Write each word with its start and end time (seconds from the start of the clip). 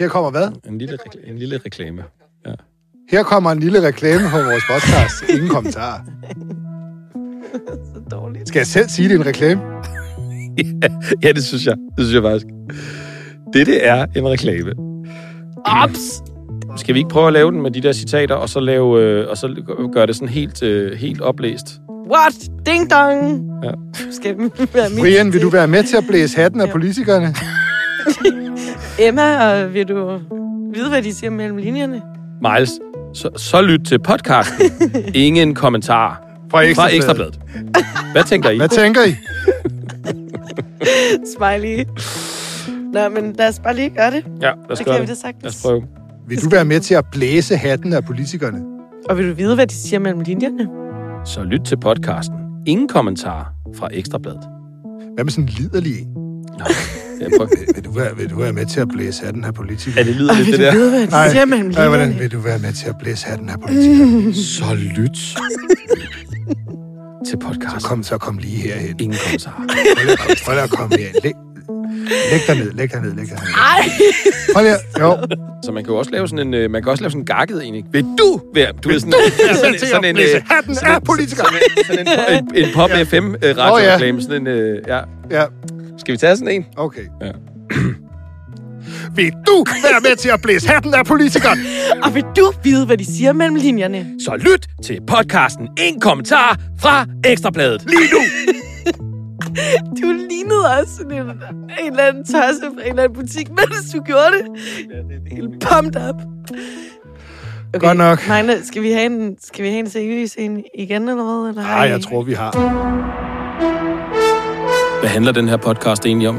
Her 0.00 0.08
kommer 0.08 0.30
hvad? 0.30 0.48
En 0.68 0.78
lille, 0.78 0.94
rekla- 1.00 1.30
en 1.30 1.38
lille 1.38 1.60
reklame. 1.66 2.02
Ja. 2.46 2.52
Her 3.10 3.22
kommer 3.22 3.50
en 3.50 3.58
lille 3.60 3.86
reklame 3.86 4.28
på 4.30 4.36
vores 4.36 4.64
podcast. 4.70 5.30
Ingen 5.34 5.48
kommentarer. 5.48 6.00
Så 7.94 8.00
dårligt. 8.10 8.48
Skal 8.48 8.58
jeg 8.60 8.66
selv 8.66 8.88
sige, 8.88 9.08
det 9.08 9.14
er 9.14 9.18
en 9.20 9.26
reklame? 9.26 9.60
ja, 11.24 11.32
det 11.32 11.44
synes 11.44 11.66
jeg. 11.66 11.76
Det 11.96 12.06
synes 12.06 12.14
jeg 12.14 12.22
faktisk. 12.22 12.46
Dette 13.52 13.78
er 13.80 14.06
en 14.16 14.28
reklame. 14.28 14.72
Ops! 15.66 16.22
Skal 16.76 16.94
vi 16.94 16.98
ikke 16.98 17.10
prøve 17.10 17.26
at 17.26 17.32
lave 17.32 17.50
den 17.52 17.62
med 17.62 17.70
de 17.70 17.80
der 17.80 17.92
citater, 17.92 18.34
og 18.34 18.48
så, 18.48 18.60
lave, 18.60 19.00
øh, 19.02 19.28
og 19.30 19.36
så 19.36 19.62
gøre 19.92 20.06
det 20.06 20.14
sådan 20.16 20.28
helt, 20.28 20.62
øh, 20.62 20.92
helt 20.98 21.20
oplæst? 21.20 21.66
What? 22.12 22.34
Ding 22.66 22.90
dong! 22.90 23.42
Ja. 23.64 23.70
Skal 24.10 24.38
vi 24.38 24.42
være 24.74 24.88
Brian, 25.00 25.32
vil 25.32 25.42
du 25.42 25.48
være 25.48 25.68
med 25.68 25.84
til 25.84 25.96
at 25.96 26.04
blæse 26.10 26.36
hatten 26.36 26.60
af 26.60 26.70
politikerne? 26.70 27.34
Emma, 28.98 29.52
og 29.52 29.74
vil 29.74 29.88
du 29.88 30.18
vide, 30.74 30.88
hvad 30.88 31.02
de 31.02 31.14
siger 31.14 31.30
mellem 31.30 31.56
linjerne? 31.56 32.02
Miles, 32.42 32.70
så, 33.14 33.30
så 33.36 33.62
lyt 33.62 33.80
til 33.86 33.98
podcasten. 33.98 34.70
Ingen 35.14 35.54
kommentar 35.54 36.22
Fra 36.50 36.58
fra 36.58 36.64
Ekstrabladet. 36.94 36.96
Ekstrabladet. 36.96 37.40
Hvad 38.12 38.24
tænker 38.24 38.50
I? 38.50 38.56
Hvad 38.56 38.68
tænker 38.68 39.00
I? 39.04 39.10
Smiley. 41.36 41.84
Nå, 42.92 43.08
men 43.08 43.32
lad 43.38 43.48
os 43.48 43.58
bare 43.58 43.74
lige 43.74 43.90
gøre 43.90 44.10
det. 44.10 44.24
Ja, 44.42 44.46
lad 44.46 44.54
os 44.70 44.78
gøre 44.78 44.84
kan 44.84 44.94
vi 44.94 45.00
det. 45.00 45.08
det 45.08 45.16
sagtens. 45.18 45.42
Lad 45.42 45.50
os 45.50 45.62
prøve. 45.62 45.82
Vil 46.28 46.42
du 46.42 46.48
være 46.48 46.64
med 46.64 46.80
til 46.80 46.94
at 46.94 47.04
blæse 47.12 47.56
hatten 47.56 47.92
af 47.92 48.04
politikerne? 48.04 48.62
Og 49.08 49.18
vil 49.18 49.28
du 49.28 49.34
vide, 49.34 49.54
hvad 49.54 49.66
de 49.66 49.74
siger 49.74 49.98
mellem 49.98 50.20
linjerne? 50.20 50.68
Så 51.24 51.42
lyt 51.42 51.60
til 51.64 51.76
podcasten. 51.80 52.36
Ingen 52.66 52.88
kommentar 52.88 53.52
fra 53.76 53.88
Ekstrabladet. 53.92 54.40
Hvad 55.14 55.24
med 55.24 55.32
sådan 55.32 55.44
en 55.44 55.48
liderlig 55.50 55.92
en? 56.00 56.06
Ja, 57.20 57.28
prøv. 57.38 57.48
Vil 57.74 57.84
du, 57.84 57.90
være, 57.90 58.16
vil 58.16 58.30
du 58.30 58.38
være 58.40 58.52
med 58.52 58.66
til 58.66 58.80
at 58.80 58.88
blæse 58.88 59.24
hatten 59.24 59.44
af 59.44 59.48
Er 59.48 59.52
politikerne? 59.52 60.06
det 60.08 60.16
lyder 60.16 60.30
Og 60.30 60.36
lidt 60.36 60.46
det 60.46 60.58
du 60.58 60.64
der? 60.64 60.72
vide, 60.72 60.90
hvad 60.90 61.06
Nej. 61.06 61.30
siger 61.30 61.44
mellem 61.44 61.68
Nej, 61.70 61.88
hvordan 61.88 62.18
vil 62.18 62.32
du 62.32 62.38
være 62.40 62.58
med 62.58 62.72
til 62.72 62.86
at 62.88 62.94
blæse 62.98 63.26
hatten 63.26 63.48
af 63.48 63.60
politikerne? 63.60 64.34
Så 64.56 64.64
lyt 64.74 65.10
til 67.26 67.30
Så 67.30 67.36
podcasten. 67.42 67.80
kom, 67.80 68.02
så 68.02 68.18
kom 68.18 68.38
lige 68.38 68.56
herhen. 68.56 68.96
Ingen 69.00 69.18
kommentar. 69.26 69.64
Prøv 70.44 70.52
lige 70.54 70.62
at 70.62 70.70
komme 70.70 70.96
her. 70.98 71.06
Læg, 71.24 71.32
læg 72.30 72.40
dig 72.46 72.56
ned, 72.64 72.72
læg 72.72 72.92
dig 72.92 73.00
ned, 73.00 73.10
læg 73.14 73.26
dig 73.26 73.34
ned. 73.34 73.54
Ej! 73.54 73.90
Hold 74.54 74.66
her. 74.66 74.76
Jo. 75.00 75.16
Så 75.64 75.72
man 75.72 75.84
kan 75.84 75.92
jo 75.92 75.98
også 75.98 76.10
lave 76.10 76.28
sådan 76.28 76.46
en, 76.46 76.54
øh, 76.54 76.70
man 76.70 76.82
kan 76.82 76.90
også 76.90 77.02
lave 77.02 77.10
sådan 77.10 77.20
en 77.22 77.26
gakket 77.26 77.66
en, 77.66 77.74
ikke? 77.74 77.88
Vil 77.92 78.02
du 78.02 78.40
være, 78.54 78.72
du 78.84 78.88
ved 78.88 79.00
sådan, 79.00 79.12
være 79.46 79.54
sådan, 79.56 79.78
sådan 79.78 80.04
en, 80.04 80.14
blæse 80.14 80.36
øh, 80.36 80.42
hatten 80.50 80.74
sådan 80.74 80.90
af 80.92 80.96
en- 80.96 81.02
politikere? 81.06 81.46
Sådan, 81.86 82.06
sådan 82.06 82.44
en, 82.44 82.48
en, 82.56 82.64
en 82.64 82.74
pop 82.74 82.90
FM 82.90 83.34
øh, 83.42 84.22
sådan 84.22 84.46
en, 84.46 84.76
ja. 84.86 85.00
Ja, 85.30 85.44
Skal 85.98 86.12
vi 86.12 86.16
tage 86.16 86.36
sådan 86.36 86.54
en? 86.54 86.64
okay. 86.76 87.04
Ja. 87.22 87.30
Vil 89.16 89.32
du 89.46 89.64
være 89.82 90.00
med 90.00 90.16
til 90.16 90.28
at 90.28 90.42
blæse 90.42 90.68
hatten 90.68 90.94
af 90.94 91.06
politikeren? 91.06 91.58
Og 92.04 92.14
vil 92.14 92.24
du 92.36 92.52
vide, 92.62 92.86
hvad 92.86 92.96
de 92.96 93.04
siger 93.04 93.32
mellem 93.32 93.56
linjerne? 93.56 94.06
Så 94.24 94.36
lyt 94.36 94.66
til 94.84 95.00
podcasten 95.06 95.68
Ingen 95.78 96.00
kommentar 96.00 96.58
fra 96.80 97.06
Ekstrabladet. 97.24 97.84
Lige 97.86 98.08
nu! 98.12 98.18
Du 100.02 100.12
lignede 100.30 100.78
også 100.80 100.94
sådan 100.96 101.12
en, 101.12 101.20
en 101.20 101.90
eller 101.90 102.04
anden 102.04 102.24
tosse 102.24 102.60
fra 102.74 102.82
en 102.82 102.88
eller 102.88 103.02
anden 103.02 103.20
butik, 103.20 103.50
mens 103.58 103.92
du 103.94 104.02
gjorde 104.02 104.30
det. 104.32 104.46
Helt 105.32 105.50
pumped 105.60 106.08
up. 106.08 106.14
Okay. 107.74 107.86
Godt 107.86 107.98
nok. 107.98 108.28
Magne, 108.28 108.64
skal 108.64 108.82
vi 108.82 108.90
have 108.90 109.06
en, 109.06 109.36
skal 109.42 109.64
vi 109.64 109.68
have 109.68 109.78
en 109.78 109.90
seriøs 109.90 110.34
en 110.38 110.64
igen, 110.78 111.08
eller 111.08 111.24
hvad? 111.24 111.48
Eller 111.48 111.62
har 111.62 111.78
Nej, 111.78 111.88
jeg 111.88 112.00
tror, 112.00 112.22
vi 112.22 112.32
har 112.32 112.50
Hvad 115.04 115.10
handler 115.10 115.32
den 115.32 115.48
her 115.48 115.56
podcast 115.56 116.06
egentlig 116.06 116.28
om? 116.28 116.38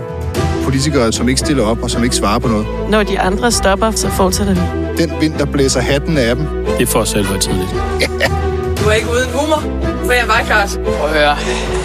politikere, 0.64 1.12
som 1.12 1.30
ikke 1.30 1.40
stiller 1.40 1.64
op 1.64 1.84
og 1.84 1.90
som 1.90 2.04
ikke 2.04 2.16
svarer 2.16 2.40
på 2.40 2.48
noget. 2.48 2.68
Når 2.90 3.04
de 3.04 3.20
andre 3.20 3.52
stopper, 3.52 3.92
så 3.92 4.10
fortsætter 4.10 4.54
vi. 4.54 5.04
Den 5.04 5.22
vind, 5.22 5.34
der 5.34 5.46
blæser 5.46 5.82
hatten 5.82 6.18
af 6.18 6.36
dem. 6.36 6.46
Det 6.80 6.96
er 6.96 7.00
os 7.00 7.10
selv 7.10 7.26
tidligt. 7.26 7.70
Du 8.80 8.90
er 8.90 8.94
ikke 8.94 9.08
uden 9.10 9.30
humor, 9.34 9.60
for 10.06 10.12
jeg 10.12 10.28
var 10.28 10.42
klart. 10.46 10.80
Prøv 10.84 11.10
at 11.10 11.14
høre, 11.14 11.36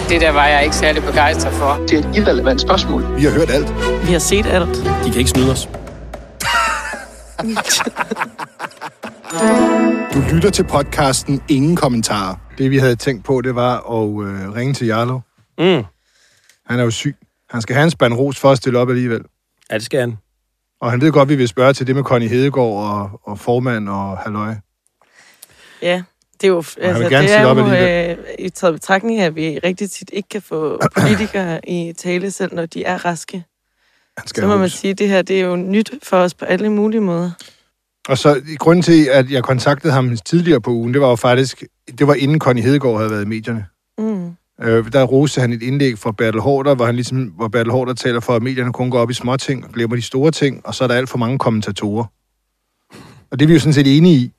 det 0.09 0.21
der 0.21 0.31
var 0.31 0.47
jeg 0.47 0.63
ikke 0.63 0.75
særlig 0.75 1.03
begejstret 1.03 1.53
for. 1.53 1.79
Det 1.89 1.93
er 1.93 2.09
et 2.09 2.15
irrelevant 2.15 2.61
spørgsmål. 2.61 3.17
Vi 3.17 3.23
har 3.23 3.31
hørt 3.31 3.49
alt. 3.49 3.73
Vi 4.07 4.11
har 4.11 4.19
set 4.19 4.45
alt. 4.45 4.75
De 5.05 5.09
kan 5.11 5.17
ikke 5.17 5.29
snyde 5.29 5.51
os. 5.51 5.69
Du 10.13 10.19
lytter 10.33 10.49
til 10.53 10.63
podcasten 10.63 11.41
Ingen 11.49 11.75
Kommentarer. 11.75 12.35
Det, 12.57 12.71
vi 12.71 12.77
havde 12.77 12.95
tænkt 12.95 13.25
på, 13.25 13.41
det 13.41 13.55
var 13.55 13.75
at 13.75 14.25
øh, 14.27 14.55
ringe 14.55 14.73
til 14.73 14.87
Jarlo. 14.87 15.19
Mm. 15.59 15.83
Han 16.71 16.79
er 16.79 16.83
jo 16.83 16.91
syg. 16.91 17.15
Han 17.49 17.61
skal 17.61 17.75
have 17.75 17.83
en 17.83 17.91
spand 17.91 18.13
ros 18.13 18.39
for 18.39 18.51
at 18.51 18.57
stille 18.57 18.79
op 18.79 18.89
alligevel. 18.89 19.21
Ja, 19.71 19.75
det 19.75 19.85
skal 19.85 19.99
han. 19.99 20.17
Og 20.81 20.91
han 20.91 21.01
ved 21.01 21.11
godt, 21.11 21.25
at 21.25 21.29
vi 21.29 21.35
vil 21.35 21.47
spørge 21.47 21.73
til 21.73 21.87
det 21.87 21.95
med 21.95 22.03
Connie 22.03 22.29
Hedegaard 22.29 22.73
og, 22.73 23.21
og 23.23 23.39
formand 23.39 23.89
og 23.89 24.17
halløj. 24.17 24.55
Ja, 25.81 26.03
det 26.41 26.47
er 26.47 26.51
jo, 26.51 26.57
altså, 26.57 26.77
vil 26.77 27.11
gerne 27.11 27.21
det 27.21 27.29
stille 27.29 27.35
er 27.35 27.45
op 27.45 27.57
jo 27.57 27.63
alligevel. 27.63 28.19
øh, 28.19 28.25
i 28.39 28.49
taget 28.49 28.73
betragtning 28.73 29.19
af, 29.19 29.25
at 29.25 29.35
vi 29.35 29.59
rigtig 29.63 29.91
tit 29.91 30.09
ikke 30.13 30.29
kan 30.29 30.41
få 30.41 30.79
politikere 31.01 31.69
i 31.69 31.93
tale, 31.93 32.31
selv 32.31 32.55
når 32.55 32.65
de 32.65 32.83
er 32.83 33.05
raske. 33.05 33.43
Han 34.17 34.27
skal 34.27 34.41
Så 34.41 34.47
må 34.47 34.57
man 34.57 34.69
sige, 34.69 34.91
at 34.91 34.99
det 34.99 35.09
her 35.09 35.21
det 35.21 35.41
er 35.41 35.45
jo 35.45 35.55
nyt 35.55 35.91
for 36.03 36.17
os 36.17 36.33
på 36.33 36.45
alle 36.45 36.69
mulige 36.69 37.01
måder. 37.01 37.31
Og 38.07 38.17
så 38.17 38.41
i 38.47 38.55
grunden 38.55 38.83
til, 38.83 39.05
at 39.05 39.31
jeg 39.31 39.43
kontaktede 39.43 39.93
ham 39.93 40.17
tidligere 40.17 40.61
på 40.61 40.71
ugen, 40.71 40.93
det 40.93 41.01
var 41.01 41.09
jo 41.09 41.15
faktisk, 41.15 41.63
det 41.99 42.07
var 42.07 42.13
inden 42.13 42.39
Connie 42.39 42.63
Hedegaard 42.63 42.97
havde 42.97 43.11
været 43.11 43.23
i 43.25 43.27
medierne. 43.27 43.65
Mm. 43.97 44.35
Øh, 44.63 44.91
der 44.93 45.03
roste 45.03 45.41
han 45.41 45.53
et 45.53 45.63
indlæg 45.63 45.97
fra 45.97 46.11
Bertel 46.11 46.41
Hårder, 46.41 46.75
hvor, 46.75 46.85
han 46.85 46.95
ligesom, 46.95 47.23
hvor 47.23 47.47
Bertel 47.47 47.71
Hårder 47.71 47.93
taler 47.93 48.19
for, 48.19 48.35
at 48.35 48.41
medierne 48.43 48.73
kun 48.73 48.91
går 48.91 48.99
op 48.99 49.09
i 49.09 49.13
små 49.13 49.37
ting 49.37 49.65
og 49.65 49.71
glemmer 49.71 49.95
de 49.95 50.01
store 50.01 50.31
ting, 50.31 50.65
og 50.65 50.75
så 50.75 50.83
er 50.83 50.87
der 50.87 50.95
alt 50.95 51.09
for 51.09 51.17
mange 51.17 51.39
kommentatorer. 51.39 52.05
Og 53.31 53.39
det 53.39 53.45
er 53.45 53.47
vi 53.47 53.53
jo 53.53 53.59
sådan 53.59 53.73
set 53.73 53.97
enige 53.97 54.15
i. 54.15 54.31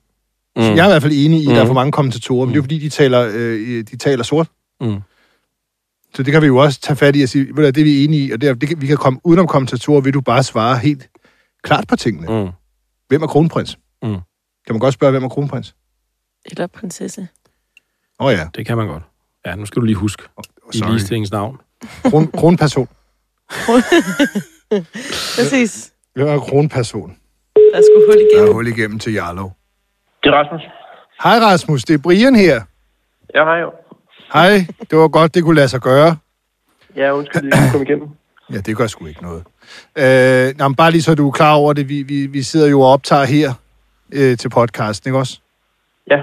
Mm. 0.56 0.62
Jeg 0.62 0.71
er 0.78 0.84
i 0.87 0.91
hvert 0.91 1.03
fald 1.03 1.12
enig 1.16 1.41
i, 1.43 1.47
at 1.47 1.50
der 1.50 1.56
er 1.56 1.62
Mm. 1.62 1.66
for 1.66 1.75
mange 1.75 1.93
kommentatorer, 1.93 2.47
men 2.47 2.49
det 2.49 2.55
er 2.55 2.59
jo 2.59 2.62
fordi, 2.62 2.78
de 2.78 2.88
taler, 2.88 3.31
øh, 3.34 3.84
de 3.91 3.97
taler 3.97 4.25
sort. 4.25 4.49
Mm. 4.81 5.00
Så 6.15 6.22
det 6.22 6.32
kan 6.32 6.43
vi 6.43 6.47
jo 6.47 6.56
også 6.56 6.81
tage 6.81 6.97
fat 6.97 7.16
i 7.16 7.22
og 7.22 7.28
sige, 7.28 7.44
ved 7.47 7.55
du 7.55 7.62
det 7.62 7.78
er 7.78 7.84
vi 7.84 8.05
enige 8.05 8.27
i, 8.27 8.31
og 8.31 8.41
det 8.41 8.49
er, 8.49 8.55
det 8.55 8.69
kan, 8.69 8.81
vi 8.81 8.87
kan 8.87 8.97
komme 8.97 9.21
udenom 9.25 9.47
kommentatorer, 9.47 10.00
vil 10.00 10.15
du 10.15 10.21
bare 10.21 10.43
svare 10.43 10.78
helt 10.78 11.09
klart 11.62 11.84
på 11.88 11.97
tingene. 11.97 12.43
Mm. 12.44 12.50
Hvem 13.09 13.22
er 13.22 13.27
kronprins? 13.27 13.78
Mm. 14.03 14.09
Kan 14.09 14.19
man 14.71 14.78
godt 14.78 14.94
spørge, 14.94 15.11
hvem 15.11 15.25
er 15.25 15.28
kronprins? 15.28 15.75
Eller 16.44 16.66
prinsesse. 16.66 17.28
Åh 18.21 18.27
oh, 18.27 18.32
ja, 18.32 18.49
Det 18.55 18.66
kan 18.66 18.77
man 18.77 18.87
godt. 18.87 19.03
Ja, 19.47 19.54
nu 19.54 19.66
skal 19.66 19.80
du 19.80 19.86
lige 19.86 19.97
huske. 19.97 20.22
I 20.75 20.78
sorry. 20.78 20.88
ligestillingens 20.91 21.32
navn. 21.32 21.60
Kron, 22.03 22.26
kronperson. 22.32 22.88
Præcis. 25.36 25.92
Hvem 26.14 26.28
er 26.28 26.38
kronperson? 26.38 27.16
Der 27.75 27.82
skulle 27.82 28.06
hul 28.06 28.14
Der 28.19 28.26
igennem. 28.32 28.48
er 28.48 28.52
hul 28.52 28.66
igennem 28.66 28.98
til 28.98 29.12
Jarlov. 29.12 29.56
Det 30.22 30.28
er 30.28 30.32
Rasmus. 30.34 30.62
Hej 31.22 31.38
Rasmus, 31.38 31.84
det 31.84 31.94
er 31.94 31.98
Brian 31.98 32.36
her. 32.36 32.60
Ja, 33.34 33.44
hej 33.44 33.56
jo. 33.60 33.72
Hej, 34.32 34.66
det 34.91 34.98
var 34.98 35.08
godt, 35.08 35.34
det 35.34 35.42
kunne 35.42 35.56
lade 35.56 35.69
sig 35.69 35.81
gøre. 35.81 36.16
Ja, 36.97 37.12
undskyld, 37.12 37.44
jeg 37.54 37.69
komme 37.72 37.86
igennem. 37.86 38.08
Ja, 38.52 38.56
det 38.58 38.76
gør 38.76 38.86
sgu 38.86 39.06
ikke 39.06 39.22
noget. 39.22 39.44
Øh, 39.98 40.54
nå, 40.58 40.69
men 40.69 40.75
bare 40.75 40.91
lige 40.91 41.02
så 41.02 41.14
du 41.14 41.28
er 41.28 41.32
klar 41.32 41.54
over 41.54 41.72
det, 41.72 41.88
vi, 41.88 42.02
vi, 42.02 42.26
vi 42.26 42.42
sidder 42.42 42.69
jo 42.69 42.81
og 42.81 42.92
optager 42.92 43.25
her 43.25 43.52
øh, 44.12 44.36
til 44.38 44.48
podcasten, 44.48 45.08
ikke 45.08 45.19
også? 45.19 45.41
Ja, 46.10 46.20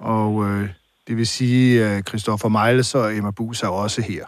Og 0.00 0.44
øh, 0.44 0.68
det 1.08 1.16
vil 1.16 1.26
sige, 1.26 1.84
at 1.84 2.08
Christoffer 2.08 2.48
Mejles 2.48 2.94
og 2.94 3.16
Emma 3.16 3.30
Bus 3.30 3.62
er 3.62 3.68
også 3.68 4.02
her. 4.02 4.24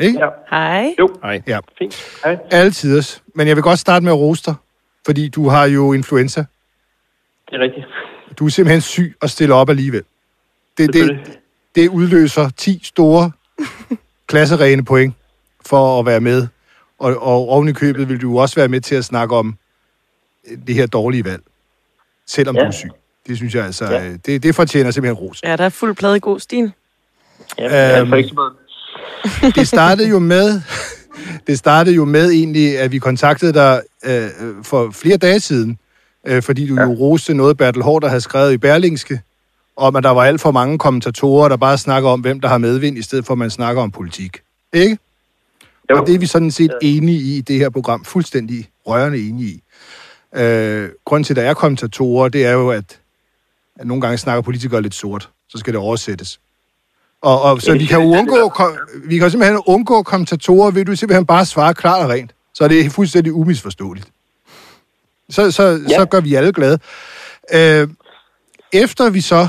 Ikke? 0.00 0.18
ja. 0.18 0.28
Hej. 0.50 0.94
Hej. 1.22 1.42
Ja. 1.46 1.58
Fint. 1.78 2.20
Hej. 2.24 2.38
Altiders. 2.50 3.22
Men 3.34 3.48
jeg 3.48 3.56
vil 3.56 3.62
godt 3.62 3.78
starte 3.78 4.04
med 4.04 4.12
at 4.12 4.18
rose 4.18 4.42
dig, 4.46 4.54
fordi 5.06 5.28
du 5.28 5.48
har 5.48 5.64
jo 5.64 5.92
influenza. 5.92 6.44
Det 7.50 7.56
er 7.56 7.60
rigtigt. 7.60 7.86
Du 8.38 8.46
er 8.46 8.50
simpelthen 8.50 8.80
syg 8.80 9.16
og 9.22 9.30
stiller 9.30 9.54
op 9.54 9.70
alligevel. 9.70 10.04
Det, 10.78 10.92
det, 10.92 11.38
det 11.74 11.88
udløser 11.88 12.50
10 12.56 12.80
store 12.82 13.30
klasserene 14.28 14.84
point 14.84 15.14
for 15.66 16.00
at 16.00 16.06
være 16.06 16.20
med. 16.20 16.46
Og, 16.98 17.16
og 17.22 17.48
oven 17.48 17.68
i 17.68 17.72
købet 17.72 18.08
vil 18.08 18.22
du 18.22 18.40
også 18.40 18.56
være 18.56 18.68
med 18.68 18.80
til 18.80 18.94
at 18.94 19.04
snakke 19.04 19.36
om 19.36 19.58
øh, 20.50 20.58
det 20.66 20.74
her 20.74 20.86
dårlige 20.86 21.24
valg, 21.24 21.42
selvom 22.26 22.54
ja. 22.56 22.60
Ja. 22.60 22.64
du 22.64 22.68
er 22.68 22.72
syg. 22.72 22.90
Det 23.28 23.36
synes 23.36 23.54
jeg 23.54 23.64
altså, 23.64 23.84
Ja. 23.84 24.04
ja. 24.04 24.12
det, 24.26 24.42
det 24.42 24.54
fortjener 24.54 24.90
simpelthen 24.90 25.18
ros. 25.26 25.40
Ja, 25.44 25.56
der 25.56 25.64
er 25.64 25.68
fuld 25.68 25.96
plade 25.96 26.16
i 26.16 26.20
god 26.22 26.40
stil. 26.40 26.72
Ja, 27.58 27.98
øhm, 27.98 28.00
Øhm, 28.00 28.08
for 28.08 28.16
ikke 28.16 28.28
så 28.28 29.50
Det 29.60 29.68
startede 29.68 30.08
jo 30.08 30.18
med, 30.18 30.60
det 31.46 31.58
startede 31.58 31.96
jo 31.96 32.04
med 32.04 32.30
egentlig, 32.30 32.78
at 32.78 32.92
vi 32.92 32.98
kontaktede 32.98 33.52
dig 33.52 33.82
øh, 34.04 34.24
øh, 34.40 34.54
for 34.64 34.90
flere 34.90 35.16
dage 35.16 35.40
siden, 35.40 35.78
øh, 36.26 36.42
fordi 36.42 36.66
du 36.66 36.74
ja. 36.74 36.82
jo 36.82 36.92
roste 36.92 37.34
noget, 37.34 37.56
Bertel 37.56 37.82
Hårder 37.82 38.08
havde 38.08 38.20
skrevet 38.20 38.52
i 38.52 38.56
Berlingske, 38.56 39.20
om 39.76 39.96
at 39.96 40.02
der 40.02 40.10
var 40.10 40.24
alt 40.24 40.40
for 40.40 40.50
mange 40.50 40.78
kommentatorer, 40.78 41.48
der 41.48 41.56
bare 41.56 41.78
snakker 41.78 42.08
om, 42.10 42.20
hvem 42.20 42.40
der 42.40 42.48
har 42.48 42.58
medvind, 42.58 42.98
i 42.98 43.02
stedet 43.02 43.26
for 43.26 43.32
at 43.34 43.38
man 43.38 43.50
snakker 43.50 43.82
om 43.82 43.90
politik. 43.90 44.36
Ikke? 44.72 44.98
Jo. 45.90 46.00
Og 46.00 46.06
det 46.06 46.14
er 46.14 46.18
vi 46.18 46.26
sådan 46.26 46.50
set 46.50 46.74
enige 46.82 47.18
i 47.18 47.36
i 47.36 47.40
det 47.40 47.58
her 47.58 47.70
program. 47.70 48.04
Fuldstændig 48.04 48.68
rørende 48.86 49.18
enige 49.18 49.48
i. 49.48 49.62
Øh, 50.36 50.88
grunden 51.04 51.24
til, 51.24 51.32
at 51.32 51.36
der 51.36 51.42
er 51.42 51.54
kommentatorer, 51.54 52.28
det 52.28 52.46
er 52.46 52.52
jo, 52.52 52.70
at 52.70 52.98
nogle 53.84 54.00
gange 54.00 54.18
snakker 54.18 54.42
politikere 54.42 54.82
lidt 54.82 54.94
sort. 54.94 55.30
Så 55.48 55.58
skal 55.58 55.72
det 55.72 55.80
oversættes. 55.80 56.40
Og, 57.20 57.42
og 57.42 57.62
så 57.62 57.72
vi 57.72 57.86
kan 57.86 58.00
er 58.00 58.18
undgå, 58.18 58.48
kom, 58.48 58.78
vi 59.04 59.18
kan 59.18 59.30
simpelthen 59.30 59.60
undgå 59.66 60.02
kommentatorer, 60.02 60.70
ved 60.70 60.84
du 60.84 60.96
simpelthen 60.96 61.26
bare 61.26 61.46
svare 61.46 61.74
klart 61.74 62.02
og 62.02 62.10
rent. 62.10 62.34
Så 62.54 62.64
er 62.64 62.68
det 62.68 62.92
fuldstændig 62.92 63.32
umisforståeligt. 63.32 64.08
Så, 65.30 65.50
så, 65.50 65.62
ja. 65.62 65.96
så 65.96 66.06
gør 66.10 66.20
vi 66.20 66.34
alle 66.34 66.52
glade. 66.52 66.78
Øh, 67.52 67.88
efter 68.72 69.10
vi 69.10 69.20
så 69.20 69.48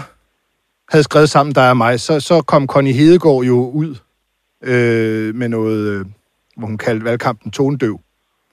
havde 0.90 1.04
skrevet 1.04 1.30
sammen, 1.30 1.56
dig 1.56 1.70
og 1.70 1.78
mig, 1.78 2.00
så, 2.00 2.20
så 2.20 2.42
kom 2.42 2.68
Connie 2.68 2.94
Hedegaard 2.94 3.44
jo 3.44 3.70
ud 3.70 3.96
øh, 4.64 5.36
med 5.36 5.50
noget, 5.50 5.88
øh, 5.88 6.06
hvor 6.58 6.68
hun 6.68 6.78
kaldte 6.78 7.06
valgkampen 7.06 7.52
tonedøv, 7.52 8.00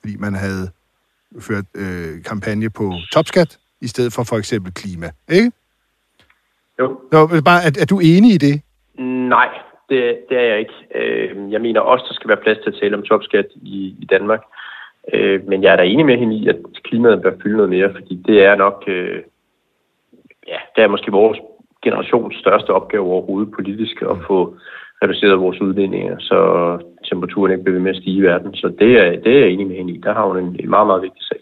fordi 0.00 0.16
man 0.16 0.34
havde 0.34 0.70
ført 1.40 1.64
øh, 1.74 2.22
kampagne 2.24 2.70
på 2.70 2.94
topskat, 3.12 3.58
i 3.80 3.88
stedet 3.88 4.12
for 4.12 4.24
for 4.24 4.38
eksempel 4.38 4.72
klima, 4.72 5.10
ikke? 5.28 5.52
Jo. 6.80 6.86
Nå, 7.12 7.18
bare, 7.48 7.60
er, 7.66 7.72
er 7.82 7.86
du 7.90 7.98
enig 7.98 8.30
i 8.34 8.38
det? 8.46 8.62
Nej, 9.34 9.48
det, 9.88 10.18
det 10.28 10.36
er 10.38 10.46
jeg 10.52 10.58
ikke. 10.58 10.76
Øh, 10.94 11.52
Jeg 11.52 11.60
mener 11.60 11.80
også, 11.80 12.04
der 12.08 12.14
skal 12.14 12.28
være 12.28 12.44
plads 12.44 12.58
til 12.58 12.70
at 12.70 12.78
tale 12.80 12.96
om 12.96 13.02
topskat 13.02 13.46
i, 13.62 13.78
i 14.02 14.06
Danmark. 14.10 14.42
Øh, 15.14 15.48
Men 15.48 15.62
jeg 15.62 15.72
er 15.72 15.76
da 15.76 15.82
enig 15.82 16.06
med 16.06 16.18
hende 16.18 16.36
i, 16.36 16.48
at 16.48 16.56
klimaet 16.84 17.22
bør 17.22 17.32
fylde 17.42 17.56
noget 17.56 17.70
mere, 17.70 17.92
fordi 17.92 18.22
det 18.26 18.44
er 18.44 18.54
nok, 18.54 18.84
øh, 18.86 19.22
ja, 20.46 20.58
det 20.76 20.84
er 20.84 20.88
måske 20.88 21.10
vores 21.10 21.38
generations 21.84 22.36
største 22.36 22.70
opgave 22.70 23.04
overhovedet 23.04 23.52
politisk 23.54 24.02
at 24.02 24.16
få 24.26 24.56
reduceret 25.02 25.40
vores 25.40 25.60
udledninger, 25.60 26.16
så 26.18 26.38
temperaturen 27.08 27.52
ikke 27.52 27.64
bliver 27.64 27.74
ved 27.74 27.82
med 27.82 27.90
at 27.90 28.02
stige 28.02 28.16
i 28.16 28.22
verden. 28.22 28.54
Så 28.54 28.66
det 28.78 28.90
er, 29.00 29.20
det 29.24 29.32
er 29.36 29.40
jeg 29.40 29.48
enig 29.48 29.66
med 29.66 29.76
hende 29.76 29.92
i. 29.92 30.00
Der 30.00 30.14
har 30.14 30.26
hun 30.26 30.38
en, 30.38 30.56
en 30.60 30.70
meget, 30.70 30.86
meget 30.86 31.02
vigtig 31.02 31.22
sag. 31.22 31.38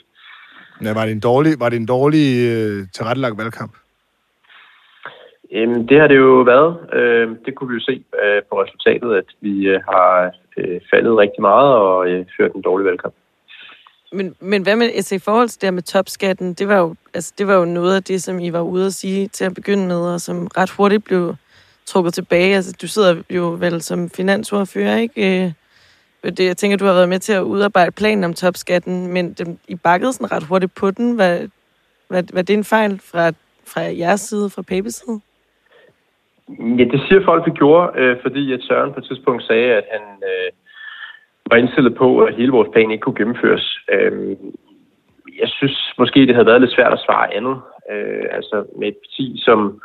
Ja, 0.84 0.94
var 0.94 1.04
det 1.04 1.12
en 1.12 1.20
dårlig, 1.20 1.52
var 1.60 1.68
det 1.68 1.76
en 1.76 1.86
dårlig 1.86 2.26
øh, 2.52 2.76
tilrettelagt 2.94 3.38
valgkamp? 3.38 3.72
Jamen, 5.54 5.88
det 5.88 6.00
har 6.00 6.06
det 6.06 6.16
jo 6.16 6.40
været. 6.52 6.76
Øh, 6.92 7.28
det 7.46 7.54
kunne 7.54 7.68
vi 7.68 7.74
jo 7.74 7.80
se 7.80 8.04
øh, 8.24 8.42
på 8.50 8.62
resultatet, 8.62 9.14
at 9.14 9.24
vi 9.40 9.66
øh, 9.66 9.80
har 9.90 10.32
faldet 10.90 11.18
rigtig 11.18 11.40
meget 11.40 11.74
og 11.76 12.06
ført 12.36 12.52
en 12.54 12.62
dårlig 12.62 12.86
valgkamp. 12.86 13.14
Men, 14.12 14.34
men 14.40 14.62
hvad 14.62 14.76
med 14.76 14.86
altså, 14.86 15.14
i 15.14 15.18
forhold 15.18 15.48
til 15.48 15.62
det 15.62 15.74
med 15.74 15.82
topskatten? 15.82 16.54
Det 16.54 16.68
var, 16.68 16.78
jo, 16.78 16.94
altså, 17.14 17.32
det 17.38 17.46
var 17.46 17.54
jo 17.54 17.64
noget 17.64 17.96
af 17.96 18.02
det, 18.02 18.22
som 18.22 18.38
I 18.38 18.52
var 18.52 18.60
ude 18.60 18.86
at 18.86 18.92
sige 18.92 19.28
til 19.28 19.44
at 19.44 19.54
begynde 19.54 19.86
med, 19.86 20.00
og 20.12 20.20
som 20.20 20.46
ret 20.46 20.70
hurtigt 20.70 21.04
blev 21.04 21.34
trukket 21.86 22.14
tilbage. 22.14 22.56
Altså, 22.56 22.76
du 22.82 22.88
sidder 22.88 23.22
jo 23.30 23.56
vel 23.60 23.82
som 23.82 24.10
finansordfører, 24.10 24.96
ikke? 24.96 25.54
Det, 26.22 26.40
jeg 26.40 26.56
tænker, 26.56 26.76
du 26.76 26.84
har 26.84 26.92
været 26.92 27.08
med 27.08 27.18
til 27.18 27.32
at 27.32 27.42
udarbejde 27.42 27.90
planen 27.90 28.24
om 28.24 28.34
topskatten, 28.34 29.06
men 29.06 29.32
dem, 29.32 29.58
I 29.68 29.74
bakkede 29.74 30.12
sådan 30.12 30.32
ret 30.32 30.42
hurtigt 30.42 30.74
på 30.74 30.90
den. 30.90 31.18
Var, 31.18 31.46
var, 32.10 32.24
var 32.32 32.42
det 32.42 32.54
en 32.54 32.64
fejl 32.64 33.00
fra, 33.04 33.32
fra 33.66 33.80
jeres 33.80 34.20
side, 34.20 34.50
fra 34.50 34.62
Papes 34.62 34.94
side? 34.94 35.20
Ja, 36.48 36.84
det 36.84 37.00
siger 37.08 37.24
folk, 37.24 37.46
vi 37.46 37.50
gjorde, 37.50 37.92
øh, 38.00 38.16
fordi 38.22 38.52
at 38.52 38.62
Søren 38.62 38.92
på 38.92 38.98
et 38.98 39.04
tidspunkt 39.04 39.42
sagde, 39.42 39.72
at 39.72 39.84
han 39.90 40.02
øh, 40.22 40.50
var 41.50 41.56
indstillet 41.56 41.94
på, 41.94 42.18
at 42.18 42.34
hele 42.34 42.52
vores 42.52 42.68
plan 42.72 42.90
ikke 42.90 43.02
kunne 43.02 43.20
gennemføres. 43.20 43.78
Øh, 43.92 44.36
jeg 45.40 45.48
synes 45.48 45.94
måske, 45.98 46.20
det 46.26 46.34
havde 46.34 46.46
været 46.46 46.60
lidt 46.60 46.74
svært 46.74 46.92
at 46.92 47.04
svare 47.06 47.34
andet. 47.34 47.56
Øh, 47.92 48.24
altså 48.30 48.64
med 48.78 48.88
et 48.88 48.96
parti, 49.04 49.26
som 49.46 49.80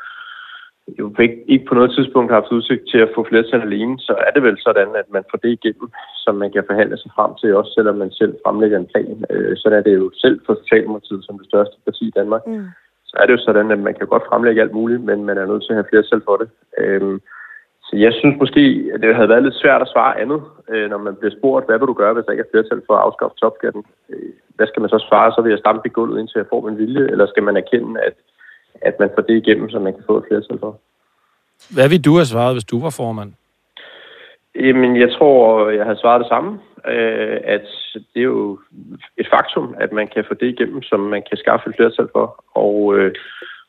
jo 0.99 1.15
ikke, 1.19 1.43
ikke 1.47 1.65
på 1.65 1.75
noget 1.75 1.91
tidspunkt 1.91 2.31
har 2.31 2.41
haft 2.41 2.51
udsigt 2.51 2.83
til 2.91 2.97
at 2.97 3.11
få 3.15 3.25
flertal 3.29 3.61
alene, 3.61 3.99
så 3.99 4.13
er 4.27 4.31
det 4.31 4.43
vel 4.43 4.57
sådan, 4.61 4.89
at 4.95 5.07
man 5.15 5.23
får 5.31 5.37
det 5.37 5.51
igennem, 5.57 5.89
som 6.23 6.35
man 6.35 6.51
kan 6.51 6.63
forhandle 6.69 6.97
sig 6.97 7.11
frem 7.15 7.31
til, 7.41 7.55
også 7.55 7.71
selvom 7.77 7.95
man 7.95 8.11
selv 8.11 8.33
fremlægger 8.45 8.77
en 8.77 8.89
plan. 8.93 9.25
Øh, 9.29 9.57
sådan 9.57 9.77
er 9.77 9.83
det 9.83 9.95
jo 9.95 10.11
selv 10.13 10.41
for 10.45 10.53
Socialdemokratiet 10.61 11.25
som 11.25 11.37
det 11.37 11.47
største 11.47 11.77
parti 11.85 12.07
i 12.07 12.15
Danmark. 12.19 12.41
Mm. 12.47 12.65
Så 13.09 13.13
er 13.19 13.25
det 13.25 13.33
jo 13.33 13.45
sådan, 13.47 13.71
at 13.71 13.79
man 13.79 13.95
kan 13.95 14.07
godt 14.07 14.27
fremlægge 14.29 14.61
alt 14.61 14.73
muligt, 14.79 15.03
men 15.09 15.25
man 15.25 15.37
er 15.37 15.45
nødt 15.45 15.63
til 15.63 15.73
at 15.73 15.79
have 15.79 15.91
flertal 15.91 16.21
for 16.27 16.37
det. 16.41 16.49
Øhm, 16.77 17.21
så 17.87 17.93
jeg 18.05 18.13
synes 18.13 18.35
måske, 18.39 18.63
at 18.93 19.01
det 19.01 19.15
havde 19.15 19.29
været 19.29 19.43
lidt 19.43 19.61
svært 19.61 19.81
at 19.81 19.91
svare 19.93 20.19
andet, 20.23 20.41
øh, 20.69 20.89
når 20.89 20.97
man 20.97 21.15
bliver 21.15 21.35
spurgt, 21.37 21.65
hvad 21.65 21.77
vil 21.79 21.91
du 21.91 21.93
gøre, 22.01 22.13
hvis 22.13 22.25
der 22.25 22.31
ikke 22.31 22.45
er 22.47 22.53
flertal 22.53 22.81
for 22.87 22.93
at 22.95 23.05
afskaffe 23.05 23.35
topskatten? 23.37 23.83
Øh, 24.09 24.31
hvad 24.55 24.67
skal 24.67 24.81
man 24.81 24.89
så 24.89 24.99
svare? 25.09 25.31
Så 25.31 25.41
vil 25.41 25.49
jeg 25.49 25.59
stampe 25.59 25.87
i 25.87 25.95
gulvet, 25.97 26.19
indtil 26.19 26.39
jeg 26.39 26.51
får 26.51 26.61
min 26.67 26.77
vilje, 26.77 27.05
eller 27.11 27.25
skal 27.27 27.43
man 27.43 27.57
erkende, 27.57 28.01
at, 28.07 28.15
at 28.81 28.95
man 28.99 29.09
får 29.15 29.21
det 29.21 29.35
igennem, 29.41 29.69
som 29.69 29.81
man 29.81 29.93
kan 29.93 30.03
få 30.09 30.17
et 30.17 30.25
flertal 30.27 30.59
for? 30.59 30.71
Hvad 31.75 31.89
vil 31.89 32.05
du 32.05 32.13
have 32.19 32.31
svaret, 32.33 32.55
hvis 32.55 32.71
du 32.71 32.77
var 32.85 32.93
formand? 33.01 33.31
Jamen, 34.55 34.91
jeg 35.03 35.11
tror, 35.11 35.69
jeg 35.69 35.85
havde 35.85 35.99
svaret 35.99 36.19
det 36.19 36.29
samme. 36.29 36.59
Øh, 36.87 37.37
at 37.43 37.67
det 38.13 38.19
er 38.19 38.29
jo 38.35 38.59
et 39.17 39.27
faktum, 39.33 39.75
at 39.79 39.91
man 39.91 40.07
kan 40.07 40.25
få 40.27 40.33
det 40.33 40.47
igennem, 40.47 40.81
som 40.81 40.99
man 40.99 41.23
kan 41.29 41.37
skaffe 41.37 41.69
et 41.69 41.75
flertal 41.75 42.07
for. 42.15 42.45
Og 42.55 42.97
øh, 42.97 43.15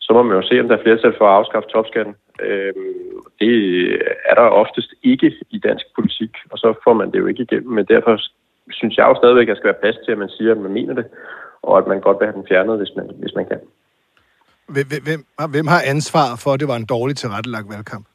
så 0.01 0.12
må 0.12 0.23
man 0.23 0.37
jo 0.37 0.43
se, 0.49 0.61
om 0.61 0.69
der 0.69 0.77
er 0.77 0.83
flertal 0.83 1.15
for 1.19 1.27
at 1.29 1.37
afskaffe 1.39 1.69
topskatten. 1.69 2.15
Øh, 2.43 2.75
det 3.41 3.55
er 4.29 4.35
der 4.35 4.57
oftest 4.62 4.91
ikke 5.03 5.33
i 5.51 5.59
dansk 5.59 5.87
politik, 5.95 6.33
og 6.51 6.59
så 6.59 6.75
får 6.85 6.95
man 6.95 7.11
det 7.12 7.19
jo 7.19 7.27
ikke 7.27 7.43
igennem. 7.43 7.73
Men 7.73 7.85
derfor 7.85 8.19
synes 8.71 8.97
jeg 8.97 9.07
jo 9.09 9.15
stadigvæk, 9.15 9.49
at 9.49 9.49
der 9.49 9.55
skal 9.55 9.71
være 9.73 9.83
plads 9.83 9.99
til, 10.05 10.12
at 10.12 10.19
man 10.19 10.29
siger, 10.37 10.53
at 10.53 10.59
man 10.59 10.73
mener 10.73 10.95
det, 10.95 11.07
og 11.62 11.79
at 11.79 11.87
man 11.87 12.01
godt 12.01 12.17
vil 12.21 12.27
have 12.27 12.39
den 12.39 12.49
fjernet, 12.49 12.79
hvis 12.79 12.93
man, 12.97 13.07
hvis 13.23 13.35
man 13.35 13.47
kan. 13.51 13.61
Hvem, 14.75 14.87
hvem, 15.07 15.21
hvem 15.55 15.67
har 15.67 15.83
ansvar 15.95 16.29
for, 16.43 16.51
at 16.53 16.61
det 16.61 16.69
var 16.69 16.77
en 16.77 16.91
dårlig 16.95 17.17
tilrettelagt 17.17 17.69
valgkamp? 17.69 18.07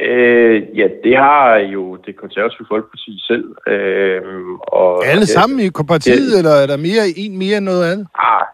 Øh, 0.00 0.78
ja, 0.78 0.88
det 1.04 1.16
har 1.16 1.56
jo 1.56 1.96
det 1.96 2.16
konservative 2.16 2.66
folkeparti 2.70 3.18
selv. 3.26 3.56
Øh, 3.66 4.22
og 4.58 5.06
Alle 5.06 5.26
sammen 5.26 5.60
i 5.60 5.70
partiet, 5.70 6.32
Ja. 6.32 6.38
eller 6.38 6.50
er 6.62 6.66
der 6.66 6.76
mere, 6.76 7.02
en 7.16 7.38
mere 7.38 7.56
end 7.56 7.64
noget 7.64 7.92
andet? 7.92 8.06
Ah, 8.14 8.44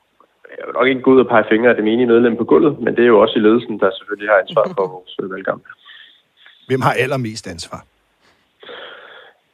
jeg 0.58 0.64
vil 0.66 0.74
nok 0.74 0.88
ikke 0.88 1.00
gå 1.00 1.10
ud 1.14 1.20
og 1.20 1.28
pege 1.28 1.44
fingre 1.50 1.70
af 1.70 1.74
det 1.76 1.84
menige 1.84 2.06
medlem 2.06 2.36
på 2.36 2.44
gulvet, 2.44 2.78
men 2.80 2.96
det 2.96 3.02
er 3.02 3.06
jo 3.14 3.20
også 3.20 3.34
i 3.38 3.42
ledelsen, 3.42 3.80
der 3.80 3.90
selvfølgelig 3.98 4.28
har 4.30 4.38
ansvar 4.38 4.64
for 4.76 4.86
vores 4.96 5.16
øh, 5.22 5.30
valgkamp. 5.30 5.62
Hvem 6.66 6.80
har 6.80 6.92
allermest 6.92 7.46
ansvar? 7.48 7.84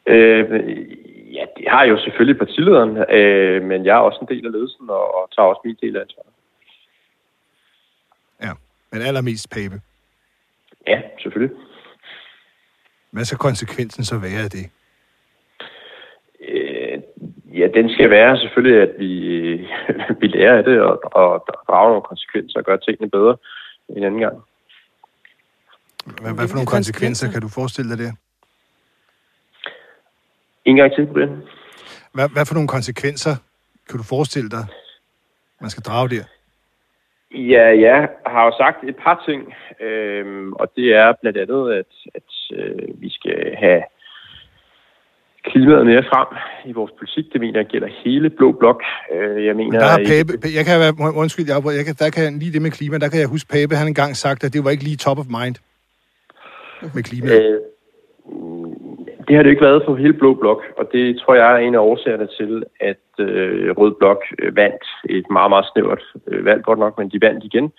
Øh, 0.06 0.44
ja, 1.36 1.44
det 1.56 1.64
har 1.68 1.84
jo 1.84 1.98
selvfølgelig 2.04 2.38
partilederen, 2.38 2.92
øh, 3.18 3.62
men 3.62 3.84
jeg 3.86 3.94
er 3.96 4.00
også 4.08 4.18
en 4.22 4.36
del 4.36 4.46
af 4.46 4.52
ledelsen 4.52 4.90
og, 4.90 5.14
og 5.16 5.28
tager 5.36 5.46
også 5.48 5.60
min 5.64 5.76
del 5.82 5.96
af 5.96 6.00
ansvaret. 6.00 6.28
Ja, 8.42 8.50
men 8.92 9.02
allermest 9.02 9.50
Pape. 9.50 9.80
Ja, 10.86 11.00
selvfølgelig. 11.22 11.56
Hvad 13.10 13.24
skal 13.24 13.38
konsekvensen 13.38 14.04
så 14.04 14.18
være 14.18 14.42
af 14.42 14.50
det? 14.50 14.70
Øh, 16.48 16.98
ja, 17.58 17.66
den 17.74 17.90
skal 17.90 18.10
være 18.10 18.38
selvfølgelig, 18.38 18.82
at 18.82 18.92
vi, 18.98 19.12
vi 20.20 20.26
lærer 20.26 20.58
af 20.58 20.64
det 20.64 20.80
og, 20.80 21.00
og 21.04 21.44
drager 21.68 21.88
nogle 21.88 22.02
konsekvenser 22.02 22.58
og 22.58 22.64
gør 22.64 22.76
tingene 22.76 23.10
bedre 23.10 23.36
en 23.88 24.04
anden 24.04 24.20
gang. 24.20 24.36
Hvad, 26.04 26.32
hvad 26.34 26.48
for 26.48 26.54
nogle 26.54 26.66
konsekvenser 26.66 27.26
konsekvenser? 27.26 27.32
kan 27.32 27.40
du 27.42 27.48
forestille 27.48 27.90
dig 27.90 27.98
det? 27.98 28.12
En 30.64 30.76
gang 30.76 30.94
til, 30.94 31.06
Brian. 31.06 31.42
Hvad, 32.12 32.28
hvad 32.28 32.46
for 32.46 32.54
nogle 32.54 32.68
konsekvenser 32.68 33.36
kan 33.88 33.96
du 33.98 34.02
forestille 34.02 34.50
dig, 34.50 34.66
man 35.60 35.70
skal 35.70 35.82
drage 35.82 36.08
der? 36.08 36.24
Ja, 37.34 37.64
jeg 37.86 38.08
har 38.26 38.44
jo 38.44 38.52
sagt 38.58 38.84
et 38.84 38.96
par 38.96 39.22
ting, 39.28 39.54
øhm, 39.80 40.52
og 40.52 40.72
det 40.76 40.94
er 40.94 41.12
blandt 41.20 41.38
andet, 41.38 41.72
at, 41.72 41.92
at 42.14 42.58
øh, 42.58 43.00
vi 43.02 43.10
skal 43.10 43.56
have 43.56 43.82
klimaet 45.44 45.86
mere 45.86 46.02
frem 46.12 46.28
i 46.66 46.72
vores 46.72 46.92
politik. 46.98 47.32
Det 47.32 47.40
mener 47.40 47.58
jeg 47.60 47.66
gælder 47.66 47.88
hele 48.04 48.30
Blå 48.30 48.52
Blok. 48.52 48.82
Øh, 49.14 49.44
jeg 49.46 49.56
mener, 49.56 49.70
Men 49.72 49.80
der 49.80 49.86
har 49.86 49.98
ikke- 49.98 50.24
Pape, 50.24 50.48
jeg 50.58 50.64
kan 50.64 50.80
være, 50.80 51.14
undskyld, 51.22 51.46
jeg, 51.48 51.56
jeg 51.78 51.84
kan, 51.86 51.94
der 51.98 52.10
kan 52.10 52.38
lige 52.38 52.52
det 52.52 52.62
med 52.62 52.70
klima, 52.70 52.98
der 52.98 53.08
kan 53.08 53.20
jeg 53.20 53.28
huske 53.28 53.48
Pape, 53.48 53.74
han 53.74 53.88
engang 53.88 54.16
sagt, 54.16 54.44
at 54.44 54.52
det 54.52 54.64
var 54.64 54.70
ikke 54.70 54.84
lige 54.84 54.96
top 54.96 55.18
of 55.18 55.26
mind 55.38 55.56
med 56.94 57.02
klima. 57.02 57.28
Øh, 57.34 57.60
det 59.28 59.36
har 59.36 59.42
det 59.42 59.50
jo 59.50 59.54
ikke 59.56 59.68
været 59.70 59.82
for 59.84 59.96
hele 59.96 60.12
Blå 60.12 60.34
Blok, 60.34 60.62
og 60.78 60.84
det 60.92 61.20
tror 61.20 61.34
jeg 61.34 61.52
er 61.52 61.56
en 61.56 61.74
af 61.74 61.78
årsagerne 61.78 62.28
til, 62.38 62.64
at 62.80 63.06
øh, 63.18 63.70
Rød 63.78 63.94
Blok 63.98 64.22
øh, 64.38 64.56
vandt 64.56 64.84
et 65.04 65.26
meget, 65.30 65.50
meget 65.50 65.66
snævert 65.72 66.04
øh, 66.26 66.44
valg, 66.44 66.62
godt 66.64 66.78
nok, 66.78 66.98
men 66.98 67.08
de 67.08 67.20
vandt 67.20 67.44
igen. 67.44 67.72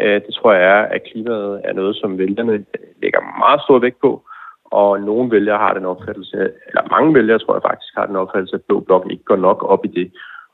Øh, 0.00 0.20
det 0.26 0.34
tror 0.34 0.52
jeg 0.52 0.62
er, 0.62 0.82
at 0.94 1.06
klimaet 1.10 1.60
er 1.64 1.72
noget, 1.72 1.96
som 1.96 2.18
vælgerne 2.18 2.64
lægger 3.02 3.38
meget 3.38 3.60
stor 3.62 3.78
vægt 3.78 4.00
på, 4.00 4.22
og 4.64 5.00
nogle 5.00 5.30
vælgere 5.30 5.58
har 5.58 5.74
den 5.74 5.84
opfattelse, 5.84 6.36
eller 6.68 6.90
mange 6.90 7.14
vælgere 7.14 7.38
tror 7.38 7.54
jeg 7.54 7.66
faktisk 7.70 7.92
har 7.96 8.06
den 8.06 8.16
opfattelse, 8.16 8.56
at 8.56 8.66
Blå 8.68 8.80
Blok 8.80 9.06
ikke 9.10 9.24
går 9.24 9.36
nok 9.36 9.62
op 9.62 9.84
i 9.84 9.88
det. 9.88 10.12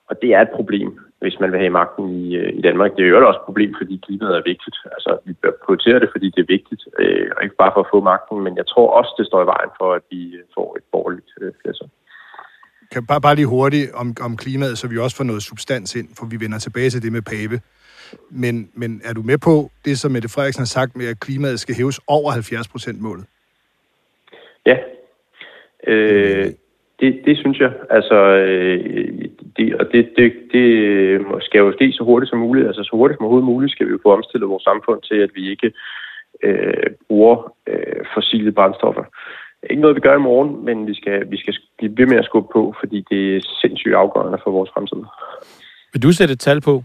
Og 0.08 0.22
det 0.22 0.30
er 0.34 0.40
et 0.40 0.56
problem, 0.58 0.90
hvis 1.20 1.40
man 1.40 1.52
vil 1.52 1.60
have 1.60 1.76
magten 1.80 2.04
i, 2.24 2.36
øh, 2.36 2.52
i 2.58 2.60
Danmark. 2.60 2.90
Det 2.96 3.02
er 3.04 3.08
jo 3.08 3.28
også 3.28 3.40
et 3.40 3.48
problem, 3.48 3.74
fordi 3.80 3.94
klimaet 4.06 4.36
er 4.36 4.50
vigtigt. 4.52 4.76
Altså, 4.96 5.18
vi 5.26 5.32
bør 5.32 5.52
prioritere 5.64 6.00
det, 6.00 6.08
fordi 6.12 6.26
det 6.34 6.40
er 6.42 6.54
vigtigt, 6.56 6.82
øh, 6.98 7.30
og 7.36 7.42
ikke 7.42 7.56
bare 7.62 7.72
for 7.74 7.80
at 7.80 7.90
få 7.92 8.00
magten, 8.00 8.38
men 8.44 8.56
jeg 8.56 8.66
tror 8.66 8.88
også, 8.98 9.12
det 9.18 9.26
står 9.26 9.42
i 9.42 9.50
vejen 9.54 9.72
for, 9.80 9.88
at 9.98 10.02
vi 10.10 10.20
øh, 10.38 10.44
får 10.54 10.68
et 10.78 10.84
borgerligt 10.92 11.30
øh, 11.40 11.52
flertal. 11.62 11.88
Kan 12.92 13.06
bare, 13.06 13.20
bare 13.20 13.34
lige 13.34 13.46
hurtigt 13.46 13.92
om, 13.94 14.08
om 14.26 14.36
klimaet, 14.36 14.78
så 14.78 14.88
vi 14.88 14.98
også 14.98 15.16
får 15.16 15.24
noget 15.24 15.42
substans 15.42 15.96
ind, 15.96 16.08
for 16.18 16.26
vi 16.26 16.36
vender 16.44 16.58
tilbage 16.58 16.90
til 16.90 17.02
det 17.02 17.12
med 17.12 17.22
Pape. 17.22 17.60
Men, 18.30 18.70
men 18.74 19.00
er 19.04 19.12
du 19.12 19.22
med 19.22 19.38
på 19.38 19.70
det, 19.84 19.98
som 19.98 20.12
Mette 20.12 20.28
Frederiksen 20.28 20.60
har 20.60 20.74
sagt 20.78 20.96
med, 20.96 21.06
at 21.06 21.20
klimaet 21.20 21.60
skal 21.60 21.74
hæves 21.74 22.00
over 22.06 22.30
70 22.30 22.68
procent 22.68 23.00
målet? 23.00 23.24
Ja, 24.66 24.76
øh, 25.86 26.52
det, 27.02 27.12
det 27.26 27.36
synes 27.38 27.58
jeg. 27.64 27.72
Altså, 27.90 28.18
øh, 28.48 29.08
det, 29.56 29.66
og 29.80 29.84
det, 29.92 30.02
det, 30.16 30.28
det 30.52 30.66
skal 31.46 31.58
jo 31.58 31.72
ske 31.72 31.92
så 31.92 32.04
hurtigt 32.04 32.30
som 32.30 32.38
muligt. 32.38 32.66
Altså, 32.66 32.82
så 32.82 32.90
hurtigt 32.92 33.18
som 33.18 33.24
overhovedet 33.24 33.50
muligt 33.52 33.72
skal 33.72 33.86
vi 33.86 33.92
jo 33.92 33.98
få 34.02 34.12
omstillet 34.16 34.48
vores 34.48 34.62
samfund 34.70 35.00
til, 35.02 35.18
at 35.26 35.30
vi 35.34 35.50
ikke 35.50 35.72
øh, 36.42 36.90
bruger 37.08 37.54
øh, 37.66 38.00
fossile 38.14 38.52
brændstoffer. 38.52 39.04
ikke 39.70 39.82
noget, 39.82 39.96
vi 39.96 40.00
gør 40.00 40.16
i 40.16 40.26
morgen, 40.28 40.64
men 40.64 40.86
vi 40.86 40.94
skal, 40.94 41.30
vi 41.30 41.36
skal 41.36 41.54
blive 41.78 41.96
ved 41.98 42.06
med 42.06 42.18
at 42.18 42.24
skubbe 42.24 42.48
på, 42.52 42.74
fordi 42.80 42.98
det 43.10 43.36
er 43.36 43.40
sindssygt 43.62 43.94
afgørende 43.94 44.38
for 44.44 44.50
vores 44.50 44.70
fremtid. 44.74 45.02
Vil 45.92 46.02
du 46.02 46.12
sætte 46.12 46.32
et 46.32 46.40
tal 46.40 46.60
på? 46.60 46.84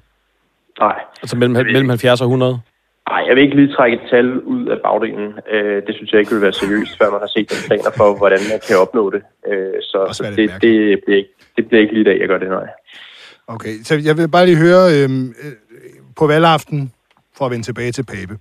Nej, 0.79 0.99
Altså 1.21 1.37
mellem, 1.37 1.65
mellem 1.65 1.89
70 1.89 2.21
og 2.21 2.25
100? 2.25 2.59
Jeg 3.27 3.35
vil 3.35 3.43
ikke 3.43 3.55
lige 3.55 3.75
trække 3.75 3.95
et 3.97 4.09
tal 4.09 4.39
ud 4.39 4.67
af 4.67 4.77
bagdelen. 4.85 5.33
Øh, 5.51 5.77
det 5.87 5.95
synes 5.95 6.11
jeg 6.11 6.19
ikke 6.19 6.31
vil 6.31 6.41
være 6.41 6.53
seriøst, 6.53 6.97
før 6.97 7.11
man 7.11 7.19
har 7.19 7.31
set 7.35 7.49
den 7.51 7.57
planer 7.67 7.91
for, 7.97 8.17
hvordan 8.17 8.39
man 8.51 8.59
kan 8.67 8.77
opnå 8.77 9.09
det. 9.09 9.21
Øh, 9.47 9.81
så 9.81 9.99
så 10.13 10.23
det, 10.23 10.37
lidt 10.37 10.51
det, 10.61 10.99
bliver 11.05 11.17
ikke, 11.17 11.33
det 11.55 11.67
bliver 11.67 11.81
ikke 11.81 11.93
lige 11.93 12.01
i 12.01 12.09
dag, 12.09 12.19
jeg 12.19 12.27
gør 12.27 12.37
det, 12.37 12.49
nej. 12.49 12.67
Okay, 13.47 13.75
så 13.83 14.01
jeg 14.05 14.17
vil 14.17 14.27
bare 14.27 14.45
lige 14.45 14.57
høre, 14.57 14.83
øhm, 14.95 15.27
øh, 15.43 15.51
på 16.17 16.27
valgaften, 16.27 16.91
for 17.37 17.45
at 17.45 17.51
vende 17.51 17.65
tilbage 17.65 17.91
til 17.91 18.03
Pape, 18.03 18.37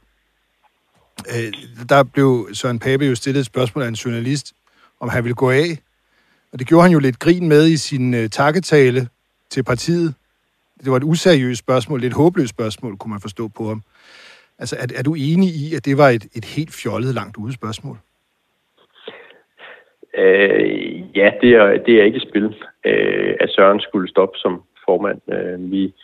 øh, 1.35 1.53
der 1.89 2.03
blev 2.03 2.49
Søren 2.53 2.79
Pape 2.79 3.05
jo 3.05 3.15
stillet 3.15 3.41
et 3.41 3.47
spørgsmål 3.47 3.85
af 3.85 3.89
en 3.89 3.95
journalist, 3.95 4.53
om 5.01 5.09
han 5.09 5.25
ville 5.25 5.35
gå 5.35 5.51
af. 5.51 5.79
Og 6.53 6.59
det 6.59 6.67
gjorde 6.67 6.83
han 6.83 6.93
jo 6.93 6.99
lidt 6.99 7.19
grin 7.19 7.49
med 7.49 7.67
i 7.67 7.77
sin 7.77 8.15
øh, 8.15 8.31
takketale 8.31 9.09
til 9.51 9.63
partiet. 9.63 10.15
Det 10.85 10.91
var 10.91 10.97
et 10.97 11.05
useriøst 11.05 11.59
spørgsmål, 11.59 12.01
lidt 12.01 12.13
håbløst 12.13 12.51
spørgsmål, 12.51 12.97
kunne 12.97 13.11
man 13.11 13.21
forstå 13.21 13.49
på 13.49 13.69
ham. 13.69 13.83
Altså, 14.59 14.77
er, 14.77 14.87
er 14.99 15.03
du 15.03 15.15
enig 15.15 15.49
i, 15.49 15.75
at 15.77 15.85
det 15.85 15.99
var 15.99 16.09
et, 16.09 16.25
et 16.35 16.45
helt 16.45 16.75
fjollet 16.75 17.15
langt 17.15 17.37
ude 17.37 17.53
spørgsmål? 17.53 17.97
Øh, 20.19 21.17
ja, 21.17 21.31
det 21.41 21.51
er, 21.51 21.67
det 21.87 21.95
er 22.01 22.05
ikke 22.05 22.23
i 22.23 22.29
spil, 22.29 22.55
øh, 22.85 23.35
at 23.41 23.51
Søren 23.51 23.81
skulle 23.81 24.09
stoppe 24.09 24.39
som 24.39 24.63
formand. 24.85 25.21
Øh, 25.33 25.71
vi 25.71 25.95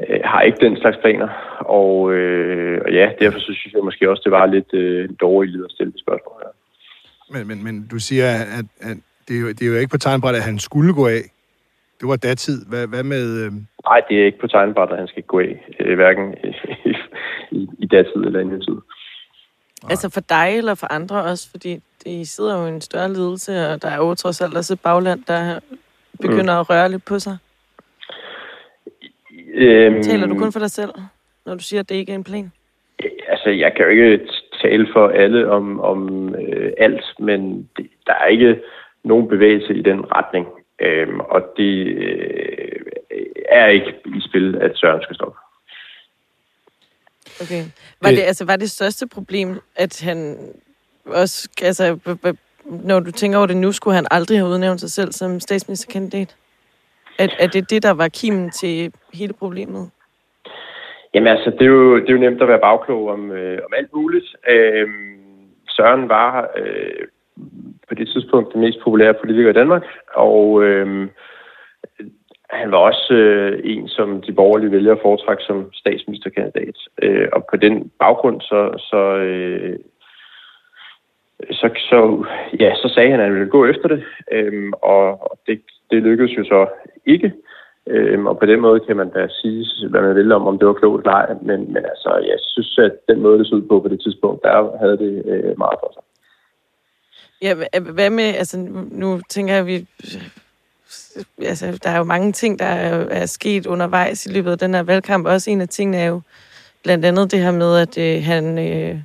øh, 0.00 0.20
har 0.24 0.40
ikke 0.42 0.66
den 0.66 0.76
slags 0.76 0.96
planer, 1.02 1.28
og, 1.60 2.12
øh, 2.12 2.80
og 2.84 2.92
ja, 2.92 3.12
derfor 3.20 3.38
så 3.38 3.52
synes 3.54 3.74
jeg 3.74 3.84
måske 3.84 4.10
også, 4.10 4.22
det 4.24 4.32
var 4.32 4.46
lidt 4.46 4.74
øh, 4.74 5.08
dårligt 5.20 5.64
at 5.64 5.70
stille 5.70 5.92
det 5.92 6.00
spørgsmål. 6.00 6.42
Men, 7.32 7.48
men, 7.48 7.64
men 7.64 7.88
du 7.90 7.98
siger, 7.98 8.26
at, 8.58 8.66
at 8.80 8.96
det, 9.28 9.36
er 9.36 9.40
jo, 9.40 9.48
det 9.48 9.62
er 9.62 9.66
jo 9.66 9.76
ikke 9.76 9.90
på 9.90 9.98
tegnbræt, 9.98 10.34
at 10.34 10.42
han 10.42 10.58
skulle 10.58 10.94
gå 10.94 11.06
af. 11.06 11.22
Det 12.00 12.08
var 12.08 12.16
datid. 12.16 12.66
Hvad, 12.68 12.86
hvad 12.86 13.02
med... 13.02 13.44
Øh, 13.44 13.52
Nej, 13.84 14.00
det 14.08 14.20
er 14.20 14.24
ikke 14.24 14.38
på 14.38 14.46
tegnbræt, 14.46 14.92
at 14.92 14.98
han 14.98 15.08
skal 15.08 15.22
gå 15.22 15.38
af, 15.40 15.66
øh, 15.80 15.94
hverken 15.94 16.34
i, 16.84 16.94
i, 17.50 17.68
i 17.78 17.86
datid 17.86 18.20
eller 18.26 18.40
i 18.40 18.44
nutid. 18.44 18.76
Altså 19.90 20.10
for 20.10 20.20
dig 20.20 20.58
eller 20.58 20.74
for 20.74 20.92
andre 20.92 21.22
også, 21.22 21.50
fordi 21.50 21.80
I 22.06 22.24
sidder 22.24 22.60
jo 22.60 22.66
i 22.66 22.68
en 22.68 22.80
større 22.80 23.12
ledelse, 23.12 23.52
og 23.68 23.82
der 23.82 23.88
er 23.88 23.96
jo 23.96 24.14
trods 24.14 24.40
alt 24.40 24.56
også 24.56 24.72
et 24.72 24.80
bagland, 24.80 25.24
der 25.24 25.60
begynder 26.20 26.54
mm. 26.54 26.60
at 26.60 26.70
røre 26.70 26.88
lidt 26.88 27.04
på 27.04 27.18
sig. 27.18 27.36
Øhm, 29.54 30.02
Taler 30.02 30.26
du 30.26 30.38
kun 30.38 30.52
for 30.52 30.60
dig 30.60 30.70
selv, 30.70 30.90
når 31.46 31.54
du 31.54 31.62
siger, 31.62 31.80
at 31.80 31.88
det 31.88 31.94
ikke 31.94 32.12
er 32.12 32.16
en 32.16 32.24
plan? 32.24 32.52
Altså, 33.28 33.50
jeg 33.50 33.72
kan 33.76 33.84
jo 33.84 33.90
ikke 33.90 34.20
tale 34.62 34.88
for 34.92 35.08
alle 35.08 35.50
om, 35.50 35.80
om 35.80 36.34
øh, 36.34 36.72
alt, 36.78 37.04
men 37.18 37.68
det, 37.76 37.86
der 38.06 38.12
er 38.12 38.26
ikke 38.26 38.60
nogen 39.04 39.28
bevægelse 39.28 39.74
i 39.74 39.82
den 39.82 40.12
retning. 40.16 40.46
Øhm, 40.80 41.20
og 41.20 41.42
det 41.56 41.86
øh, 41.86 42.80
er 43.48 43.66
ikke 43.66 43.94
i 44.06 44.20
spil, 44.28 44.58
at 44.60 44.72
Søren 44.74 45.02
skal 45.02 45.14
stoppe. 45.14 45.38
Okay. 47.42 47.64
Var 48.02 48.10
det, 48.10 48.22
altså, 48.22 48.44
var 48.44 48.56
det 48.56 48.70
største 48.70 49.06
problem, 49.08 49.60
at 49.76 50.02
han 50.04 50.38
også, 51.06 51.48
altså, 51.62 51.96
b- 51.96 52.26
b- 52.26 52.38
når 52.64 53.00
du 53.00 53.10
tænker 53.10 53.38
over 53.38 53.46
det 53.46 53.56
nu, 53.56 53.72
skulle 53.72 53.94
han 53.94 54.06
aldrig 54.10 54.38
have 54.38 54.48
udnævnt 54.48 54.80
sig 54.80 54.90
selv 54.90 55.12
som 55.12 55.40
statsministerkandidat? 55.40 56.36
Er, 57.18 57.28
er 57.38 57.46
det 57.46 57.70
det, 57.70 57.82
der 57.82 57.90
var 57.90 58.08
kimen 58.08 58.50
til 58.50 58.92
hele 59.14 59.32
problemet? 59.32 59.90
Jamen 61.14 61.26
altså, 61.26 61.50
det 61.50 61.62
er 61.62 61.66
jo, 61.66 61.96
det 61.96 62.08
er 62.08 62.12
jo 62.12 62.18
nemt 62.18 62.42
at 62.42 62.48
være 62.48 62.60
bagklog 62.60 63.08
om, 63.08 63.30
øh, 63.32 63.58
om 63.64 63.72
alt 63.76 63.92
muligt. 63.94 64.36
Øhm, 64.48 65.18
Søren 65.68 66.08
var 66.08 66.50
øh, 66.56 67.06
på 67.90 67.94
det 67.94 68.08
tidspunkt 68.08 68.52
den 68.52 68.60
mest 68.60 68.80
populære 68.84 69.14
politiker 69.14 69.50
i 69.50 69.58
Danmark, 69.60 69.84
og 70.14 70.62
øh, 70.64 71.08
han 72.50 72.70
var 72.70 72.78
også 72.78 73.14
øh, 73.14 73.60
en, 73.64 73.88
som 73.88 74.22
de 74.22 74.32
borgerlige 74.32 74.72
vælgere 74.72 74.98
foretræk 75.02 75.38
som 75.40 75.72
statsministerkandidat. 75.72 76.76
Øh, 77.02 77.28
og 77.32 77.46
på 77.50 77.56
den 77.56 77.90
baggrund, 77.98 78.40
så, 78.40 78.60
så, 78.90 79.02
øh, 79.16 79.78
så, 81.50 81.70
så, 81.90 82.26
ja, 82.60 82.74
så 82.74 82.88
sagde 82.94 83.10
han, 83.10 83.20
at 83.20 83.26
han 83.26 83.34
ville 83.34 83.50
gå 83.50 83.66
efter 83.66 83.88
det, 83.88 84.02
øh, 84.32 84.72
og 84.82 85.38
det, 85.46 85.60
det 85.90 86.02
lykkedes 86.02 86.38
jo 86.38 86.44
så 86.44 86.66
ikke. 87.06 87.32
Øhm, 87.86 88.26
og 88.26 88.38
på 88.38 88.46
den 88.46 88.60
måde 88.60 88.80
kan 88.80 88.96
man 88.96 89.10
da 89.10 89.28
sige, 89.28 89.88
hvad 89.90 90.00
man 90.00 90.14
vil 90.16 90.32
om, 90.32 90.46
om 90.46 90.58
det 90.58 90.66
var 90.68 90.72
klogt 90.72 91.00
eller 91.00 91.12
ej. 91.12 91.34
Men, 91.42 91.72
men 91.72 91.84
altså, 91.92 92.10
jeg 92.30 92.38
synes, 92.38 92.78
at 92.78 92.92
den 93.08 93.20
måde, 93.20 93.38
det 93.38 93.46
så 93.46 93.54
ud 93.54 93.68
på 93.68 93.80
på 93.80 93.88
det 93.88 94.00
tidspunkt, 94.00 94.42
der 94.42 94.78
havde 94.78 94.98
det 94.98 95.22
øh, 95.26 95.58
meget 95.58 95.78
for 95.82 95.90
sig. 95.92 96.02
Ja, 97.42 97.54
hvad 97.80 98.10
med, 98.10 98.24
altså 98.24 98.58
nu, 98.90 99.20
tænker 99.28 99.54
jeg, 99.54 99.60
at 99.60 99.66
vi, 99.66 99.86
altså 101.42 101.78
der 101.84 101.90
er 101.90 101.98
jo 101.98 102.04
mange 102.04 102.32
ting, 102.32 102.58
der 102.58 102.64
er, 102.64 103.06
er 103.10 103.26
sket 103.26 103.66
undervejs 103.66 104.26
i 104.26 104.32
løbet 104.32 104.50
af 104.50 104.58
den 104.58 104.74
her 104.74 104.82
valgkamp. 104.82 105.26
Også 105.26 105.50
en 105.50 105.60
af 105.60 105.68
tingene 105.68 105.96
er 105.96 106.06
jo 106.06 106.20
blandt 106.82 107.04
andet 107.04 107.32
det 107.32 107.40
her 107.40 107.50
med, 107.50 107.76
at 107.78 107.98
øh, 107.98 108.24
han 108.24 108.58
øh, 108.58 108.96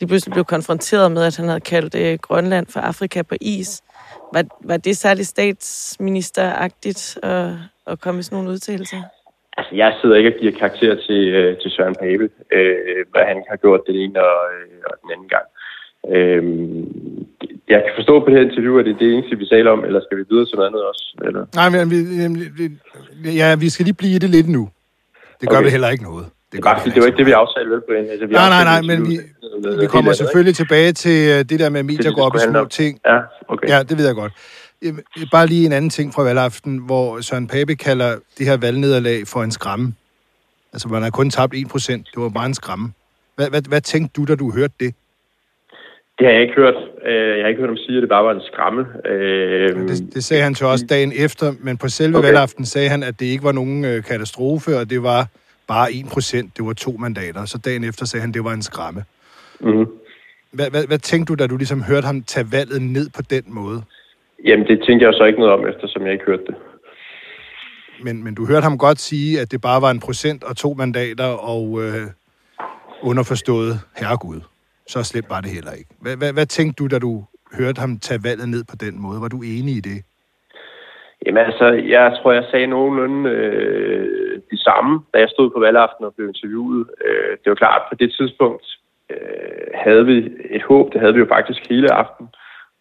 lige 0.00 0.08
pludselig 0.08 0.32
blev 0.32 0.44
konfronteret 0.44 1.12
med, 1.12 1.22
at 1.24 1.36
han 1.36 1.48
havde 1.48 1.60
kaldt 1.60 1.94
øh, 1.94 2.18
Grønland 2.18 2.66
for 2.66 2.80
Afrika 2.80 3.22
på 3.22 3.34
is. 3.40 3.82
Var, 4.34 4.44
var 4.64 4.76
det 4.76 4.96
særligt 4.96 5.28
statsministeragtigt 5.28 7.18
at, 7.22 7.50
at 7.86 8.00
komme 8.00 8.16
med 8.16 8.22
sådan 8.22 8.36
nogle 8.36 8.50
udtalelser? 8.50 9.02
Altså, 9.56 9.74
jeg 9.74 9.98
sidder 10.00 10.16
ikke 10.16 10.34
og 10.34 10.40
giver 10.40 10.58
karakter 10.58 10.94
til, 11.06 11.28
øh, 11.28 11.58
til 11.60 11.70
Søren 11.70 11.94
Pape, 11.94 12.30
øh, 12.52 13.04
hvad 13.12 13.24
han 13.24 13.44
har 13.48 13.56
gjort 13.56 13.80
den 13.86 13.96
ene 13.96 14.20
og, 14.20 14.40
øh, 14.54 14.82
og 14.90 14.94
den 15.02 15.10
anden 15.14 15.28
gang. 15.28 15.46
Øh, 16.14 16.44
jeg 17.70 17.80
kan 17.84 17.92
forstå 17.98 18.14
på 18.20 18.26
det 18.30 18.34
her 18.38 18.44
interview, 18.50 18.78
at 18.78 18.84
det 18.84 18.92
er 18.94 18.98
det 18.98 19.10
eneste, 19.14 19.36
vi 19.42 19.46
taler 19.54 19.70
om, 19.70 19.84
eller 19.84 20.00
skal 20.06 20.16
vi 20.18 20.24
videre 20.30 20.46
til 20.46 20.56
noget 20.56 20.68
andet 20.68 20.82
også? 20.90 21.04
Eller? 21.26 21.42
nej, 21.54 21.68
men 21.74 21.90
vi, 21.90 21.98
vi, 23.22 23.30
ja, 23.40 23.54
vi 23.56 23.68
skal 23.68 23.84
lige 23.84 23.94
blive 23.94 24.14
i 24.14 24.18
det 24.18 24.30
lidt 24.30 24.48
nu. 24.48 24.68
Det 25.40 25.48
gør 25.48 25.56
Okay. 25.56 25.64
vi 25.66 25.70
heller 25.70 25.88
ikke 25.88 26.04
noget. 26.04 26.26
Det, 26.52 26.62
bare, 26.64 26.80
fordi 26.80 26.94
det 26.94 27.00
var 27.00 27.06
ikke 27.06 27.18
det, 27.18 27.26
vi 27.26 27.32
aftalte 27.32 27.70
vel 27.70 27.80
på 27.88 27.92
en. 27.98 28.10
Altså, 28.10 28.26
vi 28.26 28.32
Nej, 28.34 28.48
nej, 28.48 28.64
nej, 28.64 28.80
men 28.82 29.08
vi, 29.10 29.18
vi 29.80 29.86
kommer 29.86 30.10
andet, 30.10 30.16
selvfølgelig 30.16 30.56
tilbage 30.56 30.92
til 30.92 31.28
øh, 31.30 31.38
det 31.38 31.60
der 31.60 31.68
med, 31.68 31.80
at 31.80 31.86
medier 31.86 32.02
det 32.02 32.14
går 32.14 32.22
op 32.22 32.34
i 32.34 32.38
små 32.50 32.64
ting. 32.64 33.00
Ja, 33.06 33.18
okay. 33.48 33.68
Ja, 33.68 33.82
det 33.82 33.98
ved 33.98 34.06
jeg 34.06 34.14
godt. 34.14 34.32
Bare 35.32 35.46
lige 35.46 35.66
en 35.66 35.72
anden 35.72 35.90
ting 35.90 36.14
fra 36.14 36.22
valgaften, 36.22 36.78
hvor 36.78 37.20
Søren 37.20 37.46
Pape 37.46 37.74
kalder 37.76 38.16
det 38.38 38.46
her 38.46 38.56
valgnederlag 38.56 39.26
for 39.26 39.42
en 39.42 39.50
skræmme. 39.50 39.94
Altså, 40.72 40.88
man 40.88 41.02
har 41.02 41.10
kun 41.10 41.30
tabt 41.30 41.54
1 41.54 41.68
procent. 41.68 42.06
Det 42.14 42.22
var 42.22 42.28
bare 42.28 42.46
en 42.46 42.54
skræmme. 42.54 42.92
Hvad, 43.36 43.50
hvad, 43.50 43.62
hvad 43.68 43.80
tænkte 43.80 44.12
du, 44.20 44.24
da 44.24 44.34
du 44.34 44.52
hørte 44.52 44.74
det? 44.80 44.94
Det 46.18 46.26
har 46.26 46.32
jeg 46.32 46.42
ikke 46.42 46.54
hørt. 46.54 46.74
Øh, 47.06 47.36
Jeg 47.36 47.44
har 47.44 47.48
ikke 47.48 47.60
hørt 47.60 47.70
ham 47.70 47.76
sige, 47.76 47.96
at 47.96 48.02
det 48.02 48.08
bare 48.08 48.24
var 48.24 48.32
en 48.32 48.40
skræmme. 48.42 48.86
Øh, 49.06 49.68
Det, 49.88 50.14
det 50.14 50.24
sagde 50.24 50.42
han 50.42 50.54
så 50.54 50.66
også 50.66 50.86
dagen 50.90 51.12
efter, 51.16 51.52
men 51.60 51.76
på 51.76 51.88
selve 51.88 52.18
okay. 52.18 52.26
Valgaften 52.26 52.64
sagde 52.64 52.88
han, 52.88 53.02
at 53.02 53.20
det 53.20 53.26
ikke 53.26 53.44
var 53.44 53.52
nogen 53.52 53.84
øh, 53.84 54.02
katastrofe, 54.02 54.76
og 54.80 54.90
det 54.90 55.02
var 55.02 55.26
bare 55.68 55.92
1 55.92 56.06
procent. 56.12 56.56
Det 56.56 56.64
var 56.66 56.72
to 56.72 56.90
mandater. 56.98 57.44
Så 57.44 57.58
dagen 57.58 57.84
efter 57.84 58.04
sagde 58.06 58.20
han, 58.20 58.30
at 58.30 58.34
det 58.34 58.44
var 58.44 58.52
en 58.52 58.62
skræmme. 58.62 59.04
mm 59.60 59.86
Hvad, 60.52 60.70
hvad, 60.70 60.86
hvad 60.86 60.98
tænkte 60.98 61.30
du, 61.30 61.34
da 61.42 61.46
du 61.46 61.56
ligesom 61.56 61.82
hørte 61.82 62.06
ham 62.06 62.22
tage 62.22 62.46
valget 62.52 62.82
ned 62.82 63.06
på 63.16 63.22
den 63.30 63.42
måde? 63.46 63.82
Jamen, 64.44 64.66
det 64.66 64.82
tænkte 64.86 65.06
jeg 65.06 65.14
så 65.14 65.24
ikke 65.24 65.38
noget 65.38 65.54
om, 65.54 65.66
eftersom 65.68 66.02
jeg 66.04 66.12
ikke 66.12 66.24
hørte 66.24 66.42
det. 66.46 66.54
Men, 68.04 68.24
men 68.24 68.34
du 68.34 68.46
hørte 68.46 68.62
ham 68.62 68.78
godt 68.78 68.98
sige, 69.00 69.40
at 69.40 69.52
det 69.52 69.60
bare 69.60 69.82
var 69.82 69.90
en 69.90 70.00
procent 70.00 70.44
og 70.44 70.56
to 70.56 70.74
mandater, 70.74 71.24
og 71.24 71.80
øh, 71.82 72.02
underforstået 73.02 73.80
herregud. 73.96 74.40
Så 74.92 75.02
slemt 75.02 75.30
var 75.30 75.40
det 75.40 75.50
heller 75.50 75.72
ikke. 75.80 75.90
Hvad, 76.02 76.16
hvad, 76.16 76.32
hvad 76.32 76.46
tænkte 76.46 76.76
du, 76.82 76.86
da 76.94 76.98
du 76.98 77.12
hørte 77.58 77.80
ham 77.80 77.98
tage 77.98 78.24
valget 78.28 78.48
ned 78.48 78.62
på 78.70 78.76
den 78.84 78.94
måde? 79.04 79.20
Var 79.20 79.28
du 79.28 79.40
enig 79.42 79.74
i 79.76 79.86
det? 79.90 79.98
Jamen 81.26 81.44
altså, 81.48 81.66
jeg 81.96 82.06
tror, 82.16 82.32
jeg 82.32 82.44
sagde 82.50 82.66
nogenlunde 82.66 83.30
øh, 83.30 84.40
det 84.50 84.60
samme, 84.60 85.00
da 85.14 85.18
jeg 85.18 85.28
stod 85.28 85.50
på 85.50 85.60
valgaften 85.60 86.04
og 86.04 86.14
blev 86.14 86.28
interviewet. 86.28 86.86
Øh, 87.06 87.30
det 87.40 87.48
var 87.50 87.54
klart, 87.54 87.82
på 87.90 87.94
det 87.94 88.10
tidspunkt 88.18 88.66
øh, 89.10 89.66
havde 89.74 90.04
vi 90.06 90.16
et 90.50 90.62
håb, 90.62 90.92
det 90.92 91.00
havde 91.00 91.14
vi 91.14 91.20
jo 91.20 91.32
faktisk 91.36 91.70
hele 91.70 91.92
aften, 91.92 92.26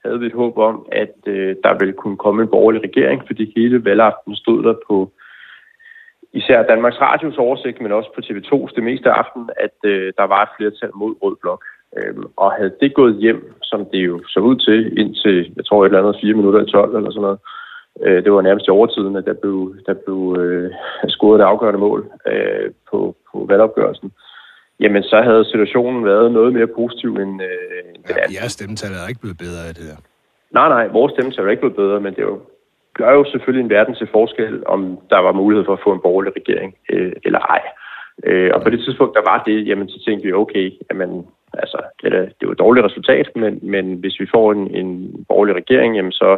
havde 0.06 0.20
vi 0.20 0.26
et 0.26 0.40
håb 0.42 0.58
om, 0.58 0.86
at 0.92 1.16
øh, 1.26 1.56
der 1.64 1.74
ville 1.80 1.94
kunne 1.94 2.18
komme 2.18 2.42
en 2.42 2.50
borgerlig 2.50 2.82
regering, 2.84 3.24
fordi 3.28 3.54
hele 3.56 3.86
valgaften 3.86 4.36
stod 4.36 4.64
der 4.64 4.76
på 4.88 5.12
især 6.34 6.64
Danmarks 6.64 7.02
Radios 7.02 7.38
oversigt, 7.38 7.82
men 7.82 7.92
også 7.92 8.10
på 8.16 8.22
TV2's 8.28 8.76
det 8.76 8.84
meste 8.84 9.10
af 9.10 9.14
aftenen, 9.14 9.50
at 9.66 9.78
øh, 9.84 10.14
der 10.18 10.24
var 10.24 10.42
et 10.44 10.56
flertal 10.58 10.92
mod 10.96 11.16
Rød 11.22 11.36
Blok. 11.42 11.64
Øhm, 11.98 12.24
og 12.38 12.52
havde 12.52 12.74
det 12.82 12.94
gået 12.94 13.16
hjem, 13.16 13.54
som 13.62 13.86
det 13.92 13.98
jo 13.98 14.22
så 14.28 14.40
ud 14.40 14.56
til, 14.56 15.00
indtil, 15.00 15.54
jeg 15.56 15.66
tror, 15.66 15.82
et 15.82 15.86
eller 15.86 16.00
andet 16.00 16.22
4 16.22 16.34
minutter 16.34 16.62
i 16.62 16.72
12 16.72 16.96
eller 16.96 17.12
sådan 17.12 17.22
noget, 17.22 17.40
øh, 18.06 18.24
det 18.24 18.32
var 18.34 18.42
nærmest 18.42 18.68
i 18.68 18.70
overtiden, 18.70 19.16
at 19.16 19.26
der 19.26 19.34
blev, 19.34 19.76
der 19.86 19.94
blev 20.06 20.36
øh, 20.40 20.72
scoret 21.08 21.40
et 21.40 21.44
afgørende 21.44 21.80
mål 21.80 22.12
øh, 22.28 22.72
på, 22.92 23.16
på 23.32 23.46
valgopgørelsen. 23.50 24.12
Jamen, 24.80 25.04
så 25.04 25.22
havde 25.22 25.46
situationen 25.46 26.06
været 26.06 26.32
noget 26.32 26.54
mere 26.54 26.68
positiv 26.68 27.10
end, 27.24 27.42
øh, 27.42 27.80
end 27.96 28.04
den 28.04 28.16
Ja, 28.16 28.22
anden. 28.22 28.36
jeres 28.36 28.52
stemmetal 28.52 28.92
er 28.92 29.08
ikke 29.10 29.22
blevet 29.22 29.38
bedre 29.38 29.62
af 29.70 29.74
det 29.76 29.86
der. 29.90 30.00
Nej, 30.52 30.68
nej, 30.70 30.88
vores 30.88 31.12
stemme 31.14 31.32
er 31.38 31.50
ikke 31.52 31.62
blevet 31.66 31.76
bedre, 31.84 32.00
men 32.02 32.14
det 32.16 32.22
er 32.22 32.32
jo, 32.34 32.40
gør 32.94 33.12
jo 33.14 33.24
selvfølgelig 33.32 33.64
en 33.64 33.70
verden 33.78 33.96
til 33.96 34.08
forskel, 34.12 34.64
om 34.66 34.80
der 35.10 35.20
var 35.20 35.32
mulighed 35.32 35.66
for 35.66 35.74
at 35.74 35.84
få 35.84 35.92
en 35.94 36.02
borgerlig 36.06 36.32
regering 36.36 36.76
øh, 36.94 37.14
eller 37.26 37.40
ej. 37.40 37.62
Øh, 38.24 38.52
og 38.54 38.64
på 38.64 38.70
det 38.70 38.80
tidspunkt, 38.80 39.16
der 39.16 39.30
var 39.32 39.44
det, 39.44 39.68
jamen 39.68 39.90
så 39.90 40.04
tænkte 40.06 40.26
vi, 40.28 40.34
okay, 40.34 40.72
jamen, 40.90 41.26
altså, 41.54 41.80
det 42.02 42.14
er, 42.14 42.22
det 42.22 42.42
er 42.42 42.50
jo 42.50 42.52
et 42.52 42.60
dårligt 42.60 42.86
resultat, 42.86 43.28
men, 43.36 43.60
men 43.62 43.94
hvis 43.94 44.20
vi 44.20 44.28
får 44.36 44.52
en, 44.52 44.76
en 44.76 44.90
borgerlig 45.30 45.56
regering, 45.56 45.96
jamen 45.96 46.12
så, 46.12 46.38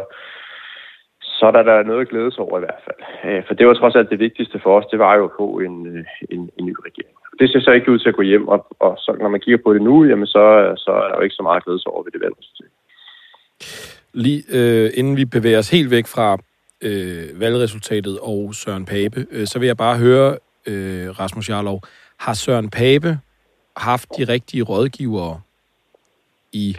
så 1.22 1.46
er 1.46 1.50
der, 1.50 1.62
der 1.62 1.82
noget 1.82 2.00
at 2.00 2.08
glæde 2.08 2.32
sig 2.32 2.40
over 2.44 2.58
i 2.58 2.64
hvert 2.66 2.82
fald. 2.86 3.00
Øh, 3.24 3.42
for 3.46 3.54
det 3.54 3.66
var 3.66 3.74
trods 3.74 3.96
alt 3.96 4.10
det 4.10 4.18
vigtigste 4.18 4.60
for 4.62 4.78
os, 4.78 4.90
det 4.90 4.98
var 4.98 5.16
jo 5.16 5.24
at 5.24 5.36
få 5.38 5.58
en, 5.58 5.86
øh, 5.86 6.04
en, 6.30 6.50
en 6.58 6.66
ny 6.66 6.74
regering. 6.88 7.16
Det 7.38 7.50
ser 7.50 7.60
så 7.60 7.70
ikke 7.70 7.92
ud 7.92 7.98
til 7.98 8.08
at 8.08 8.14
gå 8.14 8.22
hjem, 8.22 8.48
og, 8.48 8.66
og 8.78 8.94
så, 8.98 9.16
når 9.20 9.28
man 9.28 9.40
kigger 9.40 9.60
på 9.64 9.74
det 9.74 9.82
nu, 9.82 10.04
jamen 10.04 10.26
så, 10.26 10.74
så 10.76 10.90
er 10.90 11.08
der 11.08 11.16
jo 11.16 11.22
ikke 11.22 11.34
så 11.34 11.42
meget 11.42 11.56
at 11.56 11.64
glæde 11.64 11.80
sig 11.80 11.92
over 11.92 12.02
ved 12.02 12.12
det 12.12 12.20
valgresultat. 12.20 12.72
Lige 14.12 14.42
øh, 14.56 14.90
inden 14.94 15.16
vi 15.16 15.24
bevæger 15.24 15.58
os 15.58 15.70
helt 15.70 15.90
væk 15.90 16.06
fra 16.06 16.38
øh, 16.82 17.40
valgresultatet 17.40 18.18
og 18.22 18.54
Søren 18.54 18.84
Pape, 18.84 19.26
øh, 19.32 19.46
så 19.46 19.58
vil 19.58 19.66
jeg 19.66 19.76
bare 19.76 19.98
høre, 19.98 20.36
øh, 20.68 21.20
Rasmus 21.20 21.50
Jarlov, 21.50 21.80
har 22.18 22.34
Søren 22.34 22.70
Pape 22.70 23.18
haft 23.76 24.08
de 24.18 24.24
rigtige 24.24 24.62
rådgivere 24.62 25.40
i 26.52 26.76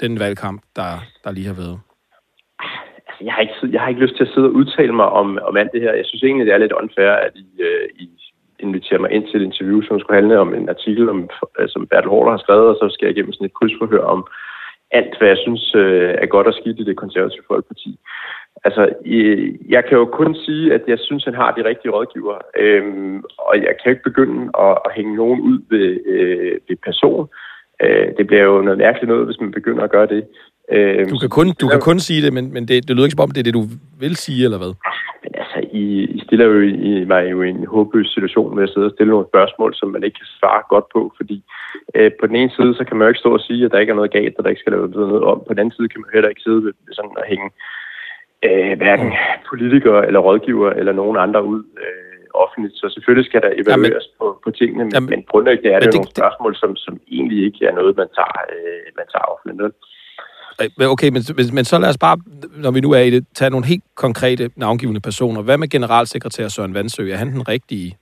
den 0.00 0.18
valgkamp, 0.18 0.62
der, 0.76 0.92
der 1.24 1.30
lige 1.30 1.46
har 1.46 1.54
været? 1.54 1.80
Altså, 3.08 3.24
jeg 3.24 3.32
har, 3.34 3.40
ikke, 3.40 3.54
jeg 3.72 3.80
har 3.80 3.88
ikke 3.88 4.00
lyst 4.00 4.16
til 4.16 4.24
at 4.24 4.32
sidde 4.34 4.48
og 4.48 4.52
udtale 4.52 4.92
mig 4.92 5.06
om, 5.06 5.38
om 5.48 5.56
alt 5.56 5.72
det 5.74 5.80
her. 5.80 5.92
Jeg 5.92 6.06
synes 6.06 6.22
egentlig, 6.22 6.46
det 6.46 6.54
er 6.54 6.64
lidt 6.64 6.72
unfair, 6.72 7.12
at 7.26 7.32
I, 7.34 7.46
øh, 7.60 7.88
I 7.94 8.10
inviterer 8.60 9.00
mig 9.00 9.10
ind 9.10 9.24
til 9.26 9.40
et 9.40 9.44
interview, 9.50 9.82
som 9.82 10.00
skulle 10.00 10.20
handle 10.20 10.38
om 10.38 10.54
en 10.54 10.68
artikel, 10.68 11.08
om, 11.08 11.30
altså, 11.58 11.72
som 11.72 11.86
Bertel 11.86 12.10
Hårder 12.10 12.30
har 12.30 12.38
skrevet, 12.44 12.68
og 12.68 12.76
så 12.80 12.86
skal 12.94 13.06
jeg 13.06 13.12
igennem 13.14 13.32
sådan 13.32 13.46
et 13.46 13.54
krydsforhør 13.58 14.04
om 14.14 14.26
alt, 14.92 15.18
hvad 15.18 15.28
jeg 15.28 15.40
synes 15.46 15.74
øh, 15.74 16.14
er 16.22 16.26
godt 16.26 16.46
og 16.46 16.54
skidt 16.54 16.80
i 16.80 16.84
det 16.84 16.96
konservative 16.96 17.44
folkeparti. 17.48 17.98
Altså, 18.64 18.82
jeg 19.68 19.82
kan 19.84 19.98
jo 19.98 20.04
kun 20.04 20.34
sige, 20.44 20.74
at 20.74 20.82
jeg 20.88 20.98
synes, 20.98 21.24
han 21.24 21.34
har 21.34 21.50
de 21.54 21.64
rigtige 21.64 21.92
rådgiver. 21.92 22.38
Øhm, 22.56 23.22
og 23.38 23.54
jeg 23.56 23.74
kan 23.82 23.90
ikke 23.90 24.02
begynde 24.02 24.50
at, 24.58 24.78
at 24.84 24.90
hænge 24.96 25.16
nogen 25.16 25.40
ud 25.40 25.58
ved, 25.70 25.88
øh, 26.06 26.58
ved 26.68 26.76
person. 26.84 27.28
Øh, 27.82 28.08
det 28.18 28.26
bliver 28.26 28.42
jo 28.42 28.62
noget 28.62 28.78
mærkeligt 28.78 29.08
noget, 29.08 29.26
hvis 29.26 29.40
man 29.40 29.52
begynder 29.52 29.84
at 29.84 29.90
gøre 29.90 30.06
det. 30.06 30.22
Øh, 30.72 31.10
du 31.10 31.18
kan 31.18 31.28
kun, 31.28 31.46
du 31.60 31.68
kan 31.68 31.80
kun 31.80 31.98
sige 31.98 32.22
det, 32.24 32.32
men, 32.32 32.52
men 32.52 32.68
det, 32.68 32.88
det 32.88 32.96
lyder 32.96 33.06
ikke 33.06 33.16
som 33.18 33.22
om, 33.22 33.30
det 33.30 33.40
er 33.40 33.48
det, 33.48 33.54
du 33.54 33.64
vil 34.00 34.16
sige, 34.16 34.44
eller 34.44 34.58
hvad? 34.58 34.72
I, 35.72 35.84
I 36.16 36.18
stiller 36.26 36.46
jo 36.46 36.60
i, 36.60 37.04
mig 37.04 37.30
jo 37.30 37.42
i 37.42 37.50
en 37.50 37.66
håbløs 37.66 38.10
situation 38.14 38.54
med 38.54 38.62
at 38.62 38.70
sidde 38.72 38.86
og 38.86 38.92
stille 38.94 39.10
nogle 39.10 39.30
spørgsmål, 39.32 39.74
som 39.74 39.88
man 39.88 40.04
ikke 40.04 40.18
kan 40.18 40.34
svare 40.38 40.62
godt 40.68 40.84
på, 40.94 41.12
fordi 41.16 41.44
øh, 41.94 42.10
på 42.20 42.26
den 42.26 42.36
ene 42.36 42.52
side, 42.56 42.74
så 42.74 42.84
kan 42.84 42.96
man 42.96 43.04
jo 43.04 43.08
ikke 43.08 43.24
stå 43.24 43.32
og 43.32 43.40
sige, 43.40 43.64
at 43.64 43.72
der 43.72 43.78
ikke 43.78 43.90
er 43.90 44.00
noget 44.00 44.16
galt, 44.18 44.34
og 44.38 44.44
der 44.44 44.50
ikke 44.50 44.60
skal 44.60 44.72
lave 44.72 44.88
noget 44.88 45.22
om. 45.32 45.38
På 45.46 45.52
den 45.52 45.58
anden 45.58 45.76
side 45.76 45.88
kan 45.88 46.00
man 46.00 46.10
heller 46.14 46.28
ikke 46.28 46.46
sidde 46.46 46.64
ved 46.64 46.72
sådan 46.92 47.16
og 47.20 47.24
hænge 47.32 47.48
øh, 48.46 48.72
hverken 48.80 49.12
politikere 49.50 50.06
eller 50.06 50.20
rådgivere 50.20 50.78
eller 50.78 50.92
nogen 50.92 51.16
andre 51.16 51.44
ud 51.44 51.62
øh, 51.84 52.12
offentligt. 52.34 52.74
Så 52.80 52.86
selvfølgelig 52.94 53.26
skal 53.28 53.42
der 53.42 53.52
evalueres 53.62 54.06
jamen, 54.08 54.18
på, 54.20 54.26
på 54.44 54.50
tingene, 54.50 54.84
men, 54.84 54.92
jamen, 54.94 55.10
men 55.10 55.22
grundlæggende 55.30 55.70
er 55.70 55.80
det, 55.80 55.86
det 55.86 55.94
jo 55.94 55.98
nogle 55.98 56.16
spørgsmål, 56.16 56.52
som, 56.62 56.76
som 56.76 56.94
egentlig 57.16 57.44
ikke 57.46 57.66
er 57.68 57.74
noget, 57.78 57.96
man 58.02 58.10
tager, 58.18 58.38
øh, 58.56 58.86
man 58.98 59.06
tager 59.12 59.26
offentligt. 59.32 59.74
Okay, 60.80 61.08
men, 61.08 61.22
men, 61.36 61.46
men 61.54 61.64
så 61.64 61.78
lad 61.78 61.88
os 61.88 61.98
bare, 61.98 62.16
når 62.56 62.70
vi 62.70 62.80
nu 62.80 62.90
er 62.92 62.98
i 62.98 63.10
det, 63.10 63.26
tage 63.34 63.50
nogle 63.50 63.66
helt 63.66 63.84
konkrete 63.94 64.50
navngivende 64.56 65.00
personer. 65.00 65.42
Hvad 65.42 65.58
med 65.58 65.68
generalsekretær 65.68 66.48
Søren 66.48 66.74
Vandsø? 66.74 67.10
Er 67.10 67.16
han 67.16 67.32
den 67.32 67.48
rigtige? 67.48 67.96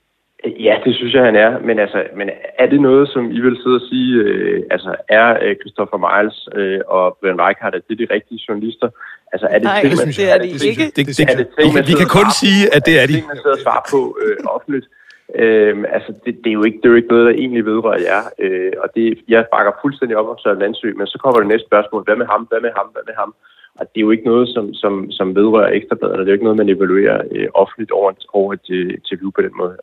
Ja, 0.66 0.74
det 0.84 0.94
synes 0.94 1.14
jeg, 1.14 1.24
han 1.24 1.36
er. 1.36 1.50
Men, 1.68 1.78
altså, 1.78 1.98
men 2.16 2.28
er 2.58 2.66
det 2.66 2.80
noget, 2.80 3.08
som 3.14 3.30
I 3.30 3.40
vil 3.40 3.56
sidde 3.62 3.76
og 3.80 3.86
sige, 3.90 4.10
øh, 4.14 4.62
altså 4.70 4.90
er 5.08 5.28
øh, 5.44 5.56
Christopher 5.60 5.98
Miles 6.06 6.38
øh, 6.58 6.80
og 6.96 7.04
Brian 7.20 7.40
Reichardt, 7.44 7.74
er 7.74 7.80
det 7.88 7.98
de 7.98 8.06
rigtige 8.14 8.40
journalister? 8.48 8.88
Altså, 9.32 9.46
er 9.54 9.58
det 9.58 9.68
Nej, 9.70 9.80
ting, 9.80 9.90
det, 9.90 9.98
man, 10.00 10.14
det 10.20 10.28
er 10.34 10.38
de 10.38 10.48
det, 10.52 10.64
ikke. 10.72 10.86
Det, 10.96 11.06
det, 11.06 11.16
det, 11.18 11.30
er 11.32 11.36
det 11.36 11.48
ting, 11.58 11.74
vi, 11.76 11.80
vi 11.90 11.94
kan 12.02 12.10
kun 12.18 12.28
sige, 12.42 12.60
at 12.76 12.82
det 12.88 12.94
er 13.02 13.06
de. 13.10 13.16
Det 13.16 13.24
man 13.32 13.38
sidder 13.42 13.56
og 13.58 13.62
svarer 13.66 13.84
på 13.94 14.00
øh, 14.22 14.36
offentligt. 14.56 14.86
Øhm, 15.34 15.84
altså, 15.96 16.12
det, 16.24 16.32
det, 16.44 16.50
er 16.50 16.58
jo 16.58 16.64
ikke, 16.64 16.78
det 16.78 16.86
er 16.86 16.94
jo 16.94 17.00
ikke 17.00 17.12
noget, 17.14 17.26
der 17.26 17.40
egentlig 17.42 17.64
vedrører 17.64 18.02
jer. 18.10 18.22
Øh, 18.38 18.72
og 18.82 18.88
det, 18.94 19.18
jeg 19.28 19.46
bakker 19.54 19.72
fuldstændig 19.82 20.16
op 20.16 20.28
om 20.28 20.38
Søren 20.38 20.58
Landsø, 20.58 20.92
men 20.96 21.06
så 21.06 21.18
kommer 21.18 21.40
det 21.40 21.48
næste 21.48 21.66
spørgsmål. 21.66 22.04
Hvad 22.04 22.16
med 22.16 22.26
ham? 22.26 22.42
Hvad 22.50 22.60
med 22.60 22.72
ham? 22.76 22.86
Hvad 22.92 23.02
med 23.06 23.14
ham? 23.22 23.34
Og 23.80 23.84
det 23.90 24.00
er 24.00 24.06
jo 24.06 24.10
ikke 24.10 24.30
noget, 24.32 24.48
som, 24.54 24.74
som, 24.74 25.10
som 25.10 25.34
vedrører 25.34 25.72
ekstrabladet, 25.72 26.18
det 26.18 26.24
er 26.24 26.32
jo 26.32 26.38
ikke 26.38 26.48
noget, 26.48 26.62
man 26.62 26.68
evaluerer 26.68 27.22
øh, 27.32 27.48
offentligt 27.54 27.90
over, 27.90 28.12
over 28.32 28.52
et 28.52 28.70
øh, 28.70 28.90
interview 28.94 29.30
på 29.30 29.42
den 29.42 29.54
måde. 29.58 29.76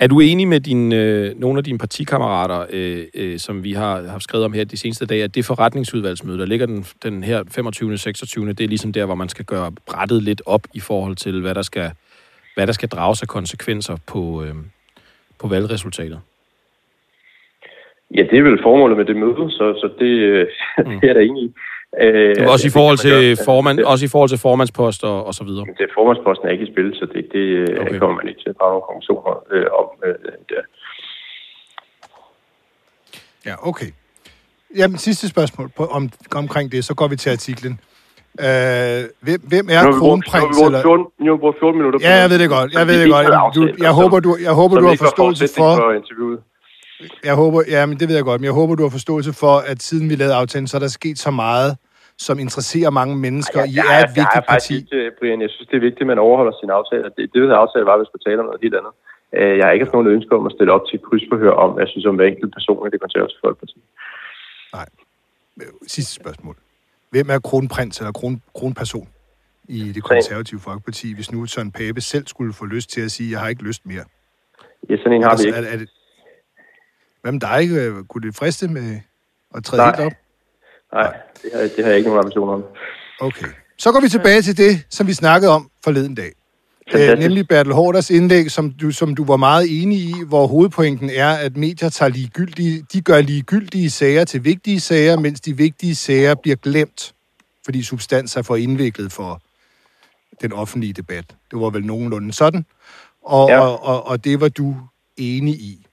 Er 0.00 0.06
du 0.06 0.20
enig 0.20 0.48
med 0.48 0.60
din, 0.60 0.92
øh, 0.92 1.40
nogle 1.40 1.58
af 1.58 1.64
dine 1.64 1.78
partikammerater, 1.78 2.66
øh, 2.70 3.04
øh, 3.14 3.38
som 3.38 3.64
vi 3.64 3.72
har, 3.72 4.02
har 4.02 4.18
skrevet 4.18 4.44
om 4.44 4.52
her 4.52 4.64
de 4.64 4.76
seneste 4.76 5.06
dage, 5.06 5.24
at 5.24 5.34
det 5.34 5.44
forretningsudvalgsmøde, 5.44 6.38
der 6.38 6.46
ligger 6.46 6.66
den, 6.66 6.86
den 7.02 7.22
her 7.22 7.44
25. 7.50 7.98
26. 7.98 8.48
det 8.48 8.60
er 8.60 8.68
ligesom 8.68 8.92
der, 8.92 9.06
hvor 9.06 9.14
man 9.14 9.28
skal 9.28 9.44
gøre 9.44 9.72
brættet 9.86 10.22
lidt 10.22 10.42
op 10.46 10.66
i 10.74 10.80
forhold 10.80 11.16
til, 11.16 11.40
hvad 11.40 11.54
der 11.54 11.62
skal, 11.62 11.90
hvad 12.54 12.66
der 12.66 12.72
skal 12.72 12.88
drages 12.88 13.22
af 13.22 13.28
konsekvenser 13.28 13.96
på, 14.06 14.44
øh, 14.44 14.54
på 15.40 15.48
valgresultatet? 15.48 16.20
Ja, 18.10 18.22
det 18.30 18.38
er 18.38 18.42
vel 18.42 18.62
formålet 18.62 18.96
med 18.96 19.04
det 19.04 19.16
møde, 19.16 19.50
så, 19.50 19.64
så 19.80 19.90
det, 19.98 20.12
øh, 20.30 20.46
mm. 20.86 21.00
det 21.00 21.10
er 21.10 21.14
der 21.14 21.20
enig 21.20 21.42
i. 21.42 21.52
Øh, 22.00 22.34
det 22.34 22.48
også, 22.48 22.66
i 22.68 22.70
forhold 22.70 22.98
til 22.98 23.44
formand, 23.44 23.78
også 23.80 24.04
i 24.04 24.08
forhold 24.08 24.28
til 24.28 24.38
formandspost 24.38 25.04
og, 25.04 25.26
og 25.26 25.34
så 25.34 25.44
videre? 25.44 25.64
Det 25.78 25.90
formandsposten 25.94 26.48
er 26.48 26.52
ikke 26.52 26.66
i 26.68 26.72
spil, 26.72 26.94
så 26.94 27.06
det, 27.14 27.28
det 27.32 27.38
øh, 27.38 27.80
okay. 27.80 27.98
kommer 27.98 28.16
man 28.16 28.28
ikke 28.28 28.40
til 28.40 28.48
at 28.48 28.56
drage 28.58 28.72
nogle 28.72 28.86
konklusioner 28.88 29.34
øh, 29.52 29.66
om 29.80 29.86
øh, 30.06 30.14
der. 30.50 30.62
Ja, 33.46 33.68
okay. 33.68 33.90
Jamen, 34.76 34.98
sidste 34.98 35.28
spørgsmål 35.28 35.68
på, 35.76 35.84
om, 35.84 36.10
omkring 36.34 36.72
det, 36.72 36.84
så 36.84 36.94
går 36.94 37.08
vi 37.08 37.16
til 37.16 37.30
artiklen. 37.30 37.80
Øh, 38.40 39.00
hvem, 39.26 39.40
hvem 39.52 39.66
er 39.76 39.80
kronprins? 40.00 40.58
Nu 40.60 41.30
har 41.30 41.36
vi 41.36 41.40
brugt 41.44 41.58
14 41.58 41.78
minutter. 41.80 41.98
Ja, 42.08 42.14
jeg 42.22 42.30
ved 42.30 42.38
det 42.38 42.48
godt. 42.56 42.68
Jeg 42.78 42.86
ved 42.86 42.96
det 43.02 43.10
godt. 43.14 43.54
Du, 43.54 43.62
jeg 43.86 43.92
håber, 44.00 44.20
du, 44.26 44.30
jeg 44.48 44.54
håber, 44.60 44.74
du 44.82 44.86
har 44.86 44.96
forståelse 45.06 45.44
for... 45.58 45.70
for 45.76 46.54
jeg 47.24 47.34
håber, 47.42 47.58
ja, 47.74 47.86
men 47.86 47.94
det 48.00 48.06
ved 48.08 48.16
jeg 48.20 48.24
godt, 48.30 48.40
men 48.40 48.44
jeg 48.50 48.56
håber, 48.60 48.74
du 48.74 48.82
har 48.82 48.90
forståelse 49.00 49.32
for, 49.42 49.54
at 49.70 49.78
siden 49.88 50.10
vi 50.10 50.14
lavede 50.14 50.34
aftalen, 50.34 50.66
så 50.66 50.76
er 50.76 50.82
der 50.86 50.92
sket 51.00 51.18
så 51.18 51.30
meget, 51.30 51.70
som 52.26 52.38
interesserer 52.38 52.90
mange 52.90 53.14
mennesker. 53.26 53.60
Ej, 53.60 53.70
jeg, 53.78 53.84
I 53.84 53.94
er 53.94 54.00
et 54.08 54.14
vigtigt 54.20 54.42
jeg, 54.42 54.52
parti. 54.54 54.76
Ikke, 54.76 55.10
Brian, 55.18 55.40
jeg 55.46 55.50
synes, 55.50 55.68
det 55.70 55.76
er 55.76 55.84
vigtigt, 55.88 56.06
at 56.06 56.12
man 56.12 56.18
overholder 56.26 56.54
sin 56.60 56.70
aftale. 56.78 57.04
Det, 57.16 57.24
det 57.32 57.38
ved 57.42 57.50
aftale 57.64 57.84
var, 57.88 57.94
at 57.96 58.00
vi 58.00 58.06
skulle 58.08 58.26
tale 58.28 58.40
om 58.42 58.46
noget 58.50 58.60
helt 58.64 58.76
andet. 58.80 58.94
Øh, 59.38 59.54
jeg 59.58 59.64
har 59.64 59.72
ikke 59.72 59.84
haft 59.84 59.96
nogen 59.96 60.14
ønske 60.16 60.32
om 60.38 60.46
at 60.48 60.52
stille 60.56 60.72
op 60.76 60.84
til 60.88 60.96
krydsforhør 61.06 61.54
om, 61.64 61.70
jeg 61.82 61.88
synes, 61.88 62.06
om 62.10 62.16
hver 62.16 62.28
enkelt 62.32 62.52
person 62.58 62.86
i 62.86 62.90
det 62.94 63.00
konservative 63.04 63.42
folkeparti. 63.44 63.78
Nej. 64.76 64.88
Sidste 65.94 66.12
spørgsmål. 66.20 66.56
Hvem 67.14 67.30
er 67.30 67.38
kronprins 67.38 67.98
eller 67.98 68.12
kron, 68.12 68.42
kronperson 68.54 69.08
i 69.68 69.92
det 69.92 70.02
konservative 70.02 70.60
folkeparti, 70.60 71.14
hvis 71.14 71.32
nu 71.32 71.46
Søren 71.46 71.72
Pape 71.72 72.00
selv 72.00 72.26
skulle 72.26 72.52
få 72.52 72.64
lyst 72.64 72.90
til 72.90 73.00
at 73.00 73.10
sige, 73.10 73.30
jeg 73.30 73.40
har 73.40 73.48
ikke 73.48 73.62
lyst 73.62 73.86
mere? 73.86 74.04
Ja, 74.90 74.96
sådan 74.96 75.12
en 75.12 75.22
har 75.22 75.30
altså, 75.30 75.46
vi 75.46 75.56
ikke. 75.56 75.68
Er, 75.68 75.72
er 75.72 75.76
det, 75.76 75.90
hvad 77.22 77.32
med 77.32 77.40
dig? 77.40 77.62
Øh, 77.78 78.04
kunne 78.04 78.22
det 78.22 78.36
friste 78.36 78.68
med 78.68 79.00
at 79.54 79.64
træde 79.64 79.82
Nej. 79.82 79.96
helt 79.96 80.06
op? 80.06 80.12
Nej, 80.92 81.16
det 81.42 81.50
har, 81.54 81.60
det 81.60 81.84
har 81.84 81.90
jeg 81.90 81.96
ikke 81.96 82.08
nogen 82.08 82.24
ambitioner 82.24 82.52
om. 82.52 82.64
Okay. 83.20 83.46
Så 83.78 83.92
går 83.92 84.00
vi 84.00 84.08
tilbage 84.08 84.42
til 84.42 84.56
det, 84.56 84.86
som 84.90 85.06
vi 85.06 85.12
snakkede 85.12 85.52
om 85.52 85.70
forleden 85.84 86.14
dag. 86.14 86.32
Æ, 86.92 87.14
nemlig 87.14 87.48
Bertel 87.48 87.72
Hårders 87.72 88.10
indlæg, 88.10 88.50
som 88.50 88.70
du, 88.70 88.90
som 88.90 89.14
du 89.14 89.24
var 89.24 89.36
meget 89.36 89.82
enig 89.82 89.98
i, 89.98 90.14
hvor 90.26 90.46
hovedpointen 90.46 91.10
er, 91.10 91.28
at 91.28 91.56
medier 91.56 91.88
tager 91.88 92.08
ligegyldige, 92.08 92.86
de 92.92 93.00
gør 93.00 93.20
ligegyldige 93.20 93.90
sager 93.90 94.24
til 94.24 94.44
vigtige 94.44 94.80
sager, 94.80 95.18
mens 95.18 95.40
de 95.40 95.56
vigtige 95.56 95.94
sager 95.94 96.34
bliver 96.34 96.56
glemt, 96.56 97.14
fordi 97.64 97.82
substans 97.82 98.36
er 98.36 98.42
for 98.42 98.56
indviklet 98.56 99.12
for 99.12 99.40
den 100.40 100.52
offentlige 100.52 100.92
debat. 100.92 101.24
Det 101.50 101.60
var 101.60 101.70
vel 101.70 101.84
nogenlunde 101.84 102.32
sådan. 102.32 102.66
Og, 103.22 103.48
ja. 103.48 103.60
og, 103.60 103.84
og, 103.84 104.06
og 104.06 104.24
det 104.24 104.40
var 104.40 104.48
du 104.48 104.76
enig 105.16 105.54
i. 105.54 105.86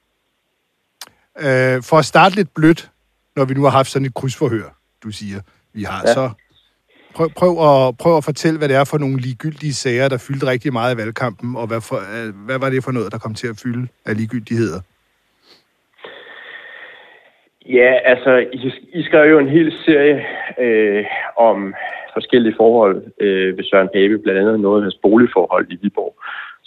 Øh, 1.39 1.83
for 1.83 1.97
at 1.97 2.05
starte 2.05 2.35
lidt 2.35 2.53
blødt, 2.53 2.91
når 3.35 3.45
vi 3.45 3.53
nu 3.53 3.63
har 3.63 3.69
haft 3.69 3.91
sådan 3.91 4.05
et 4.05 4.13
krydsforhør, 4.13 4.69
du 5.03 5.11
siger, 5.11 5.41
vi 5.73 5.83
har, 5.83 6.03
ja. 6.07 6.13
så 6.13 6.29
prøv, 7.15 7.27
prøv, 7.39 7.51
at, 7.69 7.97
prøv 8.01 8.17
at 8.17 8.23
fortælle, 8.23 8.57
hvad 8.57 8.69
det 8.69 8.77
er 8.77 8.85
for 8.91 8.97
nogle 8.97 9.17
ligegyldige 9.25 9.73
sager, 9.73 10.07
der 10.09 10.25
fyldte 10.27 10.47
rigtig 10.47 10.73
meget 10.73 10.95
i 10.95 10.97
valgkampen, 10.97 11.55
og 11.55 11.67
hvad, 11.67 11.81
for, 11.89 11.99
øh, 12.15 12.29
hvad 12.47 12.59
var 12.59 12.69
det 12.69 12.83
for 12.83 12.91
noget, 12.91 13.11
der 13.11 13.17
kom 13.17 13.33
til 13.33 13.47
at 13.47 13.59
fylde 13.63 13.87
af 14.05 14.17
ligegyldigheder? 14.17 14.79
Ja, 17.65 17.91
altså, 18.11 18.31
I, 18.53 18.73
I 18.99 19.03
skrev 19.03 19.31
jo 19.31 19.39
en 19.39 19.49
hel 19.49 19.73
serie 19.85 20.25
øh, 20.59 21.05
om 21.37 21.73
forskellige 22.13 22.55
forhold 22.57 23.03
øh, 23.21 23.57
ved 23.57 23.63
Søren 23.63 23.89
Pape, 23.93 24.17
blandt 24.23 24.39
andet 24.39 24.59
noget 24.59 24.79
af 24.79 24.83
hans 24.83 24.99
boligforhold 25.03 25.67
i 25.69 25.79
Viborg 25.81 26.15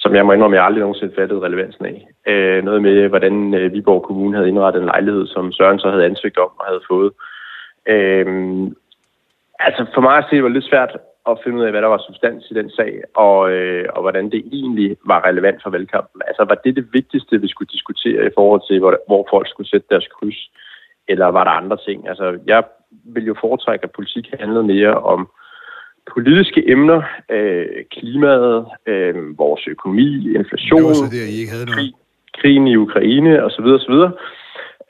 som 0.05 0.15
jeg 0.15 0.27
må 0.27 0.33
indrømme, 0.33 0.57
jeg 0.57 0.65
aldrig 0.65 0.81
nogensinde 0.81 1.15
fattede 1.19 1.41
relevansen 1.41 1.85
af. 1.93 1.99
Øh, 2.31 2.65
noget 2.65 2.83
med, 2.83 3.09
hvordan 3.09 3.55
øh, 3.55 3.73
Viborg 3.73 4.03
Kommune 4.03 4.37
havde 4.37 4.49
indrettet 4.49 4.81
en 4.81 4.93
lejlighed, 4.95 5.27
som 5.27 5.53
Søren 5.53 5.79
så 5.79 5.91
havde 5.91 6.05
ansøgt 6.05 6.39
om 6.39 6.51
og 6.59 6.65
havde 6.71 6.87
fået. 6.91 7.11
Øh, 7.95 8.27
altså 9.59 9.87
for 9.95 10.01
mig 10.01 10.17
at 10.19 10.25
se, 10.31 10.37
det 10.37 10.43
var 10.43 10.49
lidt 10.49 10.71
svært 10.73 10.97
at 11.31 11.39
finde 11.45 11.59
ud 11.59 11.65
af, 11.65 11.71
hvad 11.71 11.83
der 11.83 11.89
var 11.89 12.03
substans 12.07 12.51
i 12.51 12.55
den 12.55 12.71
sag, 12.71 13.03
og, 13.15 13.51
øh, 13.53 13.87
og 13.95 14.01
hvordan 14.03 14.31
det 14.31 14.43
egentlig 14.53 14.97
var 15.07 15.27
relevant 15.29 15.63
for 15.63 15.71
valgkampen. 15.71 16.23
Altså 16.27 16.45
var 16.45 16.55
det 16.65 16.77
det 16.77 16.87
vigtigste, 16.93 17.41
vi 17.41 17.49
skulle 17.49 17.73
diskutere 17.73 18.27
i 18.27 18.35
forhold 18.35 18.63
til, 18.69 18.79
hvor, 18.79 18.99
hvor 19.07 19.27
folk 19.31 19.49
skulle 19.49 19.71
sætte 19.71 19.87
deres 19.91 20.09
kryds, 20.17 20.51
eller 21.09 21.27
var 21.27 21.45
der 21.45 21.51
andre 21.51 21.77
ting? 21.87 22.09
Altså 22.09 22.39
jeg 22.47 22.63
vil 23.05 23.25
jo 23.25 23.35
foretrække, 23.41 23.85
at 23.85 23.91
politik 23.91 24.27
handlede 24.41 24.65
mere 24.65 24.95
om 24.99 25.29
politiske 26.13 26.71
emner, 26.71 27.03
øh, 27.31 27.67
klimaet, 27.91 28.67
øh, 28.87 29.39
vores 29.39 29.67
økonomi, 29.67 30.35
inflation. 30.35 30.81
Det 30.81 30.89
var 30.89 30.95
så 30.95 31.11
det, 31.11 31.29
I 31.35 31.41
ikke 31.41 31.53
havde 31.53 31.67
noget. 31.67 31.95
krigen 32.39 32.67
i 32.67 32.77
Ukraine 32.77 33.45
osv. 33.45 33.65
osv., 33.65 33.97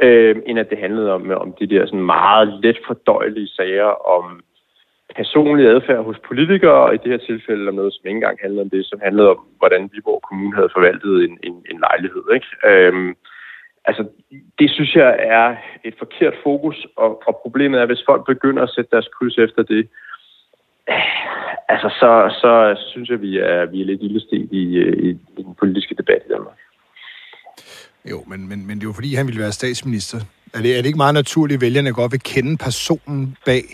øh, 0.02 0.36
end 0.46 0.58
at 0.58 0.70
det 0.70 0.78
handlede 0.78 1.12
om, 1.12 1.30
om 1.30 1.54
de 1.60 1.66
der 1.66 1.86
sådan 1.86 2.02
meget 2.02 2.48
let 2.62 2.78
fordøjelige 2.86 3.48
sager 3.48 4.08
om 4.16 4.40
personlig 5.20 5.66
adfærd 5.66 6.04
hos 6.04 6.18
politikere, 6.28 6.80
og 6.86 6.94
i 6.94 7.02
det 7.02 7.10
her 7.12 7.26
tilfælde 7.26 7.68
om 7.68 7.74
noget, 7.74 7.94
som 7.94 8.02
ikke 8.06 8.16
engang 8.16 8.38
handlede 8.42 8.62
om 8.66 8.70
det, 8.70 8.86
som 8.86 9.00
handlede 9.06 9.28
om, 9.34 9.40
hvordan 9.58 9.90
Viborg 9.92 10.22
Kommune 10.28 10.56
havde 10.58 10.74
forvaltet 10.76 11.14
en, 11.26 11.38
en, 11.48 11.54
en 11.70 11.78
lejlighed. 11.86 12.24
Ikke? 12.36 12.48
Øhm, 12.68 13.10
altså, 13.88 14.02
det 14.58 14.68
synes 14.70 14.94
jeg 14.94 15.10
er 15.38 15.56
et 15.84 15.94
forkert 15.98 16.34
fokus, 16.42 16.86
og, 16.96 17.10
og 17.28 17.34
problemet 17.42 17.80
er, 17.80 17.86
hvis 17.86 18.06
folk 18.06 18.26
begynder 18.26 18.62
at 18.62 18.74
sætte 18.74 18.90
deres 18.90 19.08
kryds 19.14 19.38
efter 19.38 19.62
det, 19.62 19.82
altså, 21.68 21.88
så, 22.00 22.10
så 22.42 22.52
synes 22.90 23.08
jeg, 23.08 23.20
vi 23.20 23.38
er, 23.38 23.66
vi 23.66 23.80
er 23.80 23.86
lidt 23.86 24.02
ildestet 24.02 24.48
i, 24.50 24.60
i, 24.60 25.08
i 25.36 25.42
den 25.42 25.54
politiske 25.54 25.94
debat 25.94 26.22
i 26.26 26.32
Danmark. 26.32 26.58
Jo, 28.10 28.24
men, 28.26 28.48
men, 28.48 28.66
men 28.66 28.76
det 28.76 28.84
er 28.84 28.88
jo 28.88 28.92
fordi, 28.92 29.14
han 29.14 29.26
ville 29.26 29.40
være 29.40 29.52
statsminister. 29.52 30.18
Er 30.54 30.62
det, 30.62 30.70
er 30.72 30.76
det 30.76 30.86
ikke 30.86 31.04
meget 31.04 31.14
naturligt, 31.14 31.58
at 31.58 31.62
vælgerne 31.66 31.92
godt 31.92 32.12
vil 32.12 32.20
kende 32.20 32.56
personen 32.56 33.36
bag 33.46 33.64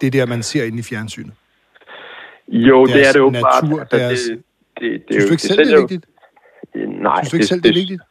det 0.00 0.12
der, 0.12 0.26
man 0.26 0.42
ser 0.42 0.64
inde 0.64 0.78
i 0.78 0.82
fjernsynet? 0.82 1.32
Jo, 2.48 2.86
det 2.86 3.08
er 3.08 3.12
det 3.12 3.18
jo 3.18 3.30
natur, 3.30 3.76
bare. 3.76 3.86
Deres... 3.98 4.20
det, 4.20 4.42
det, 4.80 5.02
det, 5.08 5.14
Synes 5.14 5.26
du 5.26 5.32
ikke 5.32 5.42
selv, 5.42 5.64
det 5.64 5.74
er 5.74 5.80
vigtigt? 5.80 6.06
Nej. 6.74 7.20
Synes 7.20 7.30
du 7.30 7.36
ikke 7.36 7.46
selv, 7.46 7.62
det 7.62 7.70
er 7.70 7.80
vigtigt? 7.82 8.02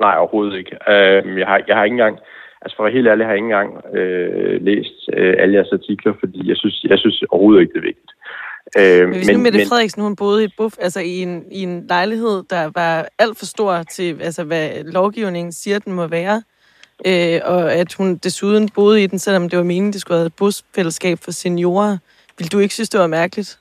Nej, 0.00 0.14
overhovedet 0.18 0.58
ikke. 0.58 0.76
Uh, 0.88 1.38
jeg, 1.38 1.46
har, 1.46 1.58
jeg 1.68 1.76
har 1.76 1.84
ikke 1.84 1.94
engang, 1.94 2.18
altså 2.62 2.76
for 2.76 2.82
at 2.82 2.86
være 2.86 2.96
helt 2.98 3.08
ærlig, 3.08 3.26
har 3.26 3.32
jeg 3.32 3.40
ikke 3.40 3.50
engang 3.52 3.70
uh, 3.98 4.54
læst 4.68 4.98
uh, 5.18 5.32
alle 5.42 5.54
jeres 5.56 5.72
artikler, 5.72 6.12
fordi 6.20 6.48
jeg 6.50 6.56
synes, 6.56 6.84
jeg 6.88 6.98
synes 6.98 7.22
overhovedet 7.30 7.60
ikke, 7.60 7.72
det 7.72 7.82
er 7.84 7.90
vigtigt. 7.92 8.12
Uh, 8.78 9.08
men 9.08 9.16
hvis 9.16 9.26
men, 9.26 9.36
nu 9.36 9.42
Mette 9.42 9.58
men, 9.58 9.68
Frederiksen, 9.68 10.02
hun 10.02 10.16
boede 10.16 10.42
i 10.42 10.44
et 10.44 10.54
buff, 10.58 10.74
altså 10.80 11.00
i 11.00 11.16
en, 11.26 11.44
i 11.52 11.62
en 11.62 11.86
lejlighed, 11.88 12.42
der 12.50 12.70
var 12.74 13.08
alt 13.18 13.38
for 13.38 13.46
stor 13.46 13.82
til, 13.82 14.22
altså 14.22 14.44
hvad 14.44 14.84
lovgivningen 14.84 15.52
siger, 15.52 15.78
den 15.78 15.92
må 15.92 16.06
være, 16.06 16.42
øh, 17.06 17.40
og 17.44 17.72
at 17.72 17.94
hun 17.94 18.16
desuden 18.16 18.68
boede 18.74 19.02
i 19.02 19.06
den, 19.06 19.18
selvom 19.18 19.48
det 19.48 19.58
var 19.58 19.64
meningen, 19.64 19.92
det 19.92 20.00
skulle 20.00 20.18
have 20.18 20.26
et 20.26 20.36
busfællesskab 20.38 21.18
for 21.24 21.30
seniorer. 21.30 21.98
Vil 22.38 22.52
du 22.52 22.58
ikke 22.58 22.74
synes, 22.74 22.88
det 22.88 23.00
var 23.00 23.06
mærkeligt? 23.06 23.58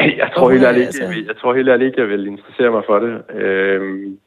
Jeg 0.00 0.30
tror 0.36 0.50
helt 0.50 0.64
ærligt 0.64 0.94
ikke, 0.94 1.26
jeg, 1.28 1.36
tror 1.36 1.54
helt 1.54 1.68
ærligt 1.68 1.86
ikke, 1.86 2.00
jeg 2.00 2.08
vil 2.08 2.26
interessere 2.26 2.70
mig 2.70 2.82
for 2.86 2.98
det. 2.98 3.22
Øhm, 3.42 4.18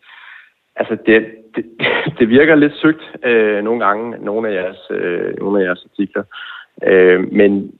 altså, 0.75 0.97
det, 1.05 1.25
det, 1.55 1.65
det 2.19 2.29
virker 2.29 2.55
lidt 2.55 2.73
søgt 2.81 3.03
øh, 3.25 3.63
nogle 3.63 3.85
gange, 3.85 4.25
nogle 4.25 4.49
af 4.49 4.53
jeres, 4.53 4.77
øh, 4.89 5.37
nogle 5.39 5.61
af 5.61 5.65
jeres 5.65 5.85
artikler. 5.91 6.23
Øh, 6.83 7.31
men 7.31 7.71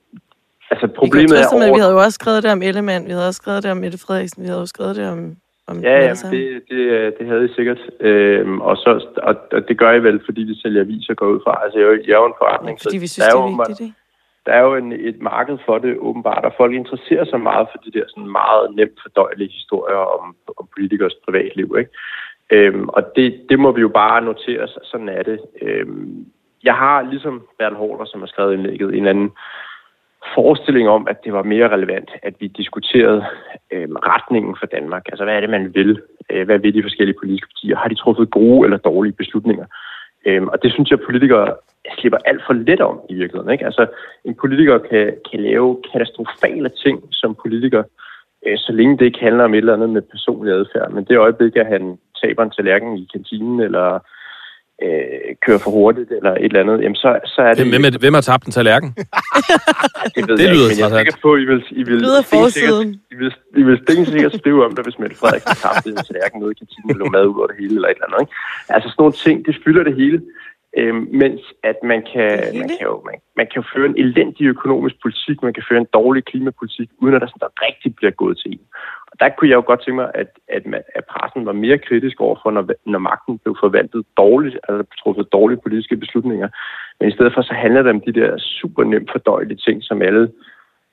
altså, 0.70 0.86
problemet 0.86 1.40
er... 1.40 1.44
Over... 1.52 1.74
vi 1.74 1.80
havde 1.80 1.92
jo 1.92 1.98
også 1.98 2.18
skrevet 2.20 2.42
det 2.42 2.52
om 2.52 2.62
Ellemann, 2.62 3.06
vi 3.06 3.10
havde 3.10 3.28
også 3.28 3.42
skrevet 3.42 3.62
det 3.62 3.70
om 3.70 3.76
Mette 3.76 3.98
Frederiksen, 3.98 4.42
vi 4.42 4.48
havde 4.48 4.60
også 4.60 4.72
skrevet 4.76 4.96
det 4.96 5.08
om... 5.10 5.36
om 5.66 5.80
ja, 5.80 5.98
ja, 6.00 6.14
det, 6.30 6.62
det, 6.70 7.14
det 7.18 7.26
havde 7.26 7.44
I 7.44 7.54
sikkert. 7.56 7.80
Øhm, 8.00 8.60
og, 8.60 8.76
så, 8.76 9.06
og, 9.16 9.36
og 9.52 9.68
det 9.68 9.78
gør 9.78 9.92
I 9.92 10.02
vel, 10.02 10.20
fordi 10.24 10.40
vi 10.42 10.54
sælger 10.54 10.80
aviser 10.80 11.14
går 11.14 11.26
ud 11.26 11.40
fra. 11.44 11.60
Altså, 11.64 11.78
jeg, 11.78 11.88
jeg 12.06 12.12
er 12.12 12.18
jo 12.18 12.26
en 12.26 12.40
forretning. 12.42 12.78
Ja, 12.78 12.84
fordi 12.86 12.98
vi 12.98 13.06
synes, 13.06 13.26
det 13.26 13.34
er, 13.34 13.66
vigtigt, 13.66 13.80
ikke? 13.80 13.94
der 14.46 14.52
er 14.52 14.60
jo 14.60 14.74
en, 14.74 14.92
et 14.92 15.20
marked 15.20 15.58
for 15.66 15.78
det 15.78 15.98
åbenbart, 15.98 16.44
og 16.44 16.52
folk 16.56 16.74
interesserer 16.74 17.24
sig 17.24 17.40
meget 17.40 17.68
for 17.72 17.78
de 17.78 17.90
der 17.98 18.04
sådan 18.08 18.30
meget 18.30 18.74
nemt 18.74 18.98
fordøjelige 19.02 19.52
historier 19.52 19.96
om, 19.96 20.36
om 20.58 20.68
politikers 20.76 21.14
privatliv. 21.24 21.76
Ikke? 21.78 21.90
Øhm, 22.50 22.88
og 22.88 23.02
det, 23.16 23.46
det 23.48 23.58
må 23.58 23.72
vi 23.72 23.80
jo 23.80 23.88
bare 23.88 24.22
notere 24.22 24.62
os, 24.62 24.78
sådan 24.82 25.08
er 25.08 25.22
det. 25.22 25.40
Øhm, 25.62 26.26
jeg 26.64 26.74
har 26.74 27.02
ligesom 27.02 27.42
Bertel 27.58 27.78
Hårder, 27.78 28.04
som 28.04 28.20
har 28.20 28.26
skrevet 28.26 28.54
indlægget, 28.54 28.94
en 28.94 29.06
anden 29.06 29.30
forestilling 30.34 30.88
om, 30.88 31.06
at 31.10 31.24
det 31.24 31.32
var 31.32 31.42
mere 31.42 31.68
relevant, 31.68 32.10
at 32.22 32.34
vi 32.40 32.46
diskuterede 32.46 33.24
øh, 33.72 33.88
retningen 34.12 34.56
for 34.60 34.66
Danmark. 34.66 35.04
Altså, 35.08 35.24
hvad 35.24 35.34
er 35.34 35.40
det, 35.40 35.50
man 35.50 35.74
vil? 35.74 36.00
Øh, 36.30 36.46
hvad 36.46 36.58
vil 36.58 36.74
de 36.74 36.82
forskellige 36.82 37.18
politiske 37.20 37.48
partier? 37.52 37.76
Har 37.76 37.88
de 37.88 37.94
truffet 37.94 38.30
gode 38.30 38.66
eller 38.66 38.76
dårlige 38.76 39.12
beslutninger? 39.12 39.66
Øhm, 40.26 40.48
og 40.48 40.62
det 40.62 40.72
synes 40.72 40.90
jeg, 40.90 40.98
at 40.98 41.06
politikere 41.06 41.54
slipper 41.98 42.18
alt 42.24 42.42
for 42.46 42.52
let 42.52 42.80
om 42.80 43.00
i 43.10 43.14
virkeligheden. 43.14 43.52
Ikke? 43.52 43.66
Altså, 43.66 43.86
en 44.24 44.34
politiker 44.34 44.78
kan, 44.78 45.14
kan 45.30 45.40
lave 45.40 45.82
katastrofale 45.92 46.68
ting 46.68 47.02
som 47.10 47.36
politiker, 47.42 47.82
øh, 48.46 48.58
så 48.58 48.72
længe 48.72 48.98
det 48.98 49.04
ikke 49.04 49.24
handler 49.26 49.44
om 49.44 49.54
et 49.54 49.58
eller 49.58 49.74
andet 49.74 49.90
med 49.90 50.02
personlig 50.02 50.52
adfærd. 50.52 50.90
Men 50.90 51.04
det 51.04 51.18
øjeblik, 51.18 51.56
at 51.56 51.66
han 51.66 51.98
taber 52.22 52.42
en 52.42 52.50
tallerken 52.50 52.98
i 52.98 53.08
kantinen, 53.12 53.60
eller 53.60 53.98
øh, 54.84 55.36
kører 55.44 55.60
for 55.64 55.70
hurtigt, 55.70 56.10
eller 56.18 56.32
et 56.34 56.44
eller 56.44 56.60
andet, 56.60 56.76
jamen 56.84 56.96
så, 57.04 57.08
så 57.34 57.40
er 57.48 57.52
det... 57.54 57.68
Hvem, 57.68 57.82
hvem, 57.82 57.94
hvem 58.00 58.14
har 58.14 58.24
tabt 58.30 58.44
en 58.46 58.52
tallerken? 58.52 58.90
det 60.14 60.22
ved 60.28 60.36
det 60.36 60.44
jeg 60.44 60.54
lyder 60.54 60.68
ikke, 60.70 60.82
men 60.82 60.92
jeg 60.92 60.98
er 60.98 61.04
sikker 61.04 61.18
på, 61.26 61.30
at 61.34 61.40
I 61.42 61.46
vil, 61.50 61.60
I 61.80 61.82
vil, 61.90 61.98
sikkert, 62.56 62.86
I 63.12 63.16
vil, 63.20 63.30
I 63.60 63.62
vil 63.62 64.06
sikkert 64.14 64.34
skrive 64.40 64.60
om 64.66 64.72
det, 64.76 64.84
hvis 64.86 64.98
Mette 64.98 65.16
Frederiksen 65.20 65.56
tabte 65.62 65.88
en 65.90 65.96
tallerken 66.08 66.38
nede 66.40 66.52
i 66.54 66.58
kantinen, 66.60 66.90
eller 66.90 67.10
mad 67.16 67.24
ud 67.30 67.38
over 67.40 67.48
det 67.50 67.56
hele, 67.62 67.74
eller 67.78 67.88
et 67.88 67.96
eller 67.98 68.08
andet. 68.08 68.20
Ikke? 68.24 68.34
Altså 68.74 68.86
sådan 68.88 69.00
nogle 69.02 69.18
ting, 69.24 69.36
det 69.46 69.54
fylder 69.64 69.84
det 69.88 69.94
hele. 70.02 70.18
Øhm, 70.80 71.04
mens 71.22 71.42
at 71.70 71.78
man 71.90 72.00
kan, 72.12 72.30
man, 72.60 72.68
kan 72.76 72.84
jo, 72.90 72.94
man, 73.08 73.18
man 73.38 73.46
kan 73.48 73.56
jo 73.60 73.66
føre 73.74 73.86
en 73.92 73.98
elendig 74.04 74.44
økonomisk 74.54 74.96
politik, 75.04 75.36
man 75.42 75.54
kan 75.56 75.64
føre 75.68 75.80
en 75.84 75.92
dårlig 75.98 76.22
klimapolitik, 76.30 76.88
uden 77.02 77.14
at 77.14 77.20
der, 77.20 77.28
sådan, 77.28 77.44
der 77.46 77.62
rigtig 77.66 77.90
bliver 77.98 78.14
gået 78.22 78.36
til 78.42 78.52
en. 78.52 78.64
Og 79.16 79.20
der 79.20 79.34
kunne 79.34 79.50
jeg 79.50 79.56
jo 79.56 79.64
godt 79.66 79.80
tænke 79.82 80.00
mig, 80.02 80.10
at, 80.14 80.30
at, 80.56 80.62
at 80.98 81.04
pressen 81.12 81.46
var 81.46 81.52
mere 81.52 81.78
kritisk 81.78 82.20
overfor, 82.20 82.50
når, 82.50 82.64
når 82.86 82.98
magten 82.98 83.38
blev 83.38 83.56
forvaltet 83.64 84.06
dårligt, 84.16 84.56
altså 84.68 84.84
truffet 85.00 85.32
dårlige 85.32 85.60
politiske 85.64 85.96
beslutninger. 85.96 86.48
Men 87.00 87.08
i 87.08 87.12
stedet 87.12 87.32
for, 87.34 87.42
så 87.42 87.54
handler 87.54 87.82
det 87.82 87.90
om 87.90 88.00
de 88.00 88.12
der 88.12 88.38
super 88.38 88.84
nemt 88.84 89.10
fordøjelige 89.12 89.62
ting, 89.66 89.82
som 89.82 90.02
alle 90.02 90.32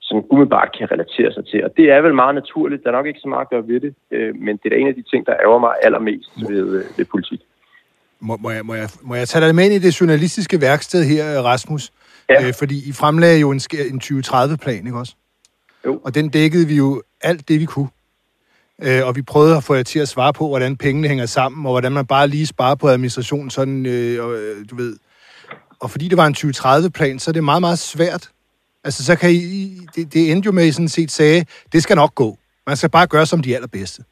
som 0.02 0.26
umiddelbart 0.32 0.76
kan 0.78 0.92
relatere 0.92 1.34
sig 1.34 1.46
til. 1.46 1.64
Og 1.64 1.72
det 1.78 1.86
er 1.92 2.02
vel 2.02 2.14
meget 2.14 2.36
naturligt. 2.36 2.84
Der 2.84 2.90
er 2.90 2.98
nok 2.98 3.08
ikke 3.08 3.20
så 3.20 3.28
meget 3.28 3.46
at 3.46 3.50
gøre 3.50 3.68
ved 3.68 3.80
det, 3.80 3.94
øh, 4.12 4.36
men 4.36 4.58
det 4.64 4.74
er 4.74 4.78
en 4.78 4.88
af 4.88 4.96
de 4.96 5.04
ting, 5.12 5.26
der 5.26 5.34
ærger 5.44 5.60
mig 5.60 5.74
allermest 5.84 6.32
ved, 6.50 6.68
øh, 6.78 6.86
ved 6.98 7.06
politik. 7.06 7.42
Må, 8.20 8.38
må, 8.38 8.50
jeg, 8.52 8.66
må, 8.66 8.74
jeg, 8.74 8.90
må 9.02 9.16
jeg 9.16 9.28
tage 9.28 9.46
dig 9.46 9.56
med 9.56 9.66
ind 9.66 9.74
i 9.74 9.80
det 9.80 10.02
journalistiske 10.02 10.62
værksted 10.62 11.04
her, 11.04 11.42
Rasmus? 11.52 11.92
Ja. 12.30 12.48
Øh, 12.48 12.54
fordi 12.60 12.76
I 12.90 12.92
fremlagde 13.02 13.40
jo 13.40 13.50
en, 13.52 13.62
en 13.92 14.02
2030-plan, 14.04 14.86
ikke 14.88 14.98
også? 14.98 15.16
Jo. 15.86 16.02
Og 16.06 16.16
den 16.16 16.30
dækkede 16.30 16.68
vi 16.68 16.76
jo 16.78 17.02
alt 17.22 17.48
det, 17.50 17.60
vi 17.60 17.66
kunne. 17.66 17.90
Øh, 18.82 19.06
og 19.06 19.16
vi 19.16 19.22
prøvede 19.22 19.58
at 19.58 19.64
få 19.64 19.74
jer 19.74 19.84
til 19.84 20.00
at 20.00 20.10
svare 20.10 20.34
på, 20.34 20.48
hvordan 20.48 20.78
pengene 20.78 21.08
hænger 21.08 21.26
sammen, 21.26 21.66
og 21.66 21.72
hvordan 21.72 21.92
man 21.92 22.06
bare 22.06 22.28
lige 22.28 22.46
sparer 22.46 22.76
på 22.76 22.90
administration, 22.90 23.50
sådan, 23.50 23.86
øh, 23.86 24.26
og, 24.26 24.36
øh, 24.36 24.66
du 24.70 24.76
ved. 24.76 24.98
Og 25.80 25.92
fordi 25.92 26.08
det 26.08 26.18
var 26.18 26.28
en 26.28 26.36
2030-plan, 26.38 27.20
så 27.20 27.32
er 27.32 27.34
det 27.34 27.44
meget, 27.44 27.62
meget 27.62 27.80
svært. 27.80 28.30
Altså, 28.84 29.06
så 29.06 29.16
kan 29.16 29.32
I, 29.32 29.80
det, 29.96 30.14
det 30.14 30.32
endte 30.32 30.46
jo 30.46 30.52
med, 30.52 30.64
at 30.64 30.70
I 30.70 30.72
sådan 30.72 30.90
set 30.90 31.12
sagde, 31.12 31.46
det 31.72 31.84
skal 31.84 31.96
nok 31.96 32.16
gå. 32.16 32.38
Man 32.68 32.78
skal 32.78 32.90
bare 32.90 33.08
gøre 33.08 33.26
som 33.26 33.42
de 33.42 33.56
allerbedste 33.56 34.04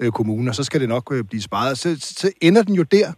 øh, 0.00 0.12
kommuner, 0.12 0.52
så 0.52 0.64
skal 0.64 0.80
det 0.80 0.88
nok 0.88 1.12
øh, 1.12 1.24
blive 1.24 1.42
sparet. 1.42 1.78
Så, 1.78 1.96
så 2.00 2.30
ender 2.40 2.62
den 2.62 2.74
jo 2.74 2.82
der 2.82 3.12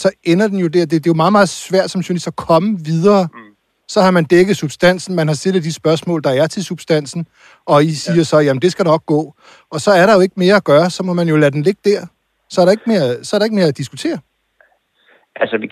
så 0.00 0.10
ender 0.22 0.48
den 0.48 0.58
jo 0.58 0.66
der. 0.66 0.80
Det, 0.80 0.90
det 0.90 1.06
er 1.06 1.10
jo 1.10 1.14
meget, 1.14 1.32
meget 1.32 1.48
svært 1.48 1.90
som 1.90 2.00
journalist 2.00 2.26
at 2.26 2.36
komme 2.36 2.84
videre. 2.84 3.28
Mm. 3.32 3.49
Så 3.92 4.00
har 4.00 4.10
man 4.10 4.24
dækket 4.24 4.56
substansen, 4.56 5.14
man 5.14 5.26
har 5.26 5.34
stillet 5.34 5.64
de 5.64 5.72
spørgsmål, 5.72 6.22
der 6.24 6.30
er 6.30 6.46
til 6.46 6.64
substansen, 6.64 7.26
og 7.66 7.84
I 7.84 7.94
siger 7.94 8.16
ja. 8.16 8.22
så, 8.22 8.38
jamen 8.38 8.62
det 8.62 8.72
skal 8.72 8.84
nok 8.84 9.06
gå. 9.06 9.34
Og 9.70 9.80
så 9.80 9.90
er 9.90 10.06
der 10.06 10.14
jo 10.14 10.20
ikke 10.20 10.34
mere 10.36 10.56
at 10.56 10.64
gøre, 10.64 10.90
så 10.90 11.02
må 11.02 11.12
man 11.12 11.28
jo 11.28 11.36
lade 11.36 11.50
den 11.50 11.62
ligge 11.62 11.80
der. 11.84 12.06
Så 12.50 12.60
er 12.60 12.64
der 12.64 12.72
ikke 12.72 12.82
mere, 12.86 13.24
så 13.24 13.36
er 13.36 13.38
der 13.38 13.44
ikke 13.44 13.56
mere 13.56 13.66
at 13.66 13.76
diskutere. 13.76 14.18
Altså, 15.36 15.56
vi, 15.58 15.66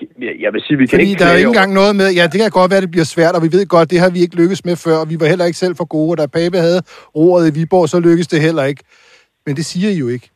jeg 0.45 0.53
vil 0.53 0.63
sige, 0.67 0.79
vi 0.79 0.87
kan 0.87 0.97
Fordi 0.97 1.11
ikke... 1.11 1.19
der 1.19 1.27
er 1.27 1.33
jo 1.33 1.37
ikke 1.37 1.49
engang 1.49 1.73
noget 1.73 1.97
med, 1.97 2.13
ja, 2.15 2.23
det 2.23 2.41
kan 2.41 2.51
godt 2.51 2.71
være, 2.71 2.81
det 2.81 2.91
bliver 2.91 3.05
svært, 3.05 3.35
og 3.35 3.43
vi 3.43 3.53
ved 3.53 3.67
godt, 3.67 3.91
det 3.91 4.01
har 4.01 4.11
vi 4.11 4.21
ikke 4.21 4.37
lykkes 4.37 4.65
med 4.65 4.77
før, 4.77 4.97
og 4.97 5.11
vi 5.11 5.21
var 5.21 5.27
heller 5.27 5.45
ikke 5.45 5.59
selv 5.59 5.77
for 5.77 5.85
gode, 5.85 6.11
og 6.13 6.19
da 6.19 6.27
Pape 6.27 6.59
havde 6.59 6.83
roret 7.17 7.49
i 7.51 7.55
Viborg, 7.59 7.89
så 7.89 8.01
lykkedes 8.01 8.27
det 8.27 8.41
heller 8.41 8.65
ikke. 8.65 8.83
Men 9.47 9.57
det 9.57 9.65
siger 9.65 9.91
I 9.91 9.95
jo 9.95 10.09
ikke. 10.09 10.31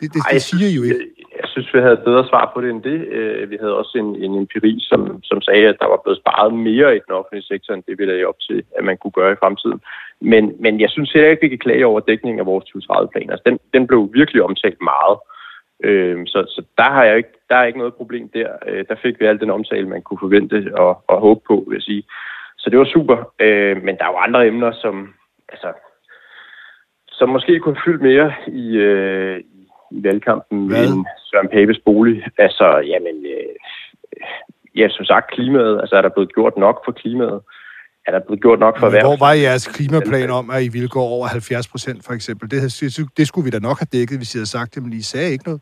Det, 0.00 0.14
det, 0.14 0.22
Ej, 0.24 0.30
det 0.32 0.42
siger 0.42 0.68
I 0.68 0.74
jo 0.74 0.82
ikke 0.82 1.15
synes, 1.56 1.74
vi 1.74 1.80
havde 1.80 2.06
bedre 2.08 2.28
svar 2.28 2.50
på 2.54 2.60
det 2.60 2.70
end 2.70 2.82
det. 2.82 2.98
Øh, 3.16 3.50
vi 3.50 3.56
havde 3.60 3.78
også 3.80 3.94
en, 3.98 4.10
en 4.24 4.34
empiri, 4.40 4.72
som, 4.90 5.00
som 5.22 5.40
sagde, 5.40 5.68
at 5.68 5.80
der 5.80 5.88
var 5.92 6.00
blevet 6.04 6.18
sparet 6.22 6.54
mere 6.54 6.96
i 6.96 7.00
den 7.06 7.12
offentlige 7.18 7.48
sektor, 7.50 7.74
end 7.74 7.82
det 7.86 7.98
vi 7.98 8.04
lagde 8.04 8.24
op 8.30 8.40
til, 8.48 8.58
at 8.78 8.84
man 8.84 8.96
kunne 8.96 9.16
gøre 9.20 9.32
i 9.32 9.40
fremtiden. 9.42 9.80
Men, 10.20 10.44
men 10.64 10.80
jeg 10.80 10.90
synes 10.90 11.12
heller 11.12 11.30
ikke, 11.30 11.46
vi 11.46 11.48
kan 11.48 11.64
klage 11.66 11.86
over 11.86 12.00
dækningen 12.00 12.40
af 12.40 12.46
vores 12.46 12.64
2030-plan. 12.64 13.30
Altså, 13.30 13.42
den, 13.46 13.58
den 13.74 13.86
blev 13.86 14.10
virkelig 14.12 14.42
omtalt 14.42 14.80
meget. 14.92 15.16
Øh, 15.84 16.18
så, 16.26 16.38
så 16.54 16.62
der, 16.78 16.90
har 16.96 17.04
jeg 17.04 17.16
ikke, 17.16 17.34
der 17.48 17.56
er 17.56 17.64
ikke 17.64 17.78
noget 17.78 17.94
problem 17.94 18.28
der. 18.28 18.48
Øh, 18.66 18.84
der 18.88 18.96
fik 19.02 19.20
vi 19.20 19.26
al 19.26 19.40
den 19.40 19.50
omtale, 19.50 19.88
man 19.88 20.02
kunne 20.02 20.24
forvente 20.24 20.56
og, 20.74 21.04
og 21.08 21.20
håbe 21.20 21.40
på, 21.46 21.64
vil 21.68 21.76
jeg 21.76 21.82
sige. 21.82 22.02
Så 22.58 22.70
det 22.70 22.78
var 22.78 22.84
super. 22.84 23.16
Øh, 23.40 23.76
men 23.84 23.96
der 23.98 24.04
er 24.04 24.12
jo 24.12 24.24
andre 24.26 24.46
emner, 24.46 24.72
som, 24.72 25.14
altså, 25.48 25.72
som 27.08 27.28
måske 27.28 27.60
kunne 27.60 27.80
fylde 27.84 28.02
mere 28.02 28.32
i, 28.46 28.76
øh, 28.76 29.40
i 29.90 30.04
valgkampen 30.04 30.66
Hvad? 30.66 30.84
end 30.84 31.04
Søren 31.28 31.48
Papes 31.54 31.80
bolig. 31.84 32.16
Altså, 32.38 32.66
jamen, 32.92 33.16
øh, 33.34 33.52
ja, 34.80 34.88
som 34.88 35.04
sagt, 35.04 35.30
klimaet, 35.34 35.80
altså 35.80 35.94
er 35.96 36.02
der 36.02 36.12
blevet 36.16 36.34
gjort 36.34 36.54
nok 36.56 36.76
for 36.84 36.92
klimaet? 36.92 37.40
Er 38.06 38.10
der 38.12 38.20
blevet 38.26 38.42
gjort 38.42 38.58
nok 38.58 38.78
for 38.78 38.86
erhverv? 38.86 39.06
Hvor 39.06 39.16
var 39.26 39.32
jeres 39.32 39.66
klimaplan 39.66 40.30
om, 40.30 40.50
at 40.50 40.62
I 40.64 40.68
ville 40.68 40.88
gå 40.88 41.00
over 41.00 41.26
70 41.26 41.68
procent, 41.68 42.04
for 42.06 42.12
eksempel? 42.12 42.50
Det, 42.50 42.58
det, 42.80 43.08
det 43.16 43.26
skulle 43.26 43.44
vi 43.44 43.50
da 43.50 43.58
nok 43.58 43.78
have 43.78 43.90
dækket, 43.92 44.18
hvis 44.18 44.34
I 44.34 44.38
havde 44.38 44.50
sagt 44.56 44.74
det, 44.74 44.82
men 44.82 44.92
I 44.92 45.02
sagde 45.02 45.30
ikke 45.30 45.44
noget. 45.44 45.60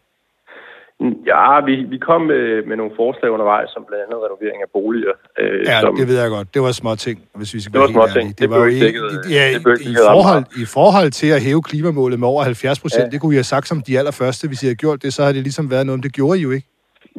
Ja, 1.27 1.61
vi, 1.69 1.75
vi 1.95 1.99
kom 1.99 2.21
med, 2.33 2.65
med 2.69 2.77
nogle 2.77 2.93
forslag 2.97 3.31
undervejs, 3.31 3.69
som 3.75 3.85
blandt 3.89 4.03
andet 4.05 4.19
renovering 4.27 4.63
af 4.67 4.71
boliger. 4.73 5.15
Øh, 5.41 5.61
Ja, 5.71 5.81
som, 5.81 5.97
det 5.97 6.09
ved 6.09 6.17
jeg 6.23 6.31
godt. 6.37 6.55
Det 6.55 6.63
var 6.63 6.73
små 6.73 6.93
ting, 7.07 7.17
hvis 7.39 7.55
vi 7.55 7.61
skal 7.61 7.73
Det 7.73 7.81
var 7.81 7.87
være 7.87 7.93
helt 8.03 8.13
småting. 8.13 8.27
ærlige. 8.29 8.39
Det 8.41 8.47
var 8.51 8.59
blev 8.65 8.77
jo 8.79 8.87
ikke 8.87 9.01
ja, 9.37 9.45
det 9.55 9.81
i, 9.89 9.91
i, 9.93 9.97
forhold. 10.11 10.45
I 10.65 10.67
forhold 10.79 11.11
til 11.21 11.31
at 11.37 11.41
hæve 11.47 11.63
klimamålet 11.71 12.17
med 12.21 12.29
over 12.33 12.43
70 12.43 12.81
procent, 12.85 13.05
Ja. 13.07 13.11
det 13.13 13.19
kunne 13.21 13.35
I 13.37 13.41
have 13.43 13.53
sagt 13.55 13.67
som 13.69 13.79
de 13.89 13.99
allerførste. 14.01 14.43
Hvis 14.51 14.63
I 14.63 14.67
havde 14.67 14.81
gjort 14.85 14.99
det, 15.05 15.11
så 15.15 15.21
havde 15.23 15.35
det 15.39 15.43
ligesom 15.49 15.67
været 15.75 15.87
noget, 15.87 16.03
det 16.07 16.13
gjorde 16.19 16.39
I 16.39 16.43
jo 16.43 16.51
ikke. 16.57 16.69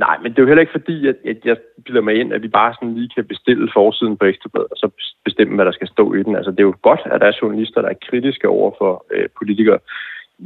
Nej, 0.05 0.15
men 0.21 0.27
det 0.31 0.37
er 0.39 0.43
jo 0.43 0.47
heller 0.51 0.65
ikke 0.65 0.77
fordi, 0.79 0.97
at, 1.11 1.17
at 1.31 1.39
jeg 1.49 1.57
bilder 1.85 2.01
mig 2.07 2.15
ind, 2.21 2.29
at 2.33 2.41
vi 2.45 2.47
bare 2.59 2.73
sådan 2.73 2.93
lige 2.99 3.09
kan 3.15 3.25
bestille 3.33 3.65
forsiden 3.77 4.17
på 4.17 4.25
Ekstrabladet, 4.25 4.71
og 4.73 4.77
så 4.83 4.87
bestemme, 5.27 5.55
hvad 5.55 5.65
der 5.65 5.71
skal 5.77 5.87
stå 5.87 6.13
i 6.13 6.23
den. 6.23 6.35
Altså, 6.35 6.51
det 6.51 6.59
er 6.59 6.69
jo 6.71 6.75
godt, 6.89 7.01
at 7.13 7.21
der 7.21 7.27
er 7.27 7.39
journalister, 7.41 7.81
der 7.81 7.89
er 7.89 8.03
kritiske 8.09 8.47
over 8.57 8.71
for 8.79 9.05
øh, 9.13 9.27
politikere. 9.39 9.79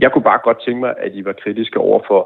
Jeg 0.03 0.11
kunne 0.11 0.23
bare 0.31 0.39
godt 0.43 0.59
tænke 0.65 0.79
mig, 0.85 0.93
at 1.05 1.11
I 1.19 1.25
var 1.25 1.35
kritiske 1.43 1.79
over 1.79 1.99
for 2.07 2.21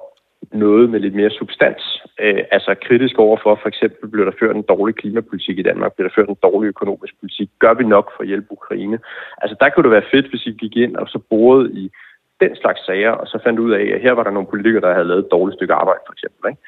noget 0.51 0.89
med 0.89 0.99
lidt 0.99 1.15
mere 1.15 1.29
substans. 1.29 2.01
Øh, 2.19 2.43
altså 2.51 2.75
kritisk 2.87 3.19
over 3.19 3.37
for, 3.43 3.59
for 3.61 3.67
eksempel 3.67 4.09
bliver 4.09 4.25
der 4.25 4.37
ført 4.39 4.55
en 4.55 4.61
dårlig 4.73 4.95
klimapolitik 4.95 5.59
i 5.59 5.61
Danmark, 5.69 5.93
bliver 5.93 6.07
der 6.09 6.15
ført 6.15 6.29
en 6.29 6.37
dårlig 6.43 6.67
økonomisk 6.67 7.13
politik. 7.19 7.49
Gør 7.59 7.73
vi 7.73 7.83
nok 7.83 8.11
for 8.15 8.21
at 8.21 8.27
hjælpe 8.27 8.47
Ukraine? 8.51 8.99
Altså 9.41 9.55
der 9.59 9.69
kunne 9.69 9.83
det 9.83 9.91
være 9.91 10.09
fedt, 10.13 10.29
hvis 10.29 10.45
I 10.45 10.51
gik 10.51 10.75
ind 10.77 10.95
og 10.95 11.07
så 11.07 11.19
borede 11.29 11.71
i 11.81 11.91
den 12.41 12.55
slags 12.55 12.85
sager, 12.85 13.11
og 13.11 13.27
så 13.27 13.39
fandt 13.43 13.59
ud 13.59 13.71
af, 13.71 13.83
at 13.95 14.01
her 14.01 14.11
var 14.11 14.23
der 14.23 14.31
nogle 14.31 14.47
politikere, 14.53 14.81
der 14.81 14.93
havde 14.93 15.07
lavet 15.07 15.25
et 15.25 15.31
dårligt 15.31 15.57
stykke 15.57 15.73
arbejde, 15.73 15.99
for 16.07 16.13
eksempel. 16.13 16.49
Ikke? 16.51 16.61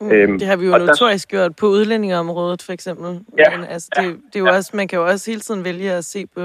Mm, 0.00 0.10
Øhm, 0.12 0.38
det 0.38 0.48
har 0.48 0.56
vi 0.56 0.66
jo 0.66 0.72
og 0.72 0.80
der- 0.80 0.86
notorisk 0.86 1.28
gjort 1.28 1.56
på 1.56 1.66
udlændingeområdet, 1.66 2.62
for 2.62 2.72
eksempel. 2.72 3.10
Ja, 3.38 3.56
Men, 3.56 3.66
altså, 3.66 3.88
det, 3.96 4.04
det 4.26 4.36
er 4.36 4.40
jo 4.40 4.46
ja. 4.46 4.56
også, 4.56 4.70
man 4.76 4.88
kan 4.88 4.98
jo 4.98 5.04
også 5.06 5.30
hele 5.30 5.40
tiden 5.40 5.64
vælge 5.64 5.92
at 5.92 6.04
se 6.04 6.26
på... 6.36 6.40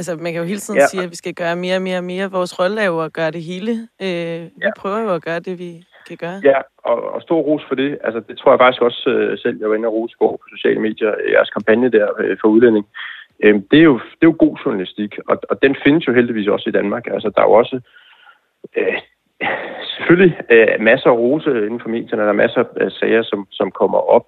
Altså, 0.00 0.12
man 0.24 0.32
kan 0.32 0.40
jo 0.42 0.46
hele 0.52 0.60
tiden 0.66 0.80
Ja. 0.80 0.86
sige, 0.86 1.02
at 1.06 1.10
vi 1.10 1.16
skal 1.22 1.34
gøre 1.34 1.56
mere 1.64 1.76
og 1.76 1.82
mere 1.88 1.98
og 1.98 2.04
mere. 2.12 2.30
Vores 2.38 2.52
rolle 2.60 2.80
er 2.80 2.86
jo 2.94 3.00
at 3.08 3.12
gøre 3.12 3.30
det 3.36 3.42
hele. 3.50 3.72
Øh, 4.06 4.40
vi 4.60 4.66
Ja. 4.66 4.70
prøver 4.80 4.98
jo 5.06 5.10
at 5.14 5.22
gøre 5.28 5.40
det, 5.46 5.54
vi 5.58 5.70
kan 6.08 6.16
gøre. 6.24 6.38
Ja, 6.50 6.58
og, 6.90 6.96
og 7.14 7.22
stor 7.22 7.40
ros 7.48 7.62
for 7.68 7.74
det. 7.74 7.98
Altså, 8.04 8.20
det 8.28 8.38
tror 8.38 8.52
jeg 8.52 8.58
faktisk 8.64 8.82
også 8.82 9.02
øh, 9.10 9.38
selv, 9.38 9.56
jeg 9.60 9.68
var 9.70 9.76
inde 9.76 9.88
og 9.88 9.94
rose 9.94 10.16
på 10.20 10.40
sociale 10.54 10.80
medier, 10.80 11.10
øh, 11.24 11.32
jeres 11.32 11.50
kampagne 11.50 11.88
der 11.96 12.06
øh, 12.20 12.36
for 12.40 12.48
udlænding. 12.48 12.86
Øhm, 13.44 13.62
det, 13.70 13.78
er 13.78 13.82
jo, 13.82 13.94
det 14.18 14.22
er 14.26 14.30
jo 14.32 14.36
god 14.44 14.56
journalistik, 14.64 15.12
og, 15.28 15.36
og 15.50 15.62
den 15.62 15.76
findes 15.84 16.06
jo 16.08 16.12
heldigvis 16.12 16.48
også 16.48 16.66
i 16.68 16.72
Danmark. 16.78 17.04
Altså, 17.14 17.28
der 17.34 17.40
er 17.42 17.46
jo 17.50 17.52
også 17.62 17.80
øh, 18.76 18.98
selvfølgelig 19.96 20.32
øh, 20.50 20.80
masser 20.80 21.10
af 21.10 21.16
rose 21.16 21.50
inden 21.66 21.80
for 21.80 21.88
medierne, 21.88 22.22
der 22.22 22.28
er 22.28 22.42
masser 22.44 22.64
af 22.80 22.90
sager, 22.90 23.22
som, 23.22 23.46
som 23.50 23.70
kommer 23.70 23.98
op. 23.98 24.26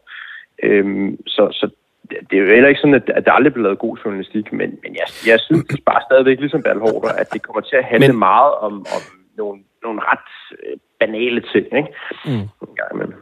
Øhm, 0.63 1.19
så, 1.27 1.49
så 1.53 1.67
det 2.11 2.35
er 2.37 2.43
jo 2.43 2.47
heller 2.47 2.69
ikke 2.69 2.81
sådan, 2.81 2.95
at, 2.95 3.11
at 3.19 3.25
der 3.25 3.33
aldrig 3.33 3.53
bliver 3.53 3.67
lavet 3.67 3.79
god 3.79 3.97
journalistik, 4.05 4.53
men, 4.53 4.69
men 4.83 4.91
jeg, 5.01 5.07
jeg 5.27 5.39
synes 5.41 5.67
bare 5.91 6.03
stadigvæk, 6.09 6.39
ligesom 6.41 6.63
Bertel 6.63 6.83
at 7.19 7.33
det 7.33 7.43
kommer 7.43 7.61
til 7.61 7.77
at 7.77 7.85
handle 7.85 8.09
Men- 8.09 8.15
men... 8.15 8.19
meget 8.19 8.55
om, 8.55 8.75
om 8.97 9.03
nogle, 9.37 9.63
nogle 9.83 10.01
ret 10.11 10.29
øh, 10.53 10.77
banale 11.01 11.41
ting, 11.53 11.67
ikke? 11.81 11.91
Mm. 12.25 12.47
En 12.69 12.77
gang 12.81 12.91
imellem. 12.95 13.15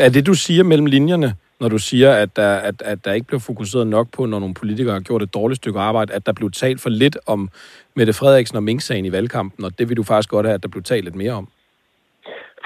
Er 0.00 0.08
det, 0.08 0.26
du 0.26 0.34
siger 0.34 0.64
mellem 0.64 0.86
linjerne, 0.86 1.34
når 1.60 1.68
du 1.68 1.78
siger, 1.78 2.12
at 2.12 2.36
der, 2.36 2.56
at, 2.56 2.82
at 2.82 3.04
der 3.04 3.12
ikke 3.12 3.26
blev 3.26 3.40
fokuseret 3.40 3.86
nok 3.86 4.06
på, 4.12 4.26
når 4.26 4.38
nogle 4.38 4.54
politikere 4.54 4.92
har 4.92 5.00
gjort 5.00 5.22
et 5.22 5.34
dårligt 5.34 5.56
stykke 5.56 5.80
arbejde, 5.80 6.12
at 6.12 6.26
der 6.26 6.32
blev 6.32 6.50
talt 6.50 6.80
for 6.80 6.90
lidt 6.90 7.18
om 7.26 7.48
Mette 7.96 8.12
Frederiksen 8.12 8.56
og 8.56 8.62
Mink-sagen 8.62 9.04
i 9.04 9.12
valgkampen, 9.12 9.64
og 9.64 9.78
det 9.78 9.88
vil 9.88 9.96
du 9.96 10.02
faktisk 10.02 10.30
godt 10.30 10.46
have, 10.46 10.54
at 10.54 10.62
der 10.62 10.68
blev 10.68 10.82
talt 10.82 11.04
lidt 11.04 11.14
mere 11.14 11.32
om? 11.32 11.48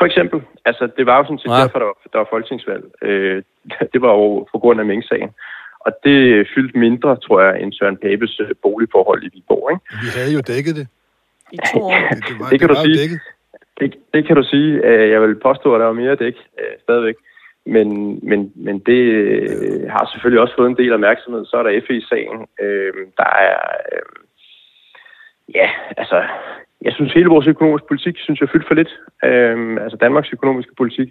For 0.03 0.07
eksempel, 0.07 0.39
altså 0.65 0.85
det 0.97 1.05
var 1.07 1.17
jo 1.19 1.25
sådan 1.25 1.39
set 1.39 1.51
Ja. 1.51 1.63
derfor, 1.63 1.79
der 1.79 1.87
var, 1.91 1.97
der 2.13 2.19
var 2.19 2.29
folketingsvalg. 2.31 2.85
Øh, 3.03 3.43
det 3.93 4.01
var 4.03 4.13
jo 4.21 4.47
på 4.53 4.59
grund 4.63 4.81
af 4.81 4.87
Mink-sagen. 4.87 5.31
Og 5.87 5.93
det 6.05 6.49
fyldte 6.55 6.79
mindre, 6.79 7.17
tror 7.17 7.41
jeg, 7.43 7.61
end 7.63 7.73
Søren 7.73 7.97
Papes 7.97 8.41
øh, 8.41 8.51
boligforhold 8.63 9.23
i 9.25 9.31
Viborg. 9.35 9.67
Ikke? 9.73 9.85
Vi 10.05 10.09
havde 10.19 10.33
jo 10.37 10.41
dækket 10.53 10.75
det. 10.81 10.87
I 11.53 11.59
to 11.73 11.79
år. 11.83 11.93
Det, 12.15 12.25
det 12.29 12.35
var, 12.41 12.49
Det 12.51 12.61
kan 12.61 12.69
det 12.69 12.77
du 12.77 12.83
sige. 12.83 12.99
dækket. 13.01 13.21
Det, 13.81 13.89
det 14.15 14.27
kan 14.27 14.37
du 14.37 14.43
sige. 14.53 14.71
Øh, 14.89 15.11
Jeg 15.11 15.23
vil 15.23 15.41
påstå, 15.49 15.75
at 15.75 15.81
der 15.81 15.87
var 15.87 15.93
mere 16.03 16.15
dæk 16.15 16.37
øh, 16.61 16.75
stadigvæk. 16.83 17.15
Men, 17.67 17.89
men, 18.31 18.53
men 18.55 18.79
det 18.79 19.01
øh, 19.23 19.91
har 19.91 20.09
selvfølgelig 20.13 20.41
også 20.41 20.55
fået 20.59 20.71
en 20.71 20.77
del 20.77 20.93
opmærksomhed. 20.93 21.45
Så 21.47 21.57
er 21.57 21.63
der 21.63 21.81
FE-sagen. 21.87 22.39
Øh, 22.63 22.93
der 23.17 23.31
er... 23.49 23.59
Øh, 23.93 24.13
ja, 25.55 25.71
altså... 25.97 26.23
Jeg 26.85 26.93
synes, 26.93 27.13
hele 27.13 27.29
vores 27.29 27.47
økonomiske 27.47 27.89
politik, 27.89 28.17
synes 28.19 28.41
jeg, 28.41 28.49
fyldt 28.49 28.69
for 28.69 28.75
lidt. 28.75 28.93
Øh, 29.25 29.83
altså 29.85 29.97
Danmarks 29.97 30.33
økonomiske 30.33 30.75
politik. 30.77 31.09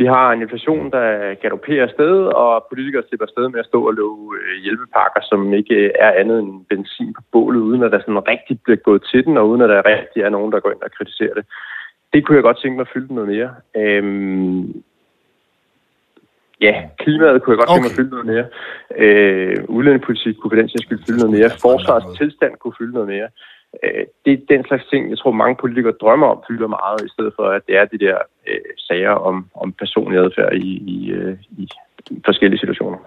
Vi 0.00 0.06
har 0.06 0.32
en 0.32 0.42
inflation, 0.42 0.90
der 0.90 1.34
galopperer 1.34 1.82
afsted, 1.82 2.16
og 2.42 2.66
politikere 2.70 3.02
slipper 3.08 3.26
afsted 3.26 3.48
med 3.48 3.60
at 3.60 3.66
stå 3.66 3.86
og 3.86 3.92
love 3.92 4.34
øh, 4.40 4.62
hjælpepakker, 4.64 5.20
som 5.30 5.52
ikke 5.52 5.92
er 6.06 6.10
andet 6.20 6.38
end 6.38 6.64
benzin 6.70 7.14
på 7.14 7.22
bålet, 7.32 7.60
uden 7.60 7.82
at 7.82 7.92
der 7.92 8.00
sådan 8.00 8.28
rigtig 8.28 8.60
bliver 8.64 8.76
gået 8.76 9.02
til 9.10 9.24
den, 9.24 9.36
og 9.36 9.48
uden 9.48 9.62
at 9.62 9.68
der 9.68 9.86
rigtig 9.86 10.22
er 10.22 10.28
nogen, 10.28 10.52
der 10.52 10.60
går 10.60 10.70
ind 10.70 10.82
og 10.82 10.92
kritiserer 10.92 11.34
det. 11.34 11.44
Det 12.12 12.26
kunne 12.26 12.36
jeg 12.36 12.42
godt 12.42 12.58
tænke 12.62 12.76
mig 12.76 12.86
at 12.86 12.92
fylde 12.94 13.14
noget 13.14 13.28
mere. 13.34 13.50
Øhm, 13.76 14.82
ja, 16.60 16.74
klimaet 16.98 17.42
kunne 17.42 17.52
jeg 17.54 17.58
godt 17.58 17.68
tænke 17.68 17.86
mig 17.86 17.92
at 17.92 17.92
Okay. 17.92 18.00
fylde 18.00 18.14
noget 18.16 18.26
mere. 18.32 18.46
Øh, 19.02 19.56
udlændingepolitik 19.68 20.34
kunne 20.36 20.50
for 20.50 20.56
den 20.56 20.68
sags 20.68 20.82
skyld 20.84 21.00
fylde 21.06 21.20
noget 21.24 21.38
mere. 21.38 21.50
Forsvarets 21.50 22.18
tilstand 22.18 22.52
kunne 22.56 22.78
fylde 22.78 22.92
noget 22.92 23.08
mere. 23.08 23.28
Øh, 23.84 24.04
det 24.24 24.32
er 24.32 24.46
den 24.54 24.62
slags 24.68 24.84
ting, 24.92 25.10
jeg 25.10 25.18
tror 25.18 25.32
mange 25.32 25.56
politikere 25.60 25.94
drømmer 26.00 26.26
om, 26.26 26.38
fylder 26.48 26.68
meget, 26.78 27.00
i 27.08 27.12
stedet 27.14 27.32
for 27.36 27.46
at 27.56 27.62
det 27.66 27.76
er 27.76 27.84
de 27.84 27.98
der 28.06 28.16
øh, 28.48 28.70
sager 28.78 29.14
om, 29.28 29.36
om 29.54 29.72
personlig 29.72 30.18
adfærd 30.24 30.52
i, 30.54 30.70
i, 30.94 31.10
øh, 31.10 31.36
i 31.50 31.68
forskellige 32.24 32.60
situationer. 32.60 32.98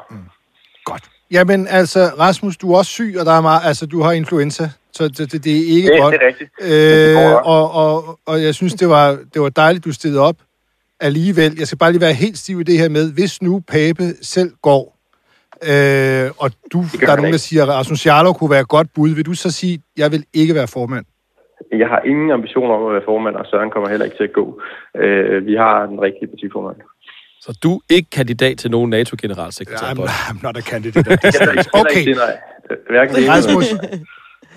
Godt. 0.86 1.04
Jamen 1.32 1.68
altså, 1.68 2.00
Rasmus, 2.20 2.58
du 2.58 2.72
er 2.74 2.78
også 2.78 2.92
syg, 2.92 3.16
og 3.20 3.26
der 3.26 3.32
er 3.32 3.42
meget, 3.42 3.62
altså, 3.66 3.86
du 3.86 4.02
har 4.02 4.12
influenza, 4.12 4.64
så 4.94 5.08
det, 5.08 5.32
det, 5.32 5.44
det 5.44 5.54
er 5.62 5.66
ikke 5.78 5.90
Det, 5.92 6.02
godt. 6.02 6.14
det 6.14 6.22
er 6.24 6.28
rigtigt. 6.28 6.52
Øh, 6.62 7.36
og, 7.56 7.72
og, 7.72 8.20
og 8.26 8.44
jeg 8.44 8.56
synes, 8.56 8.74
det 8.74 8.90
var, 8.90 9.18
det 9.34 9.42
var 9.42 9.50
dejligt, 9.50 9.86
du 9.86 9.94
stillede 9.94 10.22
op 10.22 10.36
alligevel. 11.00 11.56
Jeg 11.60 11.68
skal 11.68 11.78
bare 11.78 11.92
lige 11.92 12.02
være 12.02 12.14
helt 12.14 12.38
stiv 12.38 12.60
i 12.60 12.64
det 12.64 12.80
her 12.80 12.90
med, 12.90 13.14
hvis 13.14 13.42
nu 13.42 13.60
Pape 13.60 14.04
selv 14.22 14.52
går, 14.62 14.99
øh, 15.63 16.32
og 16.43 16.52
du, 16.74 16.80
der 17.00 17.12
er 17.12 17.15
nogen, 17.15 17.32
der 17.32 17.38
siger, 17.38 17.63
at 17.63 17.69
Rasmus 17.69 18.06
Jarlov 18.06 18.34
kunne 18.36 18.50
være 18.50 18.62
et 18.62 18.67
godt 18.67 18.88
bud, 18.95 19.10
vil 19.10 19.26
du 19.26 19.34
så 19.34 19.52
sige, 19.52 19.82
jeg 19.98 20.12
vil 20.12 20.26
ikke 20.34 20.56
være 20.56 20.67
formand? 20.67 21.06
Jeg 21.72 21.88
har 21.88 22.02
ingen 22.06 22.32
ambitioner 22.32 22.74
om 22.76 22.86
at 22.88 22.93
være 22.93 23.02
formand, 23.06 23.36
og 23.36 23.45
Søren 23.45 23.72
kommer 23.72 23.89
heller 23.89 24.06
ikke 24.06 24.17
til 24.17 24.24
at 24.24 24.34
gå. 24.34 24.62
Øh, 24.95 25.45
vi 25.45 25.54
har 25.54 25.86
den 25.86 26.02
rigtige 26.02 26.28
partiformand. 26.28 26.78
Så 27.41 27.60
du 27.63 27.76
er 27.76 27.82
ikke 27.89 28.10
kandidat 28.10 28.58
til 28.58 28.72
nogen 28.72 28.89
NATO-generalsekretær? 28.89 29.86
I'm, 29.86 30.02
Ja, 30.02 30.08
I'm 30.08 30.39
not 30.43 30.58
a 30.58 30.62
candidate. 30.62 31.10
Okay. 31.74 32.06
det, 32.06 32.06
det 32.06 32.17
eller 32.88 33.32
Rasmus, 33.32 33.67
det 33.69 34.08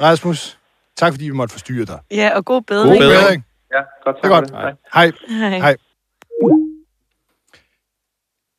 Rasmus, 0.01 0.59
tak 0.97 1.13
fordi 1.13 1.25
vi 1.25 1.31
måtte 1.31 1.53
forstyrre 1.53 1.85
dig. 1.85 1.99
Ja, 2.11 2.31
og 2.37 2.45
god 2.45 2.63
bedring. 2.63 3.03
God 3.03 3.11
bedring. 3.11 3.45
Ja, 3.75 3.81
godt. 4.05 4.17
Det 4.17 4.25
er 4.25 4.29
tak 4.29 4.31
godt. 4.31 4.51
Hej. 4.51 4.73
Hej. 4.95 5.11
Hej. 5.29 5.59
Hej. 5.59 5.77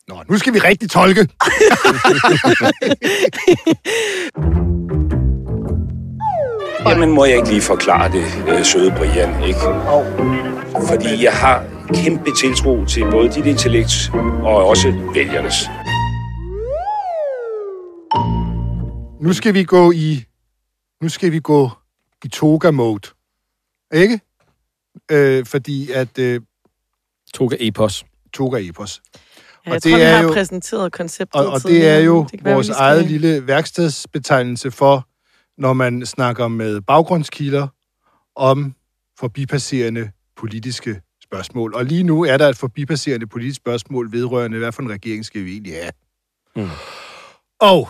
Nå, 0.07 0.23
nu 0.29 0.37
skal 0.37 0.53
vi 0.53 0.59
rigtig 0.59 0.89
tolke. 0.89 1.27
Jamen, 6.89 7.11
må 7.11 7.25
jeg 7.25 7.37
ikke 7.37 7.49
lige 7.49 7.61
forklare 7.61 8.11
det, 8.11 8.25
øh, 8.47 8.65
søde 8.65 8.91
Brian, 8.97 9.43
ikke? 9.43 9.59
Fordi 10.87 11.23
jeg 11.23 11.33
har 11.33 11.65
kæmpe 11.93 12.31
tiltro 12.41 12.85
til 12.85 13.03
både 13.11 13.31
dit 13.31 13.45
intellekt 13.45 14.11
og 14.43 14.65
også 14.65 15.11
vælgernes. 15.13 15.55
Nu 19.21 19.33
skal 19.33 19.53
vi 19.53 19.63
gå 19.63 19.91
i... 19.91 20.23
Nu 21.01 21.09
skal 21.09 21.31
vi 21.31 21.39
gå 21.39 21.69
i 22.23 22.27
toga-mode. 22.27 23.09
Ikke? 23.93 24.21
Øh, 25.11 25.45
fordi 25.45 25.91
at 25.91 26.19
øh, 26.19 26.41
Toga 27.33 27.55
Epos. 27.59 28.05
toga-epos. 28.33 29.01
Ja, 29.65 29.69
Og 29.71 29.73
jeg 29.73 29.83
det 29.83 29.91
tror, 29.91 29.97
vi 29.97 30.03
er 30.03 30.15
har 30.15 30.23
jo- 30.23 30.33
præsenteret 30.33 30.91
konceptet 30.91 31.41
Og, 31.41 31.47
og 31.47 31.53
det 31.53 31.61
tidligere. 31.61 31.95
er 31.95 31.99
jo 31.99 32.27
være, 32.41 32.53
vores 32.53 32.67
skal- 32.67 32.75
eget 32.79 33.05
lille 33.07 33.47
værkstedsbetegnelse 33.47 34.71
for, 34.71 35.07
når 35.61 35.73
man 35.73 36.05
snakker 36.05 36.47
med 36.47 36.81
baggrundskilder 36.81 37.67
om 38.35 38.73
forbipasserende 39.19 40.11
politiske 40.37 41.01
spørgsmål. 41.23 41.73
Og 41.75 41.85
lige 41.85 42.03
nu 42.03 42.23
er 42.25 42.37
der 42.37 42.49
et 42.49 42.57
forbipasserende 42.57 43.27
politisk 43.27 43.57
spørgsmål 43.57 44.11
vedrørende, 44.11 44.57
hvad 44.57 44.71
for 44.71 44.81
en 44.81 44.89
regering 44.89 45.25
skal 45.25 45.45
vi 45.45 45.51
egentlig 45.51 45.73
have. 45.73 45.91
Mm. 46.55 46.69
Og, 47.61 47.89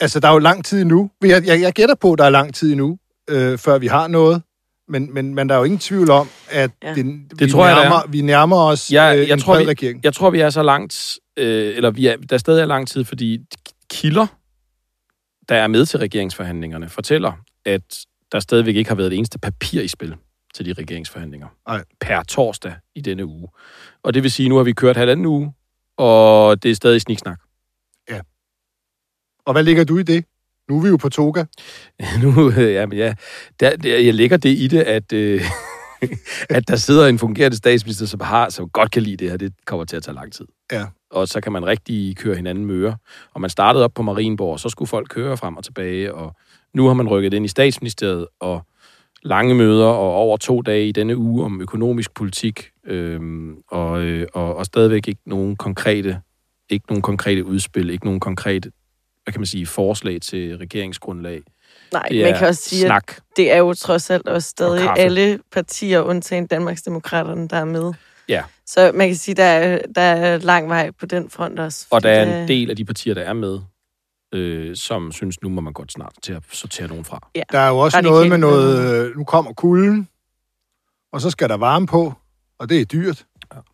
altså, 0.00 0.20
der 0.20 0.28
er 0.28 0.32
jo 0.32 0.38
lang 0.38 0.64
tid 0.64 0.80
endnu. 0.82 1.10
Jeg, 1.22 1.46
jeg, 1.46 1.60
jeg 1.60 1.72
gætter 1.72 1.94
på, 1.94 2.12
at 2.12 2.18
der 2.18 2.24
er 2.24 2.30
lang 2.30 2.54
tid 2.54 2.70
endnu, 2.72 2.98
øh, 3.30 3.58
før 3.58 3.78
vi 3.78 3.86
har 3.86 4.08
noget. 4.08 4.42
Men, 4.88 5.14
men, 5.14 5.34
men 5.34 5.48
der 5.48 5.54
er 5.54 5.58
jo 5.58 5.64
ingen 5.64 5.78
tvivl 5.78 6.10
om, 6.10 6.28
at 6.50 6.70
Ja. 6.82 6.88
ja. 6.88 6.94
det, 6.94 7.06
vi, 7.40 7.50
tror 7.50 7.66
jeg, 7.66 7.78
er. 7.78 7.82
nærmer, 7.82 8.06
vi 8.08 8.20
nærmer 8.20 8.56
os 8.56 8.90
Jeg- 8.92 9.18
øh, 9.18 9.28
jeg 9.28 9.32
en 9.34 9.40
tror, 9.40 9.58
vi- 9.58 9.64
regering. 9.64 10.00
Jeg 10.04 10.14
tror, 10.14 10.30
vi 10.30 10.40
er 10.40 10.50
så 10.50 10.62
langt, 10.62 11.18
øh, 11.36 11.76
eller 11.76 11.90
vi 11.90 12.06
er, 12.06 12.16
der 12.16 12.38
stadig 12.38 12.60
er 12.62 12.66
lang 12.66 12.88
tid, 12.88 13.04
fordi 13.04 13.38
kilder, 13.90 14.26
der 15.48 15.54
er 15.54 15.66
med 15.66 15.86
til 15.86 15.98
regeringsforhandlingerne, 15.98 16.88
fortæller, 16.88 17.32
at 17.64 17.98
der 18.32 18.40
stadigvæk 18.40 18.76
ikke 18.76 18.90
har 18.90 18.94
været 18.94 19.10
det 19.10 19.16
eneste 19.18 19.38
papir 19.38 19.80
i 19.82 19.88
spil 19.88 20.16
til 20.54 20.66
de 20.66 20.72
regeringsforhandlinger. 20.72 21.48
Nej. 21.68 21.84
Per 22.00 22.22
torsdag 22.22 22.74
i 22.94 23.00
denne 23.00 23.26
uge. 23.26 23.48
Og 24.02 24.14
det 24.14 24.22
vil 24.22 24.30
sige, 24.30 24.46
at 24.46 24.48
nu 24.48 24.56
har 24.56 24.62
vi 24.64 24.72
kørt 24.72 24.96
halvanden 24.96 25.26
uge, 25.26 25.52
og 25.96 26.62
det 26.62 26.70
er 26.70 26.74
stadig 26.74 27.00
sniksnak. 27.00 27.38
Og 29.46 29.52
hvad 29.52 29.62
ligger 29.62 29.84
du 29.84 29.98
i 29.98 30.02
det? 30.02 30.24
Nu 30.68 30.76
er 30.78 30.82
vi 30.82 30.88
jo 30.88 30.96
på 30.96 31.08
toga. 31.08 31.44
nu, 32.22 32.50
øh, 32.50 32.72
ja, 32.72 32.86
men 32.86 32.98
ja, 32.98 33.14
der, 33.60 33.76
der, 33.76 33.98
jeg 33.98 34.14
lægger 34.14 34.36
det 34.36 34.48
i 34.48 34.66
det, 34.68 34.80
at, 34.80 35.12
øh, 35.12 35.40
at 36.56 36.68
der 36.68 36.76
sidder 36.76 37.06
en 37.06 37.18
fungerende 37.18 37.56
statsminister, 37.56 38.06
som, 38.06 38.20
har, 38.20 38.48
som 38.48 38.68
godt 38.68 38.90
kan 38.90 39.02
lide 39.02 39.16
det 39.16 39.30
her. 39.30 39.36
Det 39.36 39.52
kommer 39.66 39.84
til 39.84 39.96
at 39.96 40.02
tage 40.02 40.14
lang 40.14 40.32
tid. 40.32 40.46
Ja. 40.72 40.86
Og 41.10 41.28
så 41.28 41.40
kan 41.40 41.52
man 41.52 41.66
rigtig 41.66 42.16
køre 42.16 42.36
hinanden 42.36 42.66
møre. 42.66 42.96
Og 43.34 43.40
man 43.40 43.50
startede 43.50 43.84
op 43.84 43.94
på 43.94 44.02
Marienborg, 44.02 44.52
og 44.52 44.60
så 44.60 44.68
skulle 44.68 44.88
folk 44.88 45.08
køre 45.08 45.36
frem 45.36 45.56
og 45.56 45.64
tilbage. 45.64 46.14
Og 46.14 46.36
nu 46.74 46.86
har 46.86 46.94
man 46.94 47.08
rykket 47.08 47.34
ind 47.34 47.44
i 47.44 47.48
statsministeriet, 47.48 48.26
og 48.40 48.66
lange 49.22 49.54
møder 49.54 49.86
og 49.86 50.14
over 50.14 50.36
to 50.36 50.62
dage 50.62 50.88
i 50.88 50.92
denne 50.92 51.16
uge 51.16 51.44
om 51.44 51.60
økonomisk 51.60 52.14
politik, 52.14 52.70
øhm, 52.86 53.56
og, 53.68 54.02
øh, 54.02 54.26
og, 54.34 54.56
og 54.56 54.66
stadigvæk 54.66 55.08
ikke 55.08 55.20
nogen 55.26 55.56
konkrete, 55.56 56.20
ikke 56.70 56.86
nogen 56.88 57.02
konkrete 57.02 57.44
udspil, 57.44 57.90
ikke 57.90 58.04
nogen 58.04 58.20
konkrete, 58.20 58.70
hvad 59.24 59.32
kan 59.32 59.40
man 59.40 59.46
sige, 59.46 59.66
forslag 59.66 60.20
til 60.20 60.56
regeringsgrundlag. 60.58 61.42
Nej, 61.92 62.06
Det 62.10 62.24
man 62.24 62.38
kan 62.38 62.48
også 62.48 62.62
sige, 62.62 62.84
at 62.84 62.88
snak. 62.88 63.14
det 63.36 63.52
er 63.52 63.56
jo 63.58 63.74
trods 63.74 64.10
alt 64.10 64.28
også 64.28 64.36
Og 64.36 64.42
stadig 64.42 64.86
kaffe. 64.86 65.00
alle 65.02 65.38
partier, 65.52 66.00
undtagen 66.00 66.46
Danmarksdemokraterne, 66.46 67.48
der 67.48 67.56
er 67.56 67.64
med. 67.64 67.92
Ja. 68.28 68.42
Så 68.66 68.92
man 68.94 69.08
kan 69.08 69.16
sige, 69.16 69.34
der 69.34 69.44
er, 69.44 69.78
der 69.94 70.02
er 70.02 70.38
lang 70.38 70.68
vej 70.68 70.90
på 70.90 71.06
den 71.06 71.30
front 71.30 71.58
også. 71.58 71.86
Og 71.90 72.02
der 72.02 72.10
er 72.10 72.42
en 72.42 72.48
del 72.48 72.70
af 72.70 72.76
de 72.76 72.84
partier, 72.84 73.14
der 73.14 73.22
er 73.22 73.32
med, 73.32 73.58
øh, 74.34 74.76
som 74.76 75.12
synes, 75.12 75.42
nu 75.42 75.48
må 75.48 75.60
man 75.60 75.72
godt 75.72 75.92
snart 75.92 76.12
til 76.22 76.32
at 76.32 76.42
sortere 76.52 76.88
nogen 76.88 77.04
fra. 77.04 77.28
Der 77.52 77.58
er 77.58 77.68
jo 77.68 77.78
også 77.78 78.00
noget 78.00 78.28
med 78.28 78.38
noget, 78.38 79.06
øh, 79.06 79.16
nu 79.16 79.24
kommer 79.24 79.52
kulden, 79.52 80.08
og 81.12 81.20
så 81.20 81.30
skal 81.30 81.48
der 81.48 81.56
varme 81.56 81.86
på, 81.86 82.12
og 82.58 82.68
det 82.68 82.80
er 82.80 82.84
dyrt. 82.84 83.24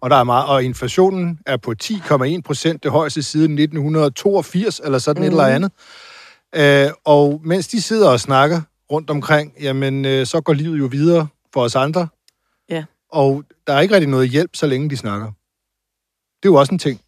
Og, 0.01 0.11
der 0.11 0.16
er 0.16 0.25
meget, 0.25 0.47
og 0.49 0.64
inflationen 0.64 1.38
er 1.47 1.57
på 1.57 1.75
10,1 1.83 2.40
procent, 2.45 2.83
det 2.83 2.90
højeste 2.90 3.23
siden 3.23 3.59
1982, 3.59 4.81
eller 4.85 4.99
sådan 4.99 5.21
mm. 5.21 5.27
et 5.27 5.33
Mhm. 5.33 5.40
eller 5.40 5.55
andet. 5.55 6.87
Øh, 6.87 6.93
og 7.05 7.40
mens 7.45 7.69
de 7.69 7.83
sidder 7.83 8.09
og 8.09 8.21
snakker 8.21 8.61
rundt 8.93 9.11
omkring, 9.11 9.53
jamen, 9.61 10.05
øh, 10.05 10.27
så 10.27 10.40
går 10.40 10.53
livet 10.53 10.79
jo 10.79 10.87
videre 10.87 11.27
for 11.53 11.61
os 11.62 11.77
andre. 11.77 12.09
Ja. 12.71 12.85
Og 13.12 13.45
der 13.66 13.73
er 13.73 13.81
ikke 13.81 13.95
rigtig 13.95 14.11
noget 14.11 14.29
hjælp, 14.29 14.51
så 14.57 14.66
længe 14.66 14.90
de 14.90 14.97
snakker. 14.97 15.27
Det 15.27 16.49
er 16.49 16.53
jo 16.53 16.55
også 16.55 16.73
en 16.75 16.79
ting. 16.79 17.01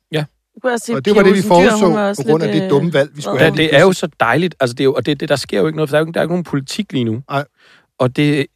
Også 0.64 0.86
sige, 0.86 0.96
Og 0.96 1.04
det 1.04 1.16
var 1.16 1.22
det, 1.22 1.34
vi 1.34 1.38
også 1.38 2.22
på 2.22 2.28
grund 2.28 2.42
af 2.42 2.52
det 2.52 2.70
dumme 2.70 2.92
valg, 2.92 3.10
vi 3.16 3.22
skulle. 3.22 3.38
Ja, 3.42 3.44
have. 3.44 3.56
det 3.56 3.76
er 3.76 3.80
jo 3.80 3.92
så 3.92 4.08
dejligt. 4.20 4.54
Altså, 4.60 4.74
det 4.74 4.80
er 4.80 4.84
jo, 4.84 4.94
og 4.94 5.06
det, 5.06 5.20
det, 5.20 5.28
der 5.28 5.36
sker 5.36 5.60
jo 5.60 5.66
ikke 5.66 5.76
noget, 5.76 5.88
for 5.88 5.94
der 5.96 5.98
er 5.98 6.02
jo 6.02 6.06
ikke, 6.06 6.14
der 6.14 6.20
er 6.20 6.24
ikke 6.24 6.32
nogen 6.32 6.44
politik 6.44 6.92
lige 6.92 7.04
nu. 7.04 7.22
Nej. 7.30 7.44
Og 7.98 8.16
det, 8.16 8.46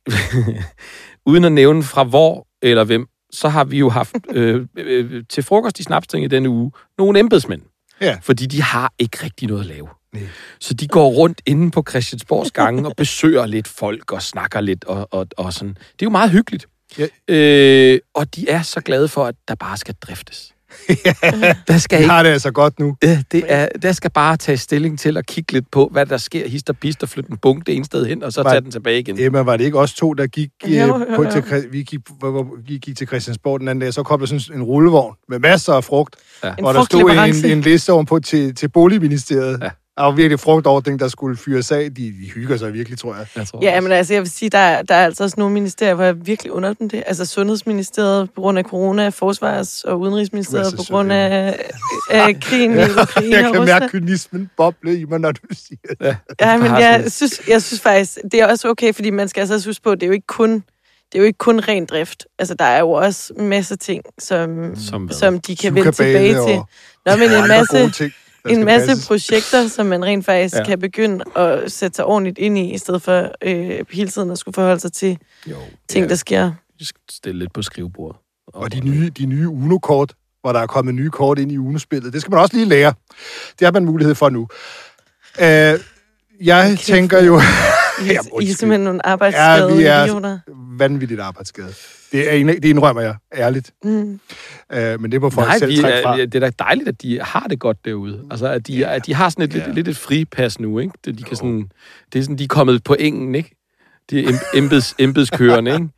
uden 1.26 1.44
at 1.44 1.52
nævne 1.52 1.82
fra 1.82 2.04
hvor 2.04 2.46
eller 2.62 2.84
hvem, 2.84 3.06
så 3.36 3.48
har 3.48 3.64
vi 3.64 3.78
jo 3.78 3.88
haft 3.88 4.16
øh, 4.30 4.66
øh, 4.76 5.24
til 5.28 5.42
frokost 5.42 5.80
i 5.80 5.82
Snapstinget 5.82 6.30
denne 6.30 6.48
uge 6.48 6.72
nogle 6.98 7.18
embedsmænd. 7.18 7.62
Ja. 8.00 8.18
Fordi 8.22 8.46
de 8.46 8.62
har 8.62 8.92
ikke 8.98 9.18
rigtig 9.24 9.48
noget 9.48 9.60
at 9.60 9.66
lave. 9.66 9.88
Nej. 10.12 10.22
Så 10.60 10.74
de 10.74 10.88
går 10.88 11.08
rundt 11.10 11.42
inde 11.46 11.70
på 11.70 11.84
Christiansborgs 11.88 12.50
gange 12.50 12.86
og 12.88 12.96
besøger 12.96 13.46
lidt 13.46 13.68
folk 13.68 14.12
og 14.12 14.22
snakker 14.22 14.60
lidt 14.60 14.84
og, 14.84 15.08
og, 15.10 15.26
og 15.36 15.52
sådan. 15.52 15.74
Det 15.74 16.02
er 16.02 16.06
jo 16.06 16.10
meget 16.10 16.30
hyggeligt. 16.30 16.66
Ja. 16.98 17.06
Øh, 17.28 18.00
og 18.14 18.36
de 18.36 18.48
er 18.48 18.62
så 18.62 18.80
glade 18.80 19.08
for, 19.08 19.24
at 19.24 19.34
der 19.48 19.54
bare 19.54 19.76
skal 19.76 19.94
driftes. 20.00 20.54
Der 21.68 21.78
skal 21.78 21.98
ikke 21.98 22.10
har 22.10 22.22
det 22.22 22.30
altså 22.30 22.50
godt 22.50 22.78
nu. 22.80 22.96
Ja, 23.02 23.22
det 23.32 23.44
er, 23.48 23.68
der 23.82 23.92
skal 23.92 24.10
bare 24.10 24.36
tage 24.36 24.58
stilling 24.58 24.98
til 24.98 25.16
at 25.16 25.26
kigge 25.26 25.52
lidt 25.52 25.70
på, 25.70 25.88
hvad 25.92 26.06
der 26.06 26.16
sker. 26.16 26.48
Hist 26.48 26.70
og 26.70 26.76
pist 26.76 27.02
og 27.02 27.08
flytte 27.08 27.30
en 27.30 27.36
bunke 27.36 27.62
det 27.66 27.76
ene 27.76 27.84
sted 27.84 28.06
hen, 28.06 28.22
og 28.22 28.32
så 28.32 28.42
Var- 28.42 28.50
tage 28.50 28.60
den 28.60 28.70
tilbage 28.70 28.98
igen. 29.00 29.20
Emma, 29.20 29.40
var 29.40 29.56
det 29.56 29.64
ikke 29.64 29.78
os 29.78 29.94
to, 29.94 30.12
der 30.14 30.26
gik, 30.26 30.48
Jo, 30.64 30.68
øh, 30.70 30.78
jo, 30.88 30.98
på 31.16 31.22
jo. 31.24 31.30
til, 31.30 31.44
vi 31.70 31.82
gik, 31.82 32.00
hvor, 32.18 32.30
hvor, 32.30 32.46
vi 32.66 32.78
gik 32.78 32.96
til 32.96 33.06
Christiansborg 33.06 33.60
den 33.60 33.68
anden 33.68 33.80
dag, 33.82 33.94
så 33.94 34.02
kom 34.02 34.20
der 34.20 34.26
sådan 34.26 34.40
en 34.58 34.62
rullevogn 34.62 35.14
med 35.28 35.38
masser 35.38 35.72
af 35.72 35.84
frugt, 35.84 36.16
Ja. 36.44 36.54
En 36.58 36.64
og 36.64 36.74
der 36.74 36.84
stod 36.84 37.10
en, 37.44 37.50
en 37.50 37.60
liste 37.60 37.92
ovenpå 37.92 38.18
til, 38.18 38.54
til 38.54 38.68
Boligministeriet. 38.68 39.58
Ja. 39.62 39.68
Der 39.96 40.02
var 40.02 40.10
virkelig 40.10 40.40
frugtordning, 40.40 41.00
der 41.00 41.08
skulle 41.08 41.36
fyres 41.36 41.72
af. 41.72 41.94
De, 41.94 42.02
de 42.02 42.30
hygger 42.34 42.56
sig 42.56 42.72
virkelig, 42.74 42.98
tror 42.98 43.14
jeg. 43.14 43.26
Jeg 43.36 43.46
tror 43.46 43.58
Ja, 43.62 43.72
også. 43.76 43.80
men 43.82 43.92
altså, 43.92 44.14
jeg 44.14 44.22
vil 44.22 44.30
sige, 44.30 44.48
der 44.50 44.58
er, 44.58 44.82
der 44.82 44.94
er 44.94 45.04
altså 45.04 45.24
også 45.24 45.34
nogle 45.38 45.54
ministerier, 45.54 45.94
hvor 45.94 46.04
jeg 46.04 46.26
virkelig 46.26 46.52
under 46.52 46.72
dem 46.74 46.88
det. 46.88 47.02
Altså 47.06 47.24
Sundhedsministeriet 47.26 48.28
på 48.34 48.40
grund 48.40 48.58
af 48.58 48.64
corona, 48.64 49.08
Forsvars- 49.08 49.84
og 49.84 50.00
Udenrigsministeriet 50.00 50.72
er 50.72 50.76
på 50.76 50.82
så 50.82 50.92
grund 50.92 51.12
af, 51.12 51.58
af 52.10 52.40
krigen 52.40 52.72
i 52.72 52.82
Ukraine 52.82 53.34
Jeg 53.36 53.42
kan 53.42 53.48
Rusland. 53.60 53.80
mærke 53.80 53.88
kynismen 53.88 54.50
boble 54.56 54.98
i 55.00 55.04
mig, 55.04 55.18
når 55.20 55.32
du 55.32 55.40
siger 55.52 55.78
det. 56.00 56.16
Ja, 56.40 56.56
men 56.56 56.66
har 56.66 56.80
jeg 56.80 57.04
synes, 57.12 57.40
jeg 57.48 57.62
synes 57.62 57.80
faktisk, 57.80 58.18
det 58.32 58.40
er 58.40 58.46
også 58.46 58.68
okay, 58.68 58.94
fordi 58.94 59.10
man 59.10 59.28
skal 59.28 59.40
altså 59.40 59.54
også 59.54 59.68
huske 59.68 59.82
på, 59.82 59.90
at 59.90 60.00
det 60.00 60.06
er 60.06 60.08
jo 60.08 60.12
ikke 60.14 60.26
kun, 60.26 60.52
det 60.52 61.14
er 61.14 61.18
jo 61.18 61.24
ikke 61.24 61.38
kun 61.38 61.60
ren 61.60 61.86
drift. 61.86 62.26
Altså, 62.38 62.54
der 62.54 62.64
er 62.64 62.78
jo 62.80 62.90
også 62.90 63.32
en 63.38 63.48
masse 63.48 63.76
ting, 63.76 64.02
som, 64.18 64.72
Som 64.90 65.02
hvad? 65.04 65.16
som 65.16 65.40
de 65.40 65.56
kan 65.56 65.74
vende 65.74 65.92
tilbage 65.92 66.32
til. 66.48 66.56
Nå, 67.06 67.16
men 67.16 67.30
en 67.42 67.48
masse, 67.48 67.78
gode 67.78 67.90
ting, 67.90 68.12
en 68.50 68.64
masse 68.64 68.86
passes. 68.88 69.06
projekter, 69.06 69.68
som 69.68 69.86
man 69.86 70.04
rent 70.04 70.24
faktisk 70.24 70.54
Ja. 70.56 70.64
kan 70.64 70.78
begynde 70.80 71.24
at 71.36 71.72
sætte 71.72 71.96
sig 71.96 72.04
ordentligt 72.04 72.38
ind 72.38 72.58
i, 72.58 72.74
i 72.74 72.78
stedet 72.78 73.02
for 73.02 73.30
øh, 73.42 73.78
hele 73.90 74.08
tiden 74.08 74.30
at 74.30 74.38
skulle 74.38 74.54
forholde 74.54 74.80
sig 74.80 74.92
til 74.92 75.18
Jo, 75.46 75.56
ting, 75.88 76.04
ja, 76.04 76.08
der 76.08 76.14
sker. 76.14 76.52
vi 76.78 76.84
skal 76.84 77.00
stille 77.10 77.38
lidt 77.38 77.52
på 77.52 77.62
skrivebordet. 77.62 78.20
Og 78.46 78.72
de 78.72 78.80
nye, 78.80 79.10
de 79.18 79.26
nye 79.26 79.48
Uno-kort, 79.48 80.14
hvor 80.40 80.52
der 80.52 80.60
er 80.60 80.66
kommet 80.66 80.94
nye 80.94 81.10
kort 81.10 81.38
ind 81.38 81.52
i 81.52 81.58
Uno-spillet, 81.58 82.12
det 82.12 82.20
skal 82.20 82.30
man 82.30 82.40
også 82.40 82.56
lige 82.56 82.66
lære. 82.68 82.92
Det 83.58 83.64
har 83.66 83.72
man 83.72 83.84
mulighed 83.84 84.14
for 84.14 84.28
nu. 84.28 84.48
Øh, 85.40 85.46
jeg 85.46 86.64
Okay, 86.64 86.76
tænker 86.76 87.22
jo... 87.24 87.38
I, 87.38 87.42
Ja, 88.06 88.12
I 88.42 88.50
er 88.50 88.54
simpelthen 88.54 88.80
nogle 88.80 89.06
arbejdsskadede 89.06 89.68
Ja, 89.70 89.76
vi 89.76 89.84
er- 89.84 90.04
idioter. 90.04 90.38
vanvittigt 90.78 91.20
arbejdsskade. 91.20 91.74
Det, 92.16 92.40
er, 92.40 92.44
det 92.44 92.64
indrømmer 92.64 93.02
jeg, 93.02 93.14
ærligt. 93.34 93.70
Mm. 93.84 94.20
Øh, 94.72 95.00
men 95.00 95.12
det 95.12 95.20
må 95.20 95.30
folk 95.30 95.48
Nej, 95.48 95.58
selv 95.58 95.70
vi, 95.70 95.76
trække 95.76 95.98
fra. 96.02 96.20
er, 96.20 96.26
det 96.26 96.34
er 96.34 96.40
da 96.40 96.50
dejligt, 96.58 96.88
at 96.88 97.02
de 97.02 97.20
har 97.22 97.46
det 97.50 97.58
godt 97.60 97.76
derude. 97.84 98.20
Altså, 98.30 98.46
at 98.46 98.66
de, 98.66 98.86
at 98.86 99.06
de 99.06 99.14
har 99.14 99.28
sådan 99.28 99.44
et, 99.44 99.54
Ja. 99.54 99.58
lidt, 99.64 99.74
lidt 99.74 99.88
et 99.88 99.96
fripas 99.96 100.60
nu, 100.60 100.78
ikke? 100.78 100.92
Det, 101.04 101.18
de 101.18 101.22
kan 101.22 101.36
sådan, 101.36 101.68
det 102.12 102.18
er 102.18 102.22
sådan, 102.22 102.38
de 102.38 102.44
er 102.44 102.48
kommet 102.48 102.84
på 102.84 102.96
engen, 102.98 103.34
ikke? 103.34 103.50
De 104.10 104.24
er 104.24 104.28
em- 104.28 104.56
embeds, 104.58 104.94
embedskørende, 104.98 105.72
ikke? 105.72 105.88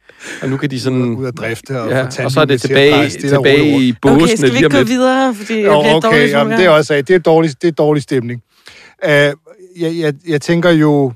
Og 0.43 0.49
nu 0.49 0.57
kan 0.57 0.71
de 0.71 0.81
sådan... 0.81 1.03
ud 1.03 1.27
at 1.27 1.37
drifte 1.37 1.81
og 1.81 1.91
ja, 1.91 2.25
og 2.25 2.31
så 2.31 2.41
er 2.41 2.45
det 2.45 2.61
tilbage, 2.61 2.93
og 2.95 2.99
roligt 2.99 3.19
tilbage 3.21 3.81
i 3.81 3.95
båsene 4.03 4.23
Okay, 4.23 4.37
skal 4.37 4.51
vi 4.53 4.57
ikke 4.57 4.71
gå 4.71 4.83
videre, 4.85 5.35
fordi 5.35 5.55
jeg 5.55 5.63
bliver 5.63 5.95
okay, 5.95 6.09
dårlig 6.09 6.31
jamen, 6.31 6.59
det 6.59 6.65
er 6.67 6.71
også 6.71 6.95
det 6.95 7.11
er 7.11 7.19
dårlig, 7.19 7.63
det 7.63 7.69
er 7.69 7.73
dårlig 7.73 8.03
stemning. 8.03 8.43
Uh, 9.05 9.11
jeg, 9.11 9.35
jeg, 9.77 10.15
jeg 10.29 10.41
tænker 10.41 10.71
jo, 10.71 11.13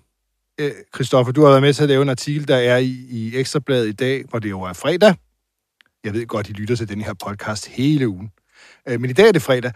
uh, 0.66 0.72
Christoffer, 0.94 1.32
du 1.32 1.42
har 1.42 1.48
været 1.48 1.62
med 1.62 1.74
til 1.74 1.82
at 1.82 1.88
lave 1.88 2.02
en 2.02 2.08
artikel, 2.08 2.48
der 2.48 2.56
er 2.56 2.76
i, 2.76 3.06
i 3.10 3.36
Ekstrabladet 3.36 3.88
i 3.88 3.92
dag, 3.92 4.24
hvor 4.30 4.38
det 4.38 4.50
jo 4.50 4.62
er 4.62 4.72
fredag. 4.72 5.14
Jeg 6.04 6.12
ved 6.12 6.26
godt, 6.26 6.48
I 6.48 6.52
lytter 6.52 6.76
til 6.76 6.88
den 6.88 7.00
her 7.00 7.14
podcast 7.26 7.66
hele 7.66 8.08
ugen. 8.08 8.30
Uh, 8.92 9.00
men 9.00 9.10
i 9.10 9.12
dag 9.12 9.28
er 9.28 9.32
det 9.32 9.42
fredag. 9.42 9.72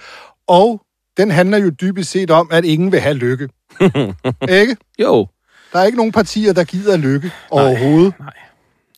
Og 0.47 0.83
den 1.17 1.31
handler 1.31 1.59
jo 1.59 1.71
dybest 1.71 2.11
set 2.11 2.31
om, 2.31 2.49
at 2.53 2.65
ingen 2.65 2.93
vil 2.93 3.01
have 3.01 3.15
lykke. 3.15 3.49
ikke? 4.61 4.77
Jo, 4.99 5.27
Der 5.73 5.79
er 5.79 5.85
ikke 5.85 5.97
nogen 5.97 6.13
partier, 6.13 6.53
der 6.53 6.65
gider 6.65 6.97
lykke 6.97 7.31
overhovedet. 7.51 8.15
nej. 8.21 8.33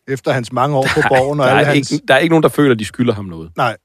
Efter 0.09 0.33
hans 0.33 0.53
mange 0.53 0.77
år 0.77 0.87
på 0.94 1.01
borgen 1.09 1.40
og 1.40 1.46
der, 1.46 1.53
alle 1.53 1.70
er 1.70 1.74
hans... 1.74 1.90
ikke, 1.90 2.05
der 2.09 2.14
er 2.14 2.18
ikke 2.18 2.33
nogen, 2.33 2.42
der 2.42 2.48
føler, 2.48 2.72
at 2.72 2.79
de 2.79 2.85
skylder 2.85 3.14
ham 3.14 3.24
noget. 3.24 3.51
Nej, 3.57 3.77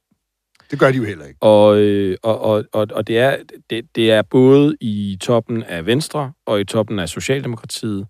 det 0.72 0.80
gør 0.80 0.92
de 0.92 0.98
jo 0.98 1.04
heller 1.04 1.26
ikke. 1.26 1.38
Og, 1.42 1.78
øh, 1.78 2.18
og, 2.24 2.42
og, 2.42 2.66
og, 2.74 2.88
og 2.92 3.08
det, 3.08 3.18
er, 3.18 3.38
det, 3.70 3.86
det 3.96 4.12
er 4.12 4.22
både 4.22 4.78
i 4.82 5.18
toppen 5.22 5.64
af 5.64 5.86
Venstre 5.86 6.34
og 6.46 6.62
i 6.62 6.64
toppen 6.64 7.00
af 7.00 7.10
Socialdemokratiet, 7.10 8.08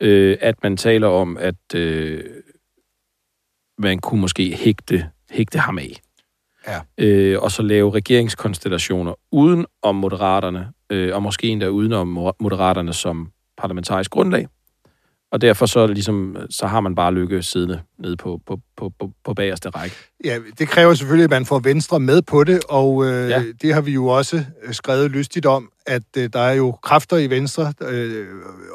øh, 0.00 0.36
at 0.40 0.62
man 0.62 0.76
taler 0.76 1.08
om, 1.08 1.36
at 1.36 1.74
øh, 1.74 2.24
man 3.78 3.98
kunne 3.98 4.20
måske 4.20 4.56
hægte, 4.56 5.10
hægte 5.30 5.58
ham 5.58 5.78
af. 5.78 6.00
Ja. 6.66 6.80
Øh, 6.98 7.42
og 7.42 7.50
så 7.50 7.62
lave 7.62 7.90
regeringskonstellationer 7.90 9.14
uden 9.32 9.66
om 9.82 9.94
moderaterne, 9.94 10.72
øh, 10.90 11.14
og 11.14 11.22
måske 11.22 11.46
endda 11.46 11.68
uden 11.68 11.92
om 11.92 12.08
moderaterne 12.40 12.92
som 12.92 13.32
parlamentarisk 13.56 14.10
grundlag. 14.10 14.46
Og 15.32 15.40
derfor 15.40 15.66
så, 15.66 15.86
ligesom, 15.86 16.36
så 16.50 16.66
har 16.66 16.80
man 16.80 16.94
bare 16.94 17.14
lykke 17.14 17.42
siddende 17.42 17.80
nede 17.98 18.16
på, 18.16 18.40
på, 18.46 18.58
på, 18.76 18.92
på, 19.00 19.10
på 19.24 19.34
bagerste 19.34 19.68
række. 19.68 19.96
Ja, 20.24 20.38
det 20.58 20.68
kræver 20.68 20.94
selvfølgelig, 20.94 21.24
at 21.24 21.30
man 21.30 21.46
får 21.46 21.58
Venstre 21.58 22.00
med 22.00 22.22
på 22.22 22.44
det, 22.44 22.60
og 22.68 23.04
øh, 23.06 23.30
Ja. 23.30 23.42
det 23.62 23.74
har 23.74 23.80
vi 23.80 23.92
jo 23.92 24.06
også 24.06 24.36
øh, 24.66 24.74
skrevet 24.74 25.10
lystigt 25.10 25.46
om, 25.46 25.68
at 25.86 26.02
øh, 26.18 26.30
der 26.32 26.40
er 26.40 26.52
jo 26.52 26.72
kræfter 26.82 27.16
i 27.16 27.30
Venstre, 27.30 27.72
øh, 27.88 28.26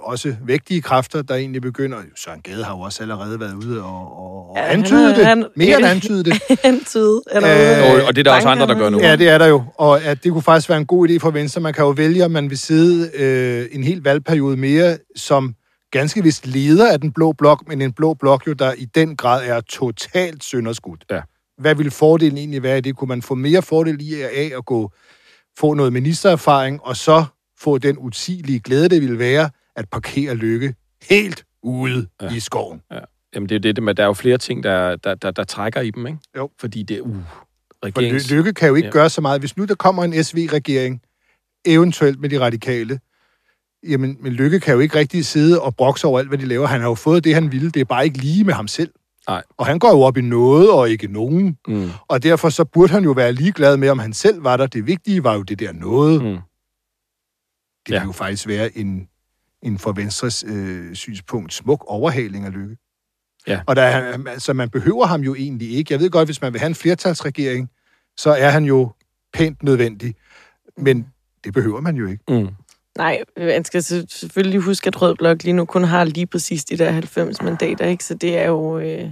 også 0.04 0.36
vægtige 0.46 0.82
kræfter, 0.82 1.22
der 1.22 1.36
egentlig 1.36 1.62
begynder... 1.62 1.98
Søren 2.26 2.42
Gade 2.42 2.64
har 2.64 2.74
jo 2.76 2.80
også 2.82 3.04
allerede 3.04 3.40
været 3.40 3.54
ude 3.54 3.84
og, 3.84 4.18
og, 4.18 4.50
og 4.50 4.56
Ja, 4.58 4.62
han 4.62 4.80
antyde 4.80 5.10
det. 5.16 5.26
han- 5.26 5.46
Mere 5.56 5.78
end 5.78 5.86
antyde 5.88 6.24
det. 6.24 6.34
Antyde. 6.64 7.22
Eller 7.32 7.50
Øh, 7.98 8.08
Og, 8.08 8.16
det 8.16 8.20
er 8.20 8.24
der 8.32 8.36
også 8.36 8.48
andre, 8.48 8.68
der 8.68 8.76
gør 8.80 8.90
nu. 8.90 9.00
Ja, 9.00 9.16
det 9.16 9.30
er 9.30 9.38
der 9.38 9.46
jo. 9.46 9.64
Og 9.78 10.04
at 10.04 10.24
det 10.24 10.32
kunne 10.32 10.42
faktisk 10.42 10.70
være 10.70 10.78
en 10.78 10.86
god 10.86 11.10
idé 11.10 11.18
for 11.18 11.32
Venstre. 11.32 11.62
Man 11.62 11.74
kan 11.74 11.84
jo 11.84 11.90
vælge, 11.90 12.26
om 12.26 12.32
man 12.32 12.50
vil 12.50 12.58
sidde 12.58 13.10
øh, 13.14 13.66
en 13.72 13.84
hel 13.84 14.04
valgperiode 14.04 14.58
mere 14.58 14.98
som 15.16 15.56
ganske 15.92 16.24
vist 16.24 16.48
leder 16.48 16.92
af 16.94 17.02
den 17.02 17.12
blå 17.12 17.32
blok, 17.32 17.68
men 17.68 17.82
en 17.82 17.94
blå 17.94 18.14
blok 18.14 18.48
jo, 18.48 18.54
der 18.54 18.74
i 18.74 18.86
den 18.86 19.18
grad 19.18 19.48
er 19.50 19.62
totalt 19.62 20.44
sønderskudt. 20.44 21.06
Ja. 21.12 21.22
Hvad 21.58 21.76
ville 21.76 21.92
fordelen 21.92 22.38
egentlig 22.38 22.64
være 22.64 22.78
i 22.78 22.82
det? 22.82 22.96
Kunne 22.96 23.08
man 23.08 23.22
få 23.22 23.36
mere 23.36 23.62
fordel 23.62 24.02
i 24.02 24.22
af 24.22 24.52
at 24.58 24.66
gå, 24.66 24.92
få 25.60 25.74
noget 25.74 25.94
ministererfaring, 25.94 26.82
og 26.84 26.98
så 26.98 27.26
få 27.60 27.78
den 27.78 27.96
utilige 28.00 28.60
glæde, 28.60 28.90
det 28.90 29.02
ville 29.02 29.20
være 29.20 29.50
at 29.76 29.90
parkere 29.90 30.36
lykke 30.36 30.76
helt 31.10 31.44
ude 31.64 32.08
Ja. 32.22 32.26
ja. 32.28 32.36
i 32.36 32.40
skoven? 32.40 32.82
Jamen, 33.36 33.50
det 33.50 33.56
er 33.66 33.74
det, 33.74 33.84
men 33.84 33.98
der 33.98 34.04
er 34.04 34.08
jo 34.08 34.14
flere 34.14 34.38
ting, 34.38 34.64
der, 34.64 34.96
der, 34.96 35.16
der, 35.16 35.32
der 35.32 35.44
trækker 35.44 35.82
i 35.82 35.92
dem, 35.92 36.08
ikke? 36.08 36.20
Jo. 36.38 36.50
Fordi 36.60 36.84
det 36.84 36.98
er, 36.98 37.02
uh, 37.02 37.16
For 37.16 37.86
regerings... 37.86 38.32
Ly- 38.32 38.36
Lykke 38.36 38.54
kan 38.54 38.68
jo 38.70 38.76
ikke 38.76 38.86
Ja. 38.86 38.90
ja. 38.90 38.92
gøre 38.92 39.10
så 39.10 39.22
meget. 39.22 39.42
Hvis 39.42 39.58
nu 39.58 39.66
der 39.66 39.76
kommer 39.76 40.04
en 40.04 40.24
SV-regering, 40.24 41.02
eventuelt 41.66 42.20
med 42.20 42.30
de 42.30 42.40
radikale, 42.40 43.00
jamen, 43.84 44.18
men 44.22 44.34
Lykke 44.34 44.60
kan 44.60 44.74
jo 44.74 44.80
ikke 44.80 44.96
rigtig 45.00 45.26
sidde 45.26 45.62
og 45.62 45.76
brokse 45.76 46.08
over 46.08 46.20
alt, 46.20 46.28
hvad 46.28 46.38
de 46.38 46.46
laver. 46.46 46.68
Han 46.68 46.82
har 46.82 46.88
jo 46.88 46.96
fået 46.96 47.24
det, 47.24 47.34
han 47.34 47.52
ville. 47.52 47.70
Det 47.72 47.80
er 47.80 47.86
bare 47.86 48.06
ikke 48.06 48.18
lige 48.18 48.44
med 48.44 48.54
ham 48.54 48.68
selv. 48.68 48.92
Nej. 49.28 49.44
Og 49.58 49.66
han 49.66 49.80
går 49.80 49.90
jo 49.92 50.02
op 50.02 50.18
i 50.18 50.22
noget 50.22 50.72
og 50.72 50.90
ikke 50.90 51.08
nogen. 51.08 51.58
Mm. 51.68 51.90
Og 52.08 52.24
derfor 52.24 52.50
så 52.50 52.64
burde 52.66 52.92
han 52.94 53.04
jo 53.04 53.12
være 53.12 53.32
ligeglad 53.34 53.78
med, 53.78 53.90
om 53.90 54.00
han 54.00 54.14
selv 54.14 54.44
var 54.44 54.58
der. 54.58 54.68
Det 54.68 54.88
vigtige 54.88 55.24
var 55.24 55.34
jo 55.36 55.42
det 55.42 55.60
der 55.60 55.72
noget. 55.74 56.24
Mm. 56.24 56.38
Det 57.88 57.94
Ja. 57.94 58.00
vil 58.00 58.06
jo 58.06 58.12
faktisk 58.12 58.48
være 58.48 58.78
en, 58.78 59.08
en 59.64 59.78
for 59.80 59.92
Venstres 59.92 60.44
øh, 60.48 60.96
synspunkt 60.96 61.54
smuk 61.54 61.84
overhaling 61.88 62.46
af 62.46 62.54
Lykke. 62.54 62.78
Ja. 63.48 63.62
Og 63.68 63.76
der, 63.76 63.82
er 63.82 64.12
han- 64.12 64.28
altså, 64.28 64.54
man 64.54 64.70
behøver 64.70 65.06
ham 65.06 65.22
jo 65.22 65.36
egentlig 65.36 65.72
ikke. 65.72 65.94
Jeg 65.94 66.00
ved 66.00 66.10
godt, 66.10 66.28
hvis 66.28 66.42
man 66.42 66.54
vil 66.54 66.60
have 66.60 66.68
en 66.68 66.76
flertalsregering, 66.76 67.70
så 68.18 68.30
er 68.30 68.50
han 68.50 68.64
jo 68.66 68.92
pænt 69.34 69.64
nødvendig. 69.64 70.16
Men 70.78 71.08
det 71.44 71.54
behøver 71.54 71.82
man 71.82 71.96
jo 71.96 72.08
ikke. 72.08 72.24
Mm. 72.30 72.48
Nej, 72.98 73.24
man 73.38 73.66
skal 73.66 73.84
selvfølgelig 73.84 74.60
huske, 74.60 74.88
at 74.88 75.02
Rød 75.02 75.16
Blok 75.16 75.44
lige 75.44 75.54
nu 75.54 75.66
kun 75.66 75.84
har 75.84 76.04
lige 76.04 76.28
præcis 76.28 76.66
de 76.66 76.78
der 76.78 76.92
90 76.92 77.42
mandater, 77.42 77.86
ikke? 77.86 78.04
Så 78.04 78.14
det 78.14 78.38
er 78.38 78.48
jo... 78.48 78.80
Øh, 78.80 79.10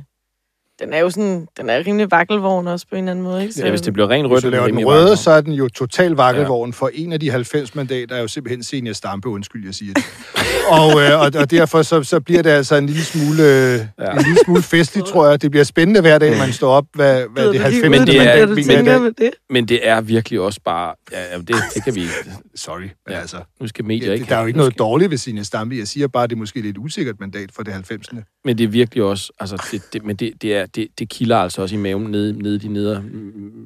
den 0.81 0.93
er 0.93 0.99
jo 0.99 1.09
sådan... 1.09 1.47
Den 1.57 1.69
er 1.69 1.87
rimelig 1.87 2.11
vakkelvogn 2.11 2.67
også 2.67 2.85
på 2.89 2.95
en 2.95 2.99
eller 3.03 3.11
anden 3.11 3.23
måde, 3.23 3.41
ikke? 3.41 3.53
Så, 3.53 3.63
Ja, 3.63 3.69
hvis 3.69 3.81
det 3.81 3.93
bliver 3.93 4.09
rent 4.09 4.27
rødt, 4.29 4.43
det 4.43 4.51
laver 4.51 4.61
den 4.63 4.67
rimelig 4.67 4.87
røde, 4.87 5.05
varmt. 5.07 5.19
så 5.19 5.31
er 5.31 5.41
den 5.41 5.53
jo 5.53 5.69
total 5.69 6.11
vakkelvogn, 6.11 6.69
ja. 6.69 6.73
for 6.75 6.89
en 6.93 7.13
af 7.13 7.19
de 7.19 7.29
90 7.31 7.75
mandater 7.75 8.15
er 8.15 8.21
jo 8.21 8.27
simpelthen 8.27 8.63
Senior 8.63 8.93
Stampe, 8.93 9.29
undskyld, 9.29 9.65
jeg 9.65 9.73
siger 9.73 9.93
det. 9.93 10.03
og, 10.79 11.01
øh, 11.01 11.19
og, 11.19 11.31
og 11.41 11.51
derfor 11.51 11.81
så, 11.81 12.03
så 12.03 12.19
bliver 12.19 12.41
det 12.41 12.49
altså 12.49 12.75
en 12.75 12.85
lille 12.85 13.01
smule, 13.03 13.43
øh, 13.43 13.79
ja. 13.99 14.11
en 14.11 14.17
lille 14.17 14.37
smule 14.45 14.61
festligt, 14.61 15.07
tror 15.07 15.29
jeg. 15.29 15.41
Det 15.41 15.51
bliver 15.51 15.63
spændende 15.63 16.01
hver 16.01 16.17
dag, 16.19 16.37
man 16.37 16.53
står 16.53 16.69
op, 16.71 16.85
hvad, 16.93 17.23
hvad 17.33 17.47
det 17.53 17.59
90 17.61 17.89
Men 17.91 18.07
det 18.07 18.15
er- 18.15 18.45
mandat 18.45 18.49
mener 18.49 19.09
i 19.09 19.11
dag. 19.11 19.31
Men 19.49 19.65
det 19.67 19.87
er 19.87 20.01
virkelig 20.01 20.39
også 20.39 20.59
bare... 20.65 20.93
Ja, 21.11 21.37
det, 21.37 21.55
det 21.75 21.83
kan 21.83 21.95
vi 21.95 22.01
ikke. 22.01 22.13
Sorry, 22.55 22.79
men 22.81 22.89
Ja. 23.09 23.19
altså... 23.19 23.37
Nu 23.61 23.67
skal 23.67 23.85
medier 23.85 24.07
Ja, 24.07 24.13
ikke... 24.13 24.23
det, 24.23 24.29
der 24.29 24.35
er 24.35 24.41
jo 24.41 24.47
ikke 24.47 24.57
noget 24.57 24.73
skal- 24.73 24.79
dårligt 24.79 25.11
ved 25.11 25.17
Senior 25.17 25.43
Stampe. 25.43 25.75
Jeg 25.77 25.87
siger 25.87 26.07
bare, 26.07 26.23
at 26.23 26.29
det 26.29 26.35
er 26.35 26.39
måske 26.39 26.61
lidt 26.61 26.77
usikkert 26.77 27.15
mandat 27.19 27.49
for 27.55 27.63
det 27.63 27.73
90. 27.73 28.07
Men 28.45 28.57
det 28.57 28.63
er 28.63 28.67
virkelig 28.67 29.03
også, 29.03 29.31
altså, 29.39 29.63
det, 29.71 29.81
det, 29.93 30.05
men 30.05 30.15
det, 30.15 30.31
det, 30.41 30.55
er, 30.55 30.62
det, 30.65 30.87
det 30.99 31.09
kilder 31.09 31.37
altså 31.37 31.61
også 31.61 31.75
i 31.75 31.77
maven, 31.77 32.03
nede, 32.03 32.33
nede 32.33 32.55
i 32.55 32.59
de 32.59 32.67
nedre 32.67 33.03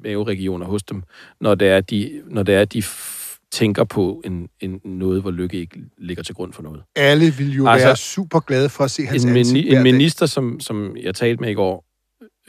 maveregioner 0.04 0.66
hos 0.66 0.84
dem, 0.84 1.04
når 1.41 1.56
det 1.56 1.68
er, 1.68 1.82
de, 1.82 2.22
når 2.26 2.43
det 2.43 2.56
er, 2.56 2.66
de 2.66 2.84
tænker 3.52 3.84
på 3.84 4.22
en, 4.26 4.50
en 4.60 4.82
noget, 4.86 5.22
hvor 5.22 5.32
lykke 5.32 5.58
ikke 5.58 5.80
ligger 5.98 6.24
til 6.24 6.36
grund 6.36 6.54
for 6.54 6.64
noget. 6.64 6.84
Alle 6.95 7.34
vil 7.34 7.54
jo 7.54 7.68
Altså, 7.68 7.88
være 7.88 7.95
super 7.95 8.39
glade 8.39 8.70
for 8.70 8.84
at 8.84 8.91
se 8.91 9.06
hans 9.06 9.24
En, 9.24 9.38
ansigt 9.38 9.68
en 9.68 9.74
dag. 9.74 9.84
minister, 9.84 10.26
som, 10.26 10.60
som 10.60 10.98
jeg 10.98 11.16
talte 11.16 11.41
med 11.41 11.50
i 11.50 11.54
går, 11.54 11.86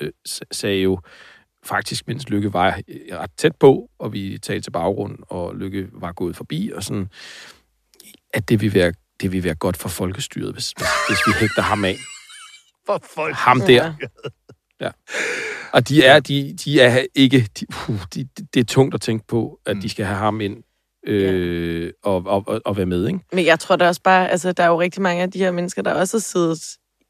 øh, 0.01 0.11
sagde 0.53 0.81
jo 0.83 0.99
faktisk, 1.65 2.09
mens 2.09 2.29
Lykke 2.29 2.53
var 2.53 2.81
ret 3.13 3.31
tæt 3.37 3.57
på, 3.57 3.91
og 3.99 4.13
vi 4.13 4.39
talte 4.43 4.65
til 4.65 4.71
baggrund, 4.71 5.19
og 5.23 5.57
Lykke 5.57 5.89
var 5.93 6.13
gået 6.13 6.37
forbi, 6.37 6.71
og 6.75 6.83
sådan, 6.83 7.09
at 8.35 8.49
det 8.49 8.61
vil 8.61 8.75
være, 8.75 8.93
det 9.21 9.33
vil 9.33 9.45
være 9.45 9.55
godt 9.55 9.77
for 9.77 9.89
folkestyret, 9.89 10.53
hvis, 10.53 10.71
hvis, 10.71 10.87
hvis 11.09 11.19
vi 11.27 11.33
hægter 11.41 11.63
ham 11.63 11.85
af. 11.85 11.97
For 12.89 13.03
folk. 13.15 13.35
Ham 13.35 13.61
der. 13.61 13.93
Ja. 14.81 14.91
Og 15.73 15.89
de 15.89 16.05
er, 16.05 16.21
de, 16.21 16.57
de 16.65 16.81
er 16.81 17.05
ikke... 17.15 17.49
De, 17.61 17.67
uh, 17.89 18.01
de, 18.15 18.29
det 18.55 18.61
er 18.61 18.65
tungt 18.65 18.95
at 18.95 19.01
tænke 19.01 19.27
på, 19.27 19.61
at 19.67 19.77
de 19.83 19.89
skal 19.89 20.05
have 20.07 20.19
ham 20.19 20.41
ind 20.41 20.57
øh, 21.07 21.93
og, 22.03 22.23
og, 22.27 22.45
og, 22.47 22.61
og 22.65 22.77
være 22.77 22.87
med, 22.87 23.07
ikke? 23.07 23.21
Men 23.33 23.47
jeg 23.47 23.61
tror 23.61 23.77
da 23.77 23.89
også 23.89 24.01
bare, 24.03 24.31
altså 24.31 24.53
der 24.53 24.63
er 24.63 24.69
jo 24.69 24.81
rigtig 24.81 25.03
mange 25.03 25.23
af 25.23 25.31
de 25.31 25.39
her 25.39 25.51
mennesker, 25.51 25.83
der 25.83 25.93
også 25.95 26.17
har 26.17 26.21
siddet 26.21 26.59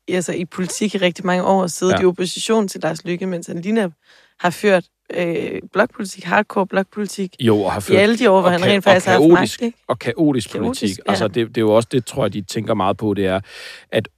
altså, 0.09 0.33
i 0.33 0.45
politik 0.45 0.95
i 0.95 0.99
rigtig 0.99 1.27
mange 1.27 1.45
år, 1.45 1.63
og 1.63 1.71
siddet 1.71 1.93
Ja. 1.93 1.99
ja. 1.99 2.03
i 2.03 2.07
opposition 2.07 2.69
til 2.69 2.81
Lars 2.81 3.05
Lykke, 3.05 3.27
mens 3.27 3.47
han 3.47 3.61
lige 3.61 3.93
har 4.41 4.51
ført 4.51 4.85
øh, 5.15 5.61
blokpolitik, 5.73 6.25
hardcore 6.25 6.67
blokpolitik, 6.67 7.37
Jo, 7.41 7.61
og 7.63 7.73
har 7.73 7.81
i 7.81 7.83
ført 7.83 7.99
alle 7.99 8.19
de 8.19 8.31
år, 8.31 8.41
hvor 8.41 8.51
han 8.51 8.65
rent 8.65 8.85
faktisk 8.85 9.07
har 9.07 9.13
haft 9.13 9.23
kaotisk, 9.23 9.61
magt, 9.61 9.67
ikke? 9.67 9.79
og 9.89 9.99
kaotisk, 9.99 10.51
Kaotisk, 10.51 10.51
politik. 10.59 10.99
ja. 11.07 11.11
Altså, 11.11 11.29
det, 11.29 11.49
det 11.49 11.57
er 11.57 11.61
jo 11.61 11.75
også 11.75 11.89
det, 11.93 12.07
tror 12.07 12.25
jeg, 12.25 12.33
de 12.33 12.43
tænker 12.43 12.75
meget 12.75 12.97
på, 12.97 13.15
det 13.15 13.27
er, 13.27 13.41
at 13.93 14.09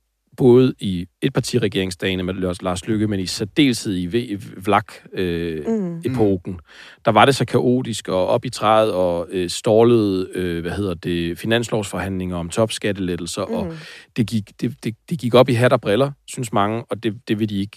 både 0.41 0.74
i 0.78 1.07
etpartiregeringsdagene 1.22 2.22
med 2.22 2.34
Lars- 2.34 2.62
Lars 2.62 2.86
Lykke, 2.88 3.07
men 3.09 3.20
i 3.20 3.26
særdeleshed 3.26 3.97
i 3.97 4.07
VLAK-epoken, 4.57 6.53
øh, 6.53 6.59
Mm. 6.59 6.61
der 7.05 7.11
var 7.11 7.24
det 7.24 7.34
så 7.36 7.45
kaotisk 7.45 8.09
og 8.09 8.26
op 8.26 8.45
i 8.45 8.49
træet 8.51 8.93
og 8.93 9.28
øh, 9.30 9.51
stålede, 9.51 10.28
øh, 10.34 10.61
hvad 10.61 10.72
hedder 10.72 10.95
det, 10.95 11.38
finanslovsforhandlinger 11.38 12.36
om 12.36 12.49
topskattelettelser, 12.49 13.47
mm. 13.47 13.53
og 13.55 13.72
det 14.16 14.26
gik, 14.26 14.51
det, 14.61 14.74
det, 14.84 14.95
det 15.11 15.18
gik 15.18 15.34
op 15.34 15.49
i 15.49 15.53
hat 15.53 15.72
og 15.72 15.80
briller, 15.80 16.11
synes 16.26 16.53
mange, 16.53 16.84
og 16.91 17.03
det, 17.03 17.20
det 17.28 17.38
vil 17.38 17.49
de 17.49 17.61
ikke, 17.61 17.76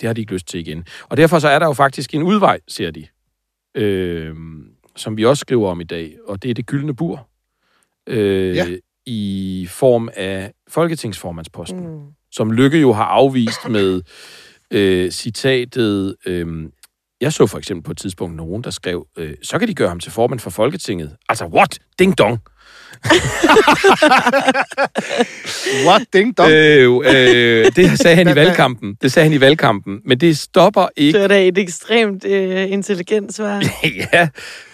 det 0.00 0.06
har 0.06 0.12
de 0.14 0.20
ikke 0.20 0.32
lyst 0.32 0.46
til 0.48 0.60
igen. 0.60 0.84
Og 1.08 1.16
derfor 1.16 1.38
så 1.38 1.48
er 1.48 1.58
der 1.58 1.66
jo 1.66 1.72
faktisk 1.72 2.14
en 2.14 2.22
udvej, 2.22 2.60
siger 2.68 2.90
de, 2.90 3.06
øh, 3.74 4.34
som 4.96 5.16
vi 5.16 5.24
også 5.24 5.40
skriver 5.40 5.70
om 5.70 5.80
i 5.80 5.84
dag, 5.84 6.16
og 6.28 6.42
det 6.42 6.50
er 6.50 6.54
det 6.54 6.66
gyldne 6.66 6.96
bur, 6.96 7.28
øh, 8.06 8.56
Ja. 8.56 8.66
I 9.10 9.66
form 9.70 10.08
af 10.16 10.52
folketingsformandsposten 10.68 11.86
Mm. 11.86 12.00
som 12.32 12.52
Lykke 12.52 12.78
jo 12.80 12.92
har 12.92 13.04
afvist 13.04 13.68
med 13.68 14.02
øh, 14.70 15.10
citatet... 15.10 16.16
Øh, 16.26 16.46
jeg 17.20 17.32
så 17.32 17.46
for 17.46 17.58
eksempel 17.58 17.82
på 17.84 17.90
et 17.90 17.98
tidspunkt 17.98 18.36
nogen, 18.36 18.64
der 18.64 18.70
skrev, 18.70 19.06
øh, 19.18 19.34
så 19.42 19.58
kan 19.58 19.68
de 19.68 19.74
gøre 19.74 19.88
ham 19.88 20.00
til 20.00 20.12
formand 20.12 20.40
for 20.40 20.50
Folketinget. 20.50 21.16
Altså, 21.28 21.44
what? 21.46 21.78
Ding 21.98 22.18
dong. 22.18 22.38
What 25.86 26.02
ding 26.12 26.38
dong? 26.38 26.50
Øh, 26.50 27.00
øh, 27.04 27.66
det 27.76 27.98
sagde 27.98 28.16
han 28.16 28.28
i 28.28 28.34
valgkampen. 28.42 28.94
Det 29.02 29.12
sagde 29.12 29.28
han 29.28 29.36
i 29.36 29.40
valgkampen. 29.40 30.00
Men 30.04 30.20
det 30.20 30.38
stopper 30.38 30.88
ikke... 30.96 31.18
Det 31.18 31.24
er 31.24 31.28
da 31.28 31.48
et 31.48 31.58
ekstremt 31.58 32.24
øh, 32.24 32.70
intelligent 32.72 33.34
svar. 33.34 33.62
ja, 34.12 34.28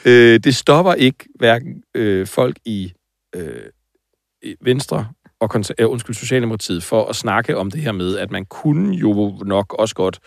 øh, 0.05 0.41
det 0.41 0.57
stopper 0.57 0.95
ikke 0.95 1.25
hverken 1.39 1.83
øh, 1.95 2.27
folk 2.27 2.57
i, 2.65 2.93
øh, 3.37 3.47
i 3.47 3.51
Venstre 4.61 5.07
og 5.41 5.51
konser- 5.51 5.75
øh, 5.79 5.91
undskyld, 5.91 6.15
Socialdemokratiet 6.17 6.83
for 6.85 7.07
at 7.07 7.17
snakke 7.17 7.57
om 7.57 7.71
det 7.71 7.81
her 7.81 7.93
med, 7.93 8.19
at 8.19 8.31
man 8.31 8.45
kunne 8.45 8.97
jo 8.97 9.39
nok 9.47 9.75
også 9.79 9.95
godt 9.95 10.19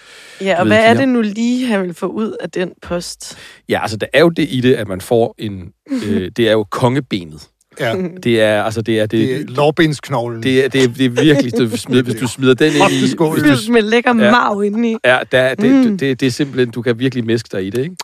Ja, 0.41 0.59
og 0.59 0.67
hvad 0.67 0.85
er 0.85 0.93
det 0.93 1.07
nu 1.09 1.21
lige, 1.21 1.67
han 1.67 1.81
vil 1.83 1.93
få 1.93 2.05
ud 2.05 2.35
af 2.39 2.49
den 2.51 2.71
post? 2.81 3.37
Ja, 3.69 3.81
altså 3.81 3.97
der 3.97 4.07
er 4.13 4.19
jo 4.19 4.29
det 4.29 4.47
i 4.49 4.61
det, 4.61 4.73
at 4.73 4.87
man 4.87 5.01
får 5.01 5.35
en... 5.37 5.71
Øh, 5.91 6.31
det 6.37 6.47
er 6.47 6.51
jo 6.51 6.63
kongebenet. 6.71 7.47
Ja, 7.79 7.95
Det 8.23 8.41
er, 8.41 8.63
altså 8.63 8.81
det 8.81 8.99
er... 8.99 9.05
Det, 9.05 9.11
det 9.11 9.41
er 9.41 9.45
lårbensknoglen. 9.47 10.43
det, 10.43 10.65
er, 10.65 10.69
det, 10.69 10.83
er, 10.83 10.87
det 10.87 11.05
er 11.05 11.09
virkelig, 11.09 11.57
du 11.57 11.77
smider, 11.77 12.03
hvis 12.03 12.15
du 12.15 12.27
smider 12.27 12.53
den 12.53 12.67
ind 12.67 12.91
i... 12.91 13.13
Du, 13.15 13.35
Fyldt 13.39 13.69
med 13.69 13.81
lækker 13.81 14.15
Ja. 14.17 14.25
ja. 14.25 14.31
marv 14.31 14.63
indeni. 14.63 14.95
ja, 15.05 15.19
der, 15.31 15.55
det, 15.55 15.71
Mm. 15.71 15.83
det, 15.83 15.99
det, 15.99 16.19
det 16.19 16.25
er 16.27 16.31
simpelthen... 16.31 16.71
Du 16.71 16.81
kan 16.81 16.99
virkelig 16.99 17.25
mæske 17.25 17.49
dig 17.51 17.65
i 17.65 17.69
det, 17.69 17.83
ikke? 17.83 17.95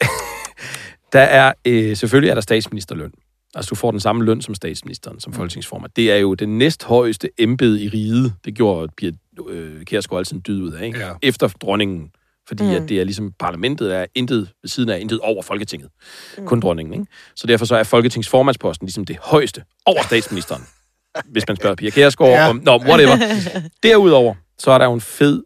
der 1.12 1.20
er... 1.20 1.52
Øh, 1.64 1.96
selvfølgelig 1.96 2.30
er 2.30 2.34
der 2.34 2.40
statsministerløn. 2.40 3.10
Altså, 3.58 3.70
du 3.70 3.74
får 3.74 3.90
den 3.90 4.00
samme 4.00 4.24
løn 4.24 4.42
som 4.42 4.54
statsministeren, 4.54 5.20
som 5.20 5.32
folketingsformand. 5.32 5.92
Det 5.96 6.12
er 6.12 6.16
jo 6.16 6.34
det 6.34 6.48
næsthøjeste 6.48 7.30
embede 7.38 7.82
i 7.82 7.88
riget. 7.88 8.32
Det 8.44 8.54
gjorde 8.54 8.92
Pia 8.96 9.10
øh, 9.48 9.84
Kjærsgaard 9.84 10.18
altid 10.18 10.36
en 10.36 10.42
dyd 10.46 10.62
ud 10.62 10.72
af, 10.72 10.86
ikke? 10.86 10.98
Ja. 10.98 11.12
Efter 11.22 11.48
dronningen. 11.48 12.10
Fordi 12.48 12.62
mm. 12.62 12.68
Mm. 12.68 12.76
at 12.76 12.88
det 12.88 13.00
er 13.00 13.04
ligesom, 13.04 13.32
parlamentet 13.38 13.96
er 13.96 14.06
intet 14.14 14.50
ved 14.62 14.68
siden 14.68 14.88
af, 14.88 15.00
intet 15.00 15.20
over 15.20 15.42
Folketinget. 15.42 15.90
Mm. 16.38 16.46
Kun 16.46 16.60
dronningen, 16.60 16.94
ikke? 17.00 17.06
Så 17.36 17.46
derfor 17.46 17.64
så 17.64 17.76
er 17.76 17.82
folketingsformandsposten 17.82 18.86
ligesom 18.86 19.04
det 19.04 19.16
højeste 19.22 19.62
over 19.86 20.02
statsministeren. 20.02 20.62
hvis 21.32 21.48
man 21.48 21.56
spørger 21.56 21.76
Pia 21.76 21.90
Kjærsgaard 21.90 22.30
ja. 22.30 22.48
om, 22.48 22.60
nå, 22.64 22.78
whatever. 22.78 23.16
Derudover, 23.82 24.34
så 24.58 24.70
er 24.70 24.78
der 24.78 24.84
jo 24.84 24.92
en 24.92 25.00
fed, 25.00 25.42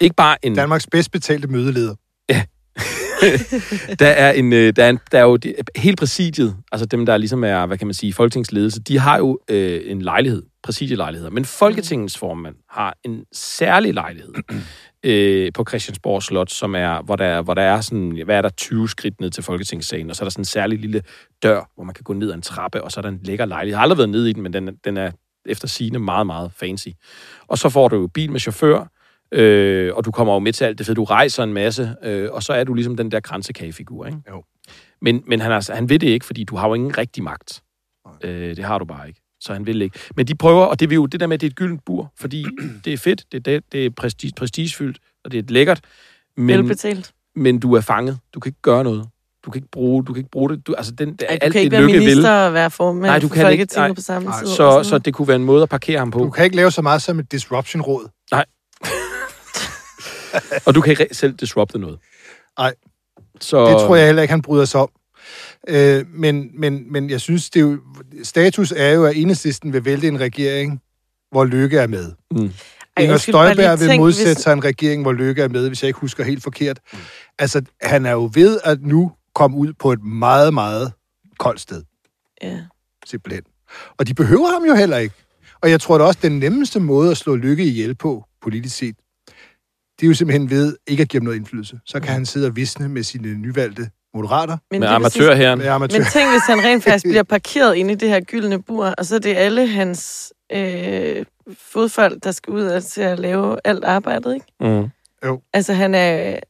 ikke 0.00 0.16
bare 0.16 0.44
en, 0.46 0.54
Danmarks 0.54 0.86
bedst 0.86 1.10
betalte 1.10 1.48
mødeleder. 1.48 1.94
der 3.98 4.06
er 4.06 4.32
en, 4.32 4.52
øh, 4.52 4.72
der 4.76 4.84
er, 4.84 4.90
en, 4.90 4.98
der 5.12 5.18
er 5.18 5.22
jo 5.22 5.36
det, 5.36 5.54
hele 5.76 5.96
præsidiet, 5.96 6.56
altså 6.72 6.86
dem, 6.86 7.06
der 7.06 7.16
ligesom 7.16 7.44
er, 7.44 7.66
hvad 7.66 7.78
kan 7.78 7.86
man 7.86 7.94
sige, 7.94 8.12
folketingsledelse, 8.12 8.80
de 8.80 8.98
har 8.98 9.18
jo 9.18 9.38
øh, 9.50 9.80
en 9.84 10.02
lejlighed, 10.02 10.42
præsidielejligheder. 10.62 11.30
Men 11.30 11.44
Folketingets 11.44 12.18
formand 12.18 12.54
har 12.70 12.96
en 13.04 13.24
særlig 13.32 13.94
lejlighed 13.94 14.32
øh, 15.04 15.52
på 15.54 15.64
Christiansborg 15.68 16.22
Slot, 16.22 16.50
som 16.50 16.74
er, 16.74 17.02
hvor 17.02 17.16
der, 17.16 17.24
er- 17.24 17.42
hvor 17.42 17.54
der 17.54 17.62
er 17.62 17.80
sådan, 17.80 18.22
hvad 18.24 18.36
er 18.36 18.42
der, 18.42 18.48
20 18.48 18.88
skridt 18.88 19.20
ned 19.20 19.30
til 19.30 19.42
Folketingssalen, 19.42 20.10
og 20.10 20.16
så 20.16 20.22
er 20.22 20.26
der 20.26 20.30
sådan 20.30 20.40
en 20.40 20.44
særlig 20.44 20.78
lille 20.78 21.02
dør, 21.42 21.70
hvor 21.74 21.84
man 21.84 21.94
kan 21.94 22.02
gå 22.04 22.12
ned 22.12 22.30
ad 22.30 22.34
en 22.34 22.42
trappe, 22.42 22.84
og 22.84 22.92
så 22.92 23.00
er 23.00 23.02
der 23.02 23.08
en 23.08 23.20
lækker 23.22 23.44
lejlighed. 23.44 23.72
Jeg 23.72 23.78
har 23.78 23.82
aldrig 23.82 23.98
været 23.98 24.10
nede 24.10 24.30
i 24.30 24.32
den, 24.32 24.42
men 24.42 24.52
den, 24.52 24.70
den 24.84 24.96
er 24.96 25.10
efter 25.46 25.68
sigende 25.68 25.98
meget, 25.98 26.26
meget 26.26 26.52
fancy. 26.60 26.88
Og 27.48 27.58
så 27.58 27.68
får 27.68 27.88
du 27.88 27.96
jo 27.96 28.06
bil 28.06 28.32
med 28.32 28.40
chauffør, 28.40 28.90
Øh, 29.32 29.94
og 29.94 30.04
du 30.04 30.10
kommer 30.10 30.32
jo 30.34 30.38
med 30.38 30.52
til 30.52 30.64
alt 30.64 30.78
det 30.78 30.86
fede. 30.86 30.96
Du 30.96 31.04
rejser 31.04 31.44
en 31.44 31.52
masse, 31.52 31.94
øh, 32.02 32.32
og 32.32 32.42
så 32.42 32.52
er 32.52 32.64
du 32.64 32.74
ligesom 32.74 32.96
den 32.96 33.10
der 33.10 33.20
kransekagefigur, 33.20 34.06
ikke? 34.06 34.18
Jo. 34.30 34.44
Men, 35.02 35.22
men 35.26 35.40
han, 35.40 35.52
altså, 35.52 35.74
han 35.74 35.88
ved 35.88 35.98
det 35.98 36.08
ikke, 36.08 36.26
fordi 36.26 36.44
du 36.44 36.56
har 36.56 36.68
jo 36.68 36.74
ingen 36.74 36.98
rigtig 36.98 37.22
magt. 37.22 37.62
Øh, 38.24 38.56
det 38.56 38.64
har 38.64 38.78
du 38.78 38.84
bare 38.84 39.08
ikke. 39.08 39.20
Så 39.40 39.52
han 39.52 39.66
vil 39.66 39.82
ikke. 39.82 39.98
Men 40.16 40.26
de 40.26 40.34
prøver, 40.34 40.64
og 40.64 40.80
det 40.80 40.92
er 40.92 40.94
jo 40.94 41.06
det 41.06 41.20
der 41.20 41.26
med, 41.26 41.34
at 41.34 41.40
det 41.40 41.46
er 41.46 41.50
et 41.50 41.56
gyldent 41.56 41.84
bur, 41.84 42.12
fordi 42.18 42.44
det 42.84 42.92
er 42.92 42.96
fedt, 42.96 43.24
det 43.32 43.38
er, 43.38 43.42
det, 43.42 43.72
det 43.72 43.86
er 43.86 43.90
prestige, 43.90 44.32
prestigefyldt, 44.36 44.98
og 45.24 45.32
det 45.32 45.38
er 45.38 45.52
lækkert, 45.52 45.80
men, 46.36 46.58
Velbetalt. 46.58 47.12
men 47.36 47.60
du 47.60 47.72
er 47.72 47.80
fanget. 47.80 48.18
Du 48.34 48.40
kan 48.40 48.50
ikke 48.50 48.62
gøre 48.62 48.84
noget. 48.84 49.08
Du 49.44 49.50
kan 49.50 49.58
ikke 49.58 49.70
bruge, 49.70 50.04
du 50.04 50.12
kan 50.12 50.20
ikke 50.20 50.30
bruge 50.30 50.50
det. 50.50 50.66
Du, 50.66 50.74
altså 50.74 50.92
den, 50.92 51.08
Ej, 51.08 51.14
du 51.14 51.24
alt 51.44 51.52
kan 51.52 51.60
ikke 51.60 51.70
det 51.70 51.72
være 51.72 51.88
lykke 51.88 51.98
minister 51.98 52.30
og 52.30 52.54
være 52.54 52.70
formand 52.70 53.04
Nej, 53.04 53.18
du 53.18 53.28
for 53.28 53.34
kan 53.34 53.52
ikke. 53.52 53.68
Nej. 53.76 53.92
på 53.92 54.00
samme 54.00 54.28
Nej, 54.28 54.38
tid. 54.38 54.46
Så, 54.46 54.82
så 54.82 54.98
det 54.98 55.14
kunne 55.14 55.28
være 55.28 55.36
en 55.36 55.44
måde 55.44 55.62
at 55.62 55.68
parkere 55.68 55.98
ham 55.98 56.10
på. 56.10 56.18
Du 56.18 56.30
kan 56.30 56.44
ikke 56.44 56.56
lave 56.56 56.70
så 56.70 56.82
meget 56.82 57.02
som 57.02 57.18
et 57.18 57.32
disruption-råd. 57.32 58.08
Og 60.66 60.74
du 60.74 60.80
kan 60.80 60.90
ikke 60.90 61.14
selv 61.14 61.32
disrupte 61.34 61.78
noget. 61.78 61.98
Nej. 62.58 62.74
Så, 63.40 63.66
Det 63.66 63.76
tror 63.76 63.96
jeg 63.96 64.06
heller 64.06 64.22
ikke, 64.22 64.32
han 64.32 64.42
bryder 64.42 64.64
sig 64.64 64.80
om. 64.80 64.88
Øh, 65.68 66.04
men, 66.08 66.50
men, 66.60 66.92
men 66.92 67.10
jeg 67.10 67.20
synes, 67.20 67.50
det 67.50 67.60
er 67.60 67.64
jo, 67.64 67.78
status 68.22 68.72
er 68.76 68.88
jo, 68.92 69.04
at 69.04 69.16
enhedslisten 69.16 69.72
vil 69.72 69.84
vælte 69.84 70.08
en 70.08 70.20
regering, 70.20 70.80
hvor 71.30 71.44
Lykke 71.44 71.78
er 71.78 71.86
med. 71.86 72.12
Mm. 72.30 72.50
Ej, 72.96 73.02
Inger 73.02 73.16
Støjberg 73.16 73.80
vil 73.80 73.88
tænk, 73.88 74.00
modsætte 74.00 74.32
hvis- 74.34 74.42
sig 74.42 74.52
en 74.52 74.64
regering, 74.64 75.02
hvor 75.02 75.12
Lykke 75.12 75.42
er 75.42 75.48
med, 75.48 75.68
hvis 75.68 75.82
jeg 75.82 75.86
ikke 75.88 75.98
husker 76.00 76.24
helt 76.24 76.42
forkert. 76.42 76.80
Altså, 77.38 77.62
han 77.82 78.06
er 78.06 78.10
jo 78.12 78.30
ved 78.34 78.60
at 78.64 78.82
nu 78.82 79.12
komme 79.34 79.56
ud 79.56 79.72
på 79.72 79.92
et 79.92 80.02
meget, 80.04 80.54
meget 80.54 80.92
koldt 81.38 81.60
sted, 81.60 81.82
Ja. 82.42 82.58
simpelthen. 83.06 83.42
Og 83.98 84.06
de 84.06 84.14
behøver 84.14 84.52
ham 84.52 84.64
jo 84.64 84.74
heller 84.74 84.96
ikke. 84.96 85.14
Og 85.60 85.70
jeg 85.70 85.80
tror 85.80 85.98
da 85.98 86.04
også, 86.04 86.18
den 86.22 86.38
nemmeste 86.38 86.80
måde 86.80 87.10
at 87.10 87.16
slå 87.16 87.34
Lykke 87.36 87.64
ihjel 87.64 87.94
på, 87.94 88.24
politisk 88.42 88.76
set, 88.76 88.96
det 90.00 90.06
er 90.06 90.08
jo 90.08 90.14
simpelthen 90.14 90.50
ved 90.50 90.76
ikke 90.86 91.02
at 91.02 91.08
give 91.08 91.20
ham 91.20 91.24
noget 91.24 91.36
indflydelse. 91.36 91.80
Så 91.86 92.00
kan 92.00 92.12
han 92.12 92.26
sidde 92.26 92.46
og 92.46 92.56
visne 92.56 92.88
med 92.88 93.02
sine 93.02 93.34
nyvalgte 93.34 93.90
moderater. 94.14 94.56
Men 94.70 94.80
Med 94.80 94.88
amatørherren. 94.88 95.58
Med 95.58 95.66
amatør. 95.66 95.98
Men 95.98 96.06
tænk, 96.12 96.30
hvis 96.30 96.42
han 96.46 96.58
rent 96.64 96.84
faktisk 96.84 97.04
bliver 97.12 97.22
parkeret 97.22 97.76
inde 97.76 97.92
i 97.92 97.94
det 97.96 98.08
her 98.08 98.20
gyldne 98.20 98.62
bur, 98.62 98.86
og 98.98 99.06
så 99.06 99.14
er 99.14 99.18
det 99.18 99.36
alle 99.36 99.66
hans 99.66 100.32
øh, 100.52 101.24
fodfolk, 101.58 102.24
der 102.24 102.30
skal 102.32 102.52
ud 102.52 102.62
og 102.64 102.84
til 102.84 103.00
at 103.00 103.18
lave 103.18 103.56
alt 103.64 103.84
arbejdet, 103.84 104.34
ikke? 104.34 104.46
Mm. 104.60 104.88
Altså, 105.52 105.72
han 105.74 105.94
er... 105.94 106.40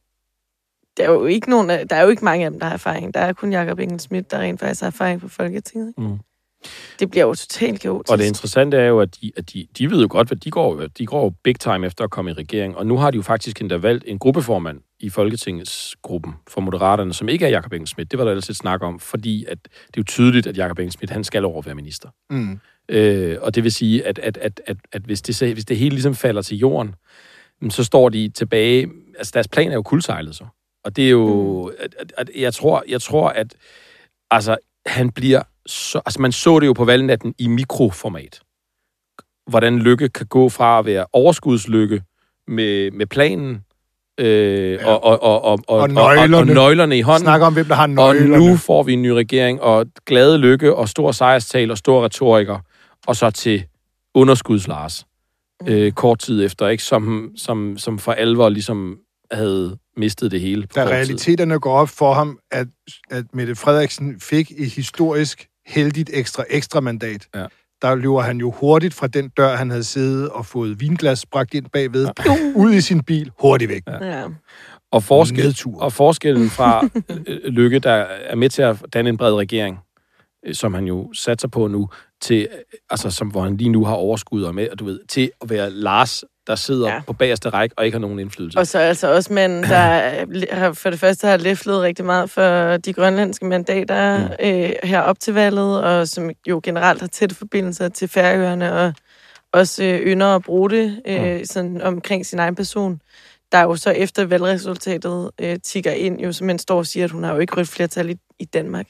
Der 0.97 1.03
er 1.05 1.11
jo 1.11 1.25
ikke 1.25 1.49
nogen, 1.49 1.69
af- 1.69 1.87
der 1.87 1.95
er 1.95 2.01
jo 2.03 2.09
ikke 2.09 2.25
mange 2.25 2.45
af 2.45 2.51
dem, 2.51 2.59
der 2.59 2.67
har 2.67 2.73
erfaring. 2.73 3.13
Der 3.13 3.19
er 3.19 3.33
kun 3.33 3.51
Jacob 3.51 3.79
Engel 3.79 3.99
Schmidt, 3.99 4.31
der 4.31 4.39
rent 4.39 4.59
faktisk 4.59 4.81
har 4.81 4.87
erfaring 4.87 5.21
på 5.21 5.27
Folketinget. 5.29 5.87
Ikke? 5.97 6.01
Mm. 6.09 6.17
Det 6.99 7.11
bliver 7.11 7.25
jo 7.25 7.35
totalt 7.35 7.81
kaotisk. 7.81 8.11
Og 8.11 8.17
det 8.17 8.25
interessante 8.25 8.77
er 8.77 8.85
jo, 8.85 8.99
at 8.99 9.15
de, 9.21 9.31
at 9.37 9.53
de, 9.53 9.67
de 9.77 9.91
ved 9.91 10.01
jo 10.01 10.07
godt, 10.09 10.27
hvad 10.27 10.37
de 10.37 10.51
går, 10.51 10.87
de 10.97 11.05
går 11.05 11.23
jo 11.23 11.33
big 11.43 11.59
time 11.59 11.87
efter 11.87 12.03
at 12.03 12.09
komme 12.09 12.31
i 12.31 12.33
regering. 12.33 12.77
Og 12.77 12.87
nu 12.87 12.97
har 12.97 13.11
de 13.11 13.15
jo 13.15 13.21
faktisk 13.21 13.61
endda 13.61 13.77
valgt 13.77 14.03
en 14.07 14.19
gruppeformand 14.19 14.79
i 14.99 15.09
Folketingets 15.09 15.95
gruppen 16.01 16.33
for 16.47 16.61
Moderaterne, 16.61 17.13
som 17.13 17.29
ikke 17.29 17.45
er 17.45 17.49
Jakob 17.49 17.73
Engelsmidt. 17.73 18.11
Det 18.11 18.19
var 18.19 18.25
der 18.25 18.31
ellers 18.31 18.47
lidt 18.47 18.57
snak 18.57 18.83
om, 18.83 18.99
fordi 18.99 19.45
at 19.45 19.57
det 19.63 19.97
er 19.97 19.97
jo 19.97 20.03
tydeligt, 20.03 20.47
at 20.47 20.57
Jakob 20.57 20.79
Engelsmidt, 20.79 21.11
han 21.11 21.23
skal 21.23 21.45
over 21.45 21.59
at 21.59 21.65
være 21.65 21.75
minister. 21.75 22.09
Mm. 22.29 22.59
Øh, 22.89 23.37
og 23.41 23.55
det 23.55 23.63
vil 23.63 23.71
sige, 23.71 24.05
at, 24.07 24.19
at, 24.19 24.37
at, 24.37 24.61
at, 24.67 24.77
at 24.91 25.01
hvis, 25.01 25.21
det, 25.21 25.53
hvis 25.53 25.65
det 25.65 25.77
hele 25.77 25.89
ligesom 25.89 26.15
falder 26.15 26.41
til 26.41 26.57
jorden, 26.57 26.95
så 27.69 27.83
står 27.83 28.09
de 28.09 28.29
tilbage... 28.29 28.89
Altså, 29.17 29.31
deres 29.33 29.47
plan 29.47 29.71
er 29.71 29.75
jo 29.75 29.81
kuldsejlet 29.81 30.35
så. 30.35 30.45
Og 30.83 30.95
det 30.95 31.05
er 31.05 31.09
jo... 31.09 31.67
At, 31.79 31.95
at, 31.99 32.13
at, 32.17 32.29
jeg, 32.35 32.53
tror, 32.53 32.83
jeg 32.87 33.01
tror, 33.01 33.29
at 33.29 33.55
altså, 34.31 34.57
han 34.85 35.11
bliver... 35.11 35.41
Så, 35.69 36.01
altså, 36.05 36.21
man 36.21 36.31
så 36.31 36.59
det 36.59 36.67
jo 36.67 36.73
på 36.73 36.85
valgnatten 36.85 37.33
i 37.39 37.47
mikroformat. 37.47 38.39
Hvordan 39.49 39.79
Lykke 39.79 40.09
kan 40.09 40.25
gå 40.27 40.49
fra 40.49 40.79
at 40.79 40.85
være 40.85 41.05
overskudslykke 41.13 42.01
med, 42.47 42.91
med 42.91 43.05
planen, 43.05 43.63
øh, 44.19 44.71
Ja. 44.73 44.85
og, 44.87 45.03
og, 45.03 45.21
og, 45.23 45.43
og, 45.45 45.59
og, 45.67 45.77
Og 45.79 45.89
nøglerne. 45.89 46.35
og, 46.37 46.39
og 46.39 46.47
nøglerne 46.47 46.97
i 46.97 47.01
hånden. 47.01 47.25
Snak 47.25 47.41
om, 47.41 47.53
hvem 47.53 47.65
der 47.65 47.75
har 47.75 47.83
Og 47.83 47.89
nøglerne. 47.89 48.37
nu 48.49 48.55
får 48.57 48.83
vi 48.83 48.93
en 48.93 49.01
ny 49.01 49.07
regering, 49.09 49.61
og 49.61 49.85
glade 50.05 50.37
lykke, 50.37 50.75
og 50.75 50.89
stor 50.89 51.11
sejrstal, 51.11 51.71
og 51.71 51.77
stor 51.77 52.03
retoriker, 52.05 52.59
og 53.07 53.15
så 53.15 53.29
til 53.31 53.63
underskuds 54.13 54.67
Lars, 54.67 55.05
øh, 55.67 55.91
kort 55.91 56.19
tid 56.19 56.45
efter, 56.45 56.67
ikke? 56.67 56.83
Som, 56.83 57.31
som, 57.37 57.77
som 57.77 57.99
for 57.99 58.11
alvor 58.11 58.49
ligesom 58.49 58.97
havde 59.31 59.77
mistet 59.97 60.31
det 60.31 60.41
hele 60.41 60.61
på 60.67 60.73
da 60.75 60.85
realiteterne 60.85 61.59
går 61.59 61.73
op 61.73 61.89
for 61.89 62.13
ham, 62.13 62.39
at, 62.51 62.67
at 63.11 63.25
Mette 63.33 63.55
Frederiksen 63.55 64.19
fik 64.19 64.51
et 64.57 64.69
historisk 64.71 65.48
heldigt 65.69 66.09
ekstra 66.13 66.43
ekstra 66.49 66.79
mandat. 66.79 67.27
Ja. 67.35 67.45
Der 67.81 67.95
løber 67.95 68.21
han 68.21 68.37
jo 68.37 68.51
hurtigt 68.51 68.93
fra 68.93 69.07
den 69.07 69.29
dør, 69.29 69.55
han 69.55 69.69
havde 69.69 69.83
siddet 69.83 70.29
og 70.29 70.45
fået 70.45 70.81
vinglas 70.81 71.25
bragt 71.25 71.53
ind 71.53 71.65
bagved, 71.73 72.07
ud 72.55 72.73
i 72.73 72.81
sin 72.81 73.03
bil, 73.03 73.31
hurtigt 73.39 73.69
væk. 73.69 73.83
Ja. 73.87 74.05
Ja. 74.05 74.27
Og, 74.91 75.03
forskel, 75.03 75.43
Nedtur. 75.43 75.81
og 75.81 75.93
forskellen 75.93 76.49
fra 76.49 76.89
øh, 77.27 77.37
Lykke, 77.43 77.79
der 77.79 77.91
er 77.91 78.35
med 78.35 78.49
til 78.49 78.61
at 78.61 78.85
danne 78.93 79.09
en 79.09 79.17
bred 79.17 79.33
regering, 79.33 79.79
øh, 80.45 80.55
som 80.55 80.73
han 80.73 80.85
jo 80.85 81.13
satser 81.13 81.47
på 81.47 81.67
nu, 81.67 81.89
til, 82.21 82.47
øh, 82.51 82.57
altså, 82.89 83.09
som, 83.09 83.27
hvor 83.27 83.41
han 83.41 83.57
lige 83.57 83.69
nu 83.69 83.85
har 83.85 83.93
overskud 83.93 84.43
og 84.43 84.55
med, 84.55 84.69
og 84.69 84.79
du 84.79 84.85
ved, 84.85 84.99
til 85.09 85.31
at 85.41 85.49
være 85.49 85.69
Lars, 85.69 86.23
der 86.49 86.55
sidder 86.55 86.93
ja. 86.93 87.01
På 87.07 87.13
bagerste 87.13 87.49
række 87.49 87.75
og 87.77 87.85
ikke 87.85 87.95
har 87.95 87.99
nogen 87.99 88.19
indflydelse. 88.19 88.59
Og 88.59 88.67
så 88.67 88.79
altså 88.79 89.13
også 89.13 89.33
manden, 89.33 89.63
der 89.63 90.25
har, 90.59 90.73
for 90.73 90.89
det 90.89 90.99
første 90.99 91.27
har 91.27 91.37
læflet 91.37 91.81
rigtig 91.81 92.05
meget 92.05 92.29
for 92.29 92.77
de 92.77 92.93
grønlandske 92.93 93.45
mandater 93.45 94.27
mm. 94.27 94.33
øh, 94.39 94.71
her 94.83 95.01
op 95.01 95.19
til 95.19 95.33
valget, 95.33 95.83
og 95.83 96.07
som 96.07 96.31
jo 96.47 96.59
generelt 96.63 97.01
har 97.01 97.07
tætte 97.07 97.35
forbindelser 97.35 97.89
til 97.89 98.07
Færøerne, 98.07 98.73
og 98.73 98.93
også 99.53 99.83
øh, 99.83 99.99
ynder 99.99 100.35
at 100.35 100.43
bruge 100.43 100.69
det 100.69 101.01
øh, 101.05 101.45
sådan 101.45 101.81
omkring 101.81 102.25
sin 102.25 102.39
egen 102.39 102.55
person. 102.55 103.01
Der 103.51 103.63
jo 103.63 103.75
så 103.75 103.89
efter 103.89 104.25
valgresultatet 104.25 105.31
øh, 105.41 105.57
tigger 105.63 105.91
ind, 105.91 106.19
jo 106.19 106.31
som 106.31 106.57
står 106.57 106.77
og 106.77 106.85
siger, 106.85 107.03
at 107.03 107.11
hun 107.11 107.23
har 107.23 107.33
jo 107.33 107.39
ikke 107.39 107.55
rødt 107.55 107.67
flertal 107.67 108.09
i, 108.09 108.15
i 108.39 108.45
Danmark. 108.45 108.87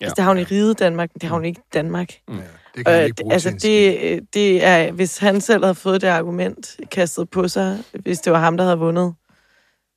Ja. 0.00 0.04
Altså, 0.04 0.14
det 0.14 0.24
har 0.24 0.30
hun 0.30 0.38
i 0.38 0.44
riget 0.44 0.78
Danmark, 0.78 1.10
men 1.14 1.20
det 1.20 1.28
har 1.28 1.36
hun 1.36 1.44
ikke 1.44 1.58
i 1.58 1.68
Danmark. 1.74 2.12
Ja, 2.28 2.34
det 2.78 2.86
kan 2.86 2.94
Øh, 3.00 3.04
ikke 3.04 3.16
bruge 3.22 3.32
altså, 3.32 3.50
det, 3.62 3.98
øh, 4.02 4.22
det 4.34 4.64
er, 4.64 4.92
hvis 4.92 5.18
han 5.18 5.40
selv 5.40 5.64
havde 5.64 5.74
fået 5.74 6.00
det 6.00 6.08
argument 6.08 6.76
kastet 6.90 7.30
på 7.30 7.48
sig, 7.48 7.78
hvis 7.92 8.20
det 8.20 8.32
var 8.32 8.38
ham, 8.38 8.56
der 8.56 8.64
havde 8.64 8.78
vundet, 8.78 9.14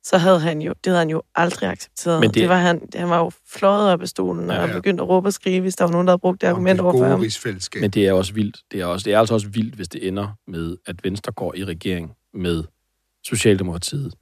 så 0.04 0.18
havde 0.18 0.40
han 0.40 0.62
jo, 0.62 0.68
det 0.84 0.86
havde 0.86 0.98
han 0.98 1.10
jo 1.10 1.22
aldrig 1.34 1.68
accepteret. 1.70 2.20
Men 2.20 2.28
det- 2.28 2.34
det, 2.34 2.48
var 2.48 2.56
han, 2.56 2.88
han 2.94 3.10
var 3.10 3.18
jo 3.18 3.30
fløjet 3.48 3.92
op 3.92 4.02
af 4.02 4.08
stolen 4.08 4.50
Ja, 4.50 4.62
og 4.62 4.68
ja. 4.68 4.74
begyndt 4.74 5.00
at 5.00 5.08
råbe 5.08 5.28
og 5.28 5.32
skrive, 5.32 5.60
hvis 5.60 5.76
der 5.76 5.84
var 5.84 5.90
nogen, 5.92 6.06
der 6.06 6.12
havde 6.12 6.18
brugt 6.20 6.40
det 6.40 6.46
argument 6.46 6.80
over 6.80 6.92
for 6.92 6.98
ham. 7.10 7.20
Men 7.80 7.90
det 7.90 8.06
er 8.06 8.12
også 8.12 8.32
vildt. 8.34 8.60
Det 8.72 8.80
er, 8.80 8.86
også, 8.86 9.04
det 9.04 9.12
er 9.14 9.18
altså 9.18 9.34
også 9.34 9.48
vildt, 9.48 9.74
hvis 9.74 9.88
det 9.88 10.08
ender 10.08 10.28
med, 10.46 10.76
at 10.86 11.04
Venstre 11.04 11.32
går 11.32 11.54
i 11.54 11.64
regering 11.64 12.12
med 12.34 12.64
Socialdemokratiet 13.24 14.14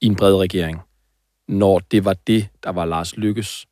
i 0.00 0.06
en 0.06 0.16
bred 0.16 0.34
regering, 0.34 0.80
når 1.48 1.78
det 1.78 2.04
var 2.04 2.12
det, 2.26 2.48
der 2.62 2.70
var 2.72 2.84
Lars 2.84 3.16
Lykkes 3.16 3.66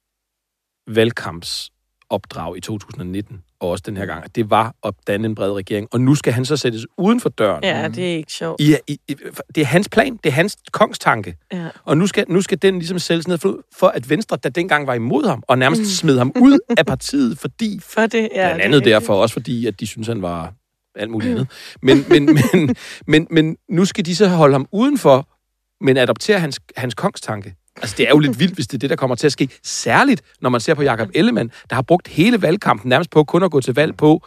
valgkampsopdrag 0.87 2.57
i 2.57 2.61
2019, 2.61 3.45
og 3.54 3.54
også 3.71 3.83
den 3.87 3.97
her 3.97 4.07
gang. 4.07 4.35
Det 4.35 4.51
var 4.51 4.75
at 4.85 4.95
danne 5.07 5.27
en 5.27 5.35
bred 5.35 5.53
regering, 5.53 5.89
og 5.93 6.01
nu 6.01 6.15
skal 6.15 6.33
han 6.33 6.45
så 6.45 6.57
sættes 6.57 6.87
uden 6.99 7.21
for 7.21 7.29
døren. 7.29 7.65
Ja, 7.65 7.89
det 7.89 8.13
er 8.13 8.17
ikke 8.17 8.33
sjovt. 8.33 8.61
I, 8.61 8.77
i, 8.87 8.99
i, 9.09 9.17
det 9.55 9.61
er 9.61 9.65
hans 9.65 9.89
plan, 9.89 10.17
det 10.25 10.31
er 10.31 10.35
hans 10.35 10.57
kongstanke. 10.73 11.37
Ja. 11.53 11.69
Og 11.85 11.97
nu 11.97 12.07
skal, 12.07 12.25
nu 12.29 12.41
skal 12.41 12.63
den 12.63 12.79
ligesom 12.79 12.99
sælges 12.99 13.29
ned 13.29 13.39
for, 13.39 13.59
for 13.79 13.87
at 13.87 14.11
Venstre, 14.11 14.39
der 14.43 14.49
dengang 14.49 14.87
var 14.87 14.95
imod 14.95 15.29
ham, 15.29 15.43
og 15.49 15.59
nærmest 15.59 15.99
smed 15.99 16.19
ham 16.19 16.33
ud 16.41 16.59
af 16.79 16.87
partiet, 16.87 17.39
fordi 17.39 17.81
For 17.95 18.07
det, 18.07 18.13
ja, 18.13 18.29
Blandt 18.29 18.57
det 18.57 18.61
er 18.61 18.65
andet 18.65 18.85
derfor, 18.85 19.15
også 19.15 19.33
fordi, 19.33 19.67
at 19.67 19.81
de 19.81 19.87
synes, 19.87 20.09
han 20.09 20.23
var 20.23 20.53
alt 20.97 21.11
muligt 21.11 21.31
andet. 21.31 21.49
Men, 21.83 22.05
men, 22.09 22.25
men, 22.25 22.77
men, 23.07 23.27
men 23.31 23.57
nu 23.69 23.85
skal 23.85 24.07
de 24.07 24.17
så 24.17 24.29
holde 24.29 24.55
ham 24.55 24.67
udenfor, 24.73 25.29
men 25.85 25.97
adoptere 25.97 26.41
hans, 26.41 26.61
hans 26.77 26.95
kongstanke. 26.95 27.55
Altså, 27.83 27.95
det 27.99 28.07
er 28.07 28.11
jo 28.11 28.19
lidt 28.19 28.39
vildt, 28.39 28.55
hvis 28.55 28.67
det 28.67 28.75
er 28.75 28.79
det, 28.79 28.91
der 28.91 28.97
kommer 28.97 29.17
til 29.17 29.27
at 29.27 29.33
ske. 29.33 29.49
Særligt, 29.65 30.23
når 30.41 30.51
man 30.51 30.61
ser 30.61 30.75
på 30.75 30.83
Jakob 30.83 31.09
Ellemann, 31.15 31.51
der 31.71 31.75
har 31.75 31.83
brugt 31.83 32.09
hele 32.09 32.43
valgkampen 32.43 32.89
nærmest 32.89 33.11
på 33.11 33.25
kun 33.25 33.43
at 33.43 33.51
gå 33.51 33.61
til 33.61 33.75
valg 33.75 33.97
på, 33.97 34.27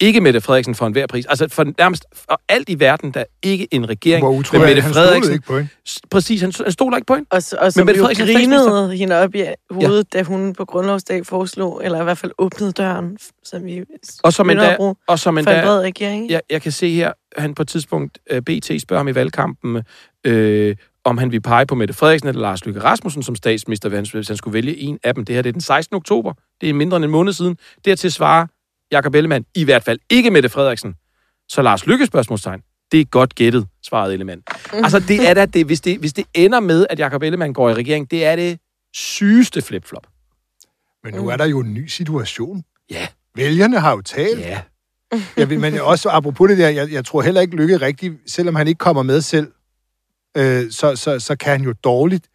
ikke 0.00 0.20
Mette 0.20 0.40
Frederiksen 0.40 0.74
for 0.74 0.86
enhver 0.86 1.06
pris. 1.06 1.26
Altså, 1.26 1.48
for 1.48 1.64
nærmest 1.78 2.04
for 2.12 2.40
alt 2.48 2.68
i 2.68 2.80
verden, 2.80 3.10
der 3.14 3.20
er 3.20 3.24
ikke 3.42 3.68
en 3.70 3.88
regering 3.88 4.22
Hvor 4.24 4.30
med 4.32 4.38
utroværdigt, 4.38 4.68
Mette 4.76 4.82
han 4.82 4.92
Frederiksen. 4.94 5.32
ikke 5.34 5.46
på 5.46 5.56
hende. 5.56 5.68
Præcis, 6.10 6.40
han, 6.40 6.52
han 6.62 6.72
stoler 6.72 6.96
ikke 6.96 7.06
på 7.06 7.14
hende. 7.14 7.26
Og, 7.30 7.42
så- 7.42 7.56
og 7.60 7.72
så 7.72 7.84
Mette 7.84 7.98
jo 7.98 8.04
Frederiksen 8.04 8.28
er 8.28 8.32
grinede 8.34 8.96
hende 8.96 9.16
op 9.16 9.34
i 9.34 9.44
hovedet, 9.70 10.06
ja. 10.14 10.18
da 10.18 10.24
hun 10.24 10.54
på 10.54 10.64
grundlovsdag 10.64 11.26
foreslog, 11.26 11.80
eller 11.84 12.00
i 12.00 12.04
hvert 12.04 12.18
fald 12.18 12.32
åbnede 12.38 12.72
døren, 12.72 13.18
som 13.44 13.64
vi 13.64 13.82
Og 14.22 14.32
som 14.32 14.50
endda, 14.50 14.76
og 15.08 15.18
som 15.18 15.34
for 15.34 15.38
en 15.40 15.48
endda 15.48 15.62
bred 15.64 15.80
regering. 15.80 16.30
jeg, 16.30 16.40
jeg 16.50 16.62
kan 16.62 16.72
se 16.72 16.90
her, 16.94 17.12
han 17.36 17.54
på 17.54 17.62
et 17.62 17.68
tidspunkt, 17.68 18.18
uh, 18.32 18.38
BT 18.38 18.70
spørger 18.82 18.98
ham 18.98 19.08
i 19.08 19.14
valgkampen, 19.14 19.82
øh, 20.24 20.76
om 21.04 21.18
han 21.18 21.32
vil 21.32 21.40
pege 21.40 21.66
på 21.66 21.74
Mette 21.74 21.94
Frederiksen 21.94 22.28
eller 22.28 22.42
Lars 22.42 22.66
Løkke 22.66 22.80
Rasmussen 22.80 23.22
som 23.22 23.36
statsminister, 23.36 23.88
hvis 23.88 23.96
han, 23.96 24.18
hvis 24.18 24.28
han 24.28 24.36
skulle 24.36 24.54
vælge 24.54 24.76
en 24.76 24.98
af 25.04 25.14
dem. 25.14 25.24
Det 25.24 25.34
her 25.34 25.42
det 25.42 25.48
er 25.48 25.52
den 25.52 25.60
16. 25.60 25.96
oktober. 25.96 26.32
Det 26.60 26.68
er 26.68 26.74
mindre 26.74 26.96
end 26.96 27.04
en 27.04 27.10
måned 27.10 27.32
siden. 27.32 27.56
Dertil 27.84 28.12
svarer 28.12 28.46
Jakob 28.90 29.14
Ellemann, 29.14 29.44
i 29.54 29.64
hvert 29.64 29.84
fald 29.84 29.98
ikke 30.10 30.30
Mette 30.30 30.48
Frederiksen. 30.48 30.94
Så 31.48 31.62
Lars 31.62 31.86
Lykke 31.86 32.06
spørgsmålstegn. 32.06 32.62
Det 32.92 33.00
er 33.00 33.04
godt 33.04 33.34
gættet, 33.34 33.66
svarede 33.86 34.12
Ellemann. 34.12 34.42
Altså, 34.72 34.98
det 34.98 35.28
er 35.28 35.34
da 35.34 35.46
det, 35.46 35.66
hvis 35.66 35.80
det, 35.80 35.98
hvis 35.98 36.12
det 36.12 36.24
ender 36.34 36.60
med, 36.60 36.86
at 36.90 36.98
Jakob 36.98 37.22
Ellemann 37.22 37.52
går 37.52 37.70
i 37.70 37.74
regering, 37.74 38.10
det 38.10 38.24
er 38.24 38.36
det 38.36 38.58
sygeste 38.94 39.62
flipflop. 39.62 40.06
Men 41.04 41.14
nu 41.14 41.28
er 41.28 41.36
der 41.36 41.44
jo 41.44 41.60
en 41.60 41.74
ny 41.74 41.86
situation. 41.86 42.62
Ja. 42.90 43.06
Vælgerne 43.34 43.80
har 43.80 43.90
jo 43.90 44.00
talt. 44.00 44.40
Ja. 44.40 44.60
Jeg 45.36 45.50
vil, 45.50 45.60
men 45.60 45.80
også 45.80 46.08
apropos 46.08 46.48
det 46.48 46.58
der, 46.58 46.68
jeg, 46.68 46.92
jeg 46.92 47.04
tror 47.04 47.22
heller 47.22 47.40
ikke 47.40 47.56
Lykke 47.56 47.76
rigtigt, 47.76 48.14
selvom 48.26 48.54
han 48.54 48.68
ikke 48.68 48.78
kommer 48.78 49.02
med 49.02 49.20
selv, 49.20 49.52
øh, 50.38 50.70
så, 50.70 50.96
så, 50.96 51.20
så 51.20 51.36
kan 51.36 51.52
han 51.52 51.62
jo 51.62 51.72
dårligt 51.84 52.28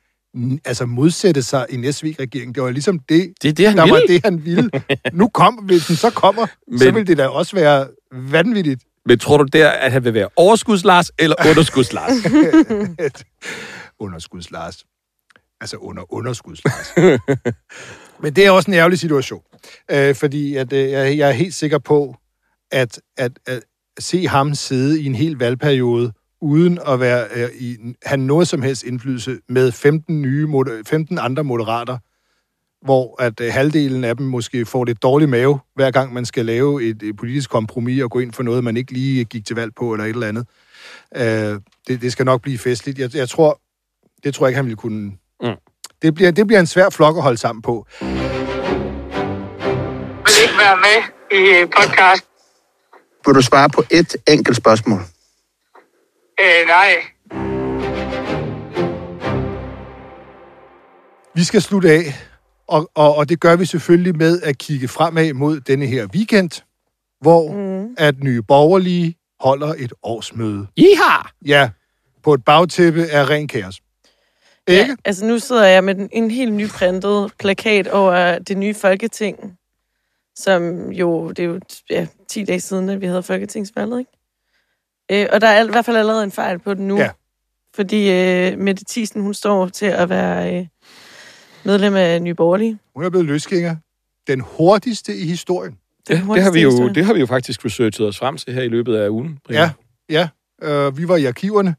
altså 0.65 0.85
modsætte 0.85 1.43
sig 1.43 1.65
en 1.69 1.93
SV-regering. 1.93 2.55
Det 2.55 2.63
var 2.63 2.69
ligesom 2.69 2.99
det, 2.99 3.33
Det 3.43 3.57
det, 3.57 3.67
han 3.67 3.77
der 3.77 3.83
vil. 3.83 3.91
var 3.91 4.01
det, 4.07 4.21
han 4.25 4.45
ville. 4.45 4.69
Nu 5.13 5.27
kom, 5.27 5.53
hvis 5.55 5.85
den 5.85 5.95
så 5.95 6.09
kommer, 6.09 6.47
men, 6.67 6.79
så 6.79 6.91
vil 6.91 7.07
det 7.07 7.17
da 7.17 7.27
også 7.27 7.55
være 7.55 7.87
vanvittigt. 8.11 8.83
Men 9.05 9.19
tror 9.19 9.37
du 9.37 9.43
der, 9.53 9.69
at 9.69 9.91
han 9.91 10.03
vil 10.03 10.13
være 10.13 10.29
overskuds 10.35 10.83
Lars 10.83 11.11
eller 11.19 11.35
underskuds 11.49 11.93
Lars? 11.93 12.11
Underskuds 13.99 14.51
Lars. 14.51 14.83
Altså 15.61 15.77
under 15.77 16.13
underskuds 16.13 16.61
Lars. 16.65 16.93
Men 18.21 18.33
det 18.35 18.45
er 18.45 18.51
også 18.51 18.71
en 18.71 18.75
ærgerlig 18.77 18.99
situation. 18.99 19.41
Øh, 19.91 20.15
fordi 20.15 20.55
at, 20.55 20.73
øh, 20.73 20.91
jeg, 20.91 21.17
jeg 21.17 21.27
er 21.29 21.33
helt 21.33 21.53
sikker 21.53 21.77
på, 21.77 22.15
at, 22.71 23.01
at, 23.17 23.31
at 23.47 23.63
se 23.99 24.27
ham 24.27 24.55
sidde 24.55 25.01
i 25.01 25.05
en 25.05 25.15
hel 25.15 25.35
valgperiode, 25.39 26.13
uden 26.43 26.79
at 26.87 26.99
være, 26.99 27.27
øh, 27.35 27.49
i, 27.59 27.77
have 28.05 28.17
noget 28.17 28.47
som 28.47 28.61
helst 28.61 28.83
indflydelse 28.83 29.39
med 29.49 29.71
15, 29.71 30.21
nye, 30.21 30.47
moder- 30.47 30.81
15 30.87 31.19
andre 31.19 31.43
moderater, 31.43 31.97
hvor 32.85 33.21
at 33.21 33.39
øh, 33.41 33.53
halvdelen 33.53 34.03
af 34.03 34.17
dem 34.17 34.25
måske 34.25 34.65
får 34.65 34.85
det 34.85 35.03
dårligt 35.03 35.29
mave, 35.29 35.59
hver 35.75 35.91
gang 35.91 36.13
man 36.13 36.25
skal 36.25 36.45
lave 36.45 36.83
et, 36.83 37.03
et 37.03 37.15
politisk 37.17 37.49
kompromis 37.49 38.03
og 38.03 38.11
gå 38.11 38.19
ind 38.19 38.33
for 38.33 38.43
noget, 38.43 38.63
man 38.63 38.77
ikke 38.77 38.91
lige 38.91 39.23
gik 39.25 39.45
til 39.45 39.55
valg 39.55 39.71
på, 39.75 39.93
eller 39.93 40.05
et 40.05 40.09
eller 40.09 40.27
andet. 40.27 40.47
Øh, 41.15 41.59
det, 41.87 42.01
det 42.01 42.11
skal 42.11 42.25
nok 42.25 42.41
blive 42.41 42.57
festligt. 42.57 42.99
Jeg, 42.99 43.15
jeg 43.15 43.29
tror, 43.29 43.61
det 44.23 44.33
tror 44.33 44.45
jeg 44.45 44.49
ikke, 44.49 44.57
han 44.57 44.65
ville 44.65 44.77
kunne... 44.77 45.11
Mm. 45.41 45.55
Det, 46.01 46.13
bliver, 46.13 46.31
det 46.31 46.47
bliver 46.47 46.59
en 46.59 46.67
svær 46.67 46.89
flok 46.89 47.15
at 47.17 47.23
holde 47.23 47.37
sammen 47.37 47.61
på. 47.61 47.87
Vil 47.99 48.09
ikke 50.43 50.57
være 50.59 50.77
med 50.77 50.97
i 51.39 51.65
podcast? 51.65 52.25
Vil 53.25 53.35
du 53.35 53.41
svare 53.41 53.69
på 53.69 53.83
et 53.91 54.15
enkelt 54.27 54.57
spørgsmål? 54.57 55.01
Øh, 56.41 56.67
nej. 56.67 56.89
Vi 61.35 61.43
skal 61.43 61.61
slutte 61.61 61.91
af, 61.91 62.03
og, 62.67 62.89
og, 62.95 63.15
og 63.15 63.29
det 63.29 63.39
gør 63.39 63.55
vi 63.55 63.65
selvfølgelig 63.65 64.17
med 64.17 64.41
at 64.41 64.57
kigge 64.57 64.87
fremad 64.87 65.33
mod 65.33 65.59
denne 65.59 65.85
her 65.85 66.07
weekend, 66.15 66.63
hvor 67.21 67.51
mm. 67.51 67.95
at 67.97 68.23
Nye 68.23 68.41
Borgerlige 68.41 69.15
holder 69.39 69.73
et 69.77 69.93
årsmøde. 70.03 70.67
Iha! 70.75 71.17
Ja, 71.45 71.69
på 72.23 72.33
et 72.33 72.45
bagtæppe 72.45 73.05
af 73.05 73.29
ren 73.29 73.47
kaos. 73.47 73.81
Ikke? 74.67 74.81
Ja, 74.81 74.95
altså 75.05 75.25
nu 75.25 75.39
sidder 75.39 75.65
jeg 75.65 75.83
med 75.83 75.95
den, 75.95 76.09
en 76.11 76.31
helt 76.31 76.53
nyprintet 76.53 77.31
plakat 77.39 77.87
over 77.87 78.39
det 78.39 78.57
nye 78.57 78.73
folketing, 78.73 79.57
som 80.35 80.91
jo, 80.91 81.29
det 81.29 81.39
er 81.39 81.43
jo 81.43 81.59
ja, 81.89 82.07
10 82.29 82.43
dage 82.43 82.59
siden, 82.59 82.89
at 82.89 83.01
vi 83.01 83.05
havde 83.05 83.23
folketingsvalget, 83.23 83.99
ikke? 83.99 84.11
Øh, 85.11 85.25
og 85.31 85.41
der 85.41 85.47
er 85.47 85.63
i 85.63 85.71
hvert 85.71 85.85
fald 85.85 85.97
allerede 85.97 86.23
en 86.23 86.31
fejl 86.31 86.59
på 86.59 86.73
den 86.73 86.87
nu. 86.87 86.97
Ja. 86.97 87.09
Fordi 87.75 88.11
øh, 88.11 88.59
Mette 88.59 88.83
Thiesen, 88.89 89.21
hun 89.21 89.33
står 89.33 89.67
til 89.67 89.85
at 89.85 90.09
være 90.09 90.55
øh, 90.55 90.67
medlem 91.63 91.95
af 91.95 92.21
Nye 92.21 92.33
Borgerlige. 92.33 92.79
Hun 92.95 93.03
er 93.03 93.09
blevet 93.09 93.25
løsgænger. 93.25 93.75
Den 94.27 94.39
hurtigste 94.39 95.17
i 95.17 95.25
historien. 95.25 95.77
Ja, 96.09 96.13
det, 96.13 96.43
har 96.43 96.51
vi 96.51 96.61
jo, 96.61 96.89
det 96.89 97.05
har 97.05 97.13
vi 97.13 97.19
jo 97.19 97.25
faktisk 97.25 97.65
researchet 97.65 98.07
os 98.07 98.17
frem 98.17 98.37
til 98.37 98.53
her 98.53 98.61
i 98.61 98.67
løbet 98.67 98.95
af 98.95 99.09
ugen. 99.09 99.39
Brian. 99.45 99.69
Ja, 100.09 100.29
ja. 100.61 100.67
Øh, 100.69 100.97
vi 100.97 101.07
var 101.07 101.15
i 101.15 101.25
arkiverne, 101.25 101.75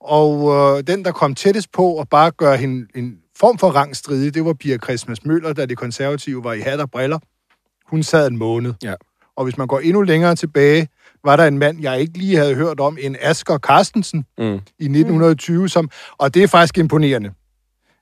og 0.00 0.54
øh, 0.78 0.86
den, 0.86 1.04
der 1.04 1.12
kom 1.12 1.34
tættest 1.34 1.72
på 1.72 2.00
at 2.00 2.08
bare 2.08 2.30
gøre 2.30 2.56
hende 2.56 2.86
en 2.94 3.18
form 3.36 3.58
for 3.58 3.68
rangstridig, 3.68 4.34
det 4.34 4.44
var 4.44 4.52
Pia 4.52 4.78
Christmas 4.78 5.24
Møller, 5.24 5.52
da 5.52 5.66
det 5.66 5.78
konservative 5.78 6.44
var 6.44 6.52
i 6.52 6.60
hat 6.60 6.80
og 6.80 6.90
briller. 6.90 7.18
Hun 7.86 8.02
sad 8.02 8.26
en 8.26 8.36
måned. 8.36 8.74
Ja. 8.82 8.94
Og 9.36 9.44
hvis 9.44 9.58
man 9.58 9.66
går 9.66 9.78
endnu 9.78 10.02
længere 10.02 10.36
tilbage, 10.36 10.88
var 11.24 11.36
der 11.36 11.44
en 11.44 11.58
mand, 11.58 11.80
jeg 11.82 12.00
ikke 12.00 12.18
lige 12.18 12.36
havde 12.36 12.54
hørt 12.54 12.80
om, 12.80 12.98
en 13.00 13.16
Asger 13.20 13.58
Carstensen 13.58 14.24
Mm. 14.38 14.44
i 14.78 14.84
1920, 14.84 15.68
som, 15.68 15.90
og 16.18 16.34
det 16.34 16.42
er 16.42 16.46
faktisk 16.46 16.78
imponerende. 16.78 17.30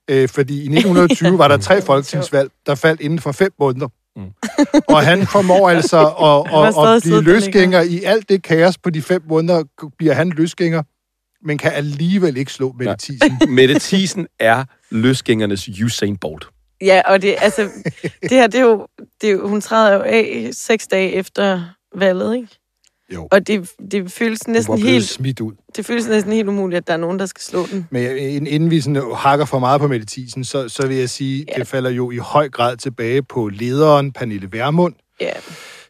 Øh, 0.09 0.29
fordi 0.29 0.53
i 0.57 0.65
1920 0.65 1.37
var 1.43 1.47
der 1.47 1.57
tre 1.57 1.81
folketingsvalg, 1.81 2.51
der 2.65 2.75
faldt 2.75 3.01
inden 3.01 3.19
for 3.19 3.31
fem 3.31 3.51
måneder. 3.59 3.87
Mm. 4.15 4.23
Og 4.87 5.01
han 5.01 5.27
formår 5.27 5.69
altså 5.75 5.97
at, 6.07 6.59
at, 6.59 6.89
at, 6.89 6.95
at 6.95 7.01
blive 7.03 7.23
løsgænger 7.23 7.81
i 7.81 8.03
alt 8.03 8.29
det 8.29 8.43
kaos 8.43 8.77
på 8.77 8.89
de 8.89 9.01
fem 9.01 9.21
måneder, 9.29 9.63
bliver 9.97 10.13
han 10.13 10.29
løsgænger, 10.29 10.83
men 11.47 11.57
kan 11.57 11.71
alligevel 11.73 12.37
ikke 12.37 12.51
slå 12.51 12.75
Mette. 12.79 12.95
Thiesen. 12.99 13.39
Mette 13.55 13.79
Thiesen 13.79 14.27
er 14.39 14.63
løsgængernes 14.91 15.69
Usain 15.83 16.17
Bolt. 16.17 16.47
Ja, 16.81 17.01
og 17.05 17.21
det, 17.21 17.35
altså, 17.41 17.69
det 18.21 18.31
her, 18.31 18.47
det 18.47 18.59
er, 18.59 18.63
jo, 18.63 18.87
det 19.21 19.29
er 19.29 19.33
jo, 19.33 19.47
hun 19.47 19.61
træder 19.61 19.93
jo 19.95 20.01
af 20.01 20.49
seks 20.51 20.87
dage 20.87 21.11
efter 21.11 21.63
valget, 21.95 22.35
ikke? 22.35 22.47
Jo. 23.13 23.27
Og 23.31 23.47
det, 23.47 23.69
det 23.91 24.11
føles 24.11 24.47
næsten 24.47 24.77
helt, 24.77 25.05
smidt 25.05 25.39
ud. 25.41 25.53
det 25.75 25.85
føles 25.85 26.07
næsten 26.07 26.33
helt 26.33 26.47
umuligt, 26.49 26.77
at 26.77 26.87
der 26.87 26.93
er 26.93 26.97
nogen, 26.97 27.19
der 27.19 27.25
skal 27.25 27.41
slå 27.41 27.65
den. 27.71 27.87
Men 27.91 28.47
inden 28.47 28.71
vi 28.71 28.81
sådan 28.81 29.01
hakker 29.15 29.45
for 29.45 29.59
meget 29.59 29.81
på 29.81 29.87
Mette 29.87 30.05
Thiesen, 30.09 30.43
så, 30.43 30.69
så 30.69 30.87
vil 30.87 30.97
jeg 30.97 31.09
sige, 31.09 31.45
Ja. 31.47 31.59
det 31.59 31.67
falder 31.67 31.89
jo 31.89 32.11
i 32.11 32.17
høj 32.17 32.49
grad 32.49 32.77
tilbage 32.77 33.23
på 33.23 33.49
lederen, 33.49 34.11
Pernille 34.11 34.49
Vermund, 34.51 34.93
Ja, 35.21 35.31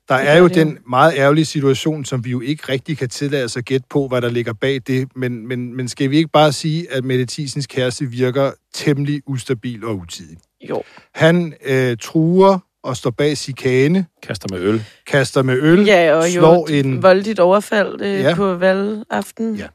Der 0.10 0.16
er 0.16 0.38
jo 0.38 0.48
den 0.48 0.78
meget 0.90 1.14
ærgerlige 1.18 1.46
situation, 1.46 2.06
som 2.06 2.26
vi 2.26 2.30
jo 2.30 2.42
ikke 2.42 2.64
rigtig 2.70 2.98
kan 2.98 3.10
tillade 3.10 3.44
os 3.44 3.58
at 3.58 3.66
gætte 3.66 3.86
på, 3.90 4.08
hvad 4.08 4.22
der 4.22 4.30
ligger 4.30 4.54
bag 4.54 4.82
det. 4.88 5.08
Men, 5.16 5.48
men, 5.48 5.76
men 5.76 5.88
skal 5.88 6.10
vi 6.10 6.18
ikke 6.18 6.30
bare 6.34 6.52
sige, 6.52 6.92
at 6.94 7.04
Mette 7.04 7.26
Thiesens 7.30 7.68
kæreste 7.68 8.06
virker 8.06 8.52
temmelig 8.74 9.22
ustabil 9.28 9.86
og 9.86 9.96
utidig? 9.96 10.38
jo. 10.70 10.84
Han 11.16 11.54
øh, 11.66 11.98
truer 12.02 12.60
og 12.86 12.98
står 12.98 13.10
bag 13.10 13.38
chikane, 13.38 14.06
Kaster 14.24 14.48
med 14.52 14.60
øl. 14.60 14.84
kaster 15.08 15.44
med 15.44 15.58
øl, 15.62 15.86
Ja, 15.86 16.14
og 16.14 16.24
slår 16.30 16.68
jo 16.70 16.76
en... 16.76 17.04
voldeligt 17.04 17.40
overfald 17.40 18.02
øh, 18.02 18.08
Ja. 18.14 18.30
ja. 18.30 18.36
på 18.36 18.54
valgaften. 18.54 19.56
Ja. 19.56 19.68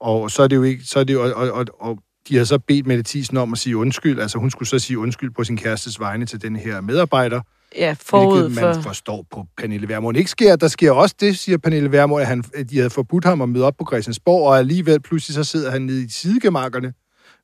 Og 0.00 0.30
så 0.30 0.42
er 0.42 0.48
det 0.48 0.56
jo 0.56 0.62
ikke... 0.62 0.84
Så 0.84 0.98
er 1.00 1.04
det 1.04 1.14
jo, 1.14 1.22
og, 1.22 1.32
og, 1.34 1.50
og, 1.52 1.66
og 1.80 1.98
de 2.28 2.36
har 2.36 2.44
så 2.44 2.58
bedt 2.58 2.86
Mette 2.86 3.02
Thiesen 3.06 3.36
om 3.36 3.52
at 3.52 3.58
sige 3.58 3.76
undskyld. 3.76 4.20
Altså 4.20 4.38
hun 4.38 4.50
skulle 4.50 4.68
så 4.68 4.78
sige 4.78 4.98
undskyld 4.98 5.30
på 5.30 5.44
sin 5.44 5.56
kærestes 5.56 6.00
vegne 6.00 6.26
til 6.26 6.42
den 6.42 6.56
her 6.56 6.80
medarbejder. 6.80 7.40
ja 7.76 7.96
forud 8.00 8.40
hvilket 8.42 8.62
man 8.64 8.74
for... 8.74 8.82
forstår 8.82 9.26
på 9.32 9.44
Pernille 9.58 9.88
Vermund 9.88 10.16
ikke 10.18 10.30
sker. 10.30 10.56
Der 10.56 10.68
sker 10.68 10.90
også 10.92 11.14
det, 11.20 11.38
siger 11.38 11.58
Pernille 11.58 11.92
Vermund, 11.92 12.20
at, 12.22 12.26
han, 12.28 12.44
at 12.54 12.70
de 12.70 12.76
havde 12.76 12.90
forbudt 12.90 13.24
ham 13.24 13.40
at 13.42 13.48
møde 13.48 13.64
op 13.64 13.74
på 13.78 13.84
Christiansborg, 13.90 14.48
og 14.48 14.58
alligevel 14.58 15.00
pludselig 15.00 15.34
så 15.34 15.44
sidder 15.44 15.70
han 15.70 15.82
nede 15.82 16.04
i 16.04 16.08
sidegemakkerne 16.08 16.92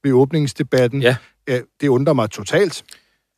ved 0.04 0.12
åbningsdebatten. 0.12 1.02
Ja. 1.02 1.16
ja. 1.48 1.60
Det 1.80 1.88
undrer 1.88 2.14
mig 2.14 2.30
totalt, 2.30 2.82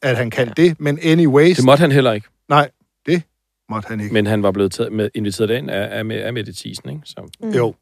at 0.05 0.17
han 0.17 0.31
kan 0.31 0.47
ja. 0.47 0.53
det, 0.63 0.81
men 0.81 0.99
anyways, 1.03 1.57
Det 1.57 1.65
måtte 1.65 1.81
han 1.81 1.93
heller 1.93 2.13
ikke. 2.13 2.29
nej, 2.49 2.71
det 3.07 3.23
måtte 3.71 3.89
han 3.89 4.01
ikke. 4.01 4.13
Men 4.13 4.27
han 4.27 4.43
var 4.43 4.51
blevet 4.53 4.73
taget 4.73 4.93
med, 4.93 5.11
inviteret 5.15 5.51
ind 5.51 5.71
af, 5.71 5.99
af, 5.99 6.27
af 6.27 6.33
Mette 6.33 6.53
Thiesen, 6.53 6.89
ikke? 6.91 7.01
Så, 7.05 7.31
Mm. 7.43 7.51
Jo. 7.51 7.75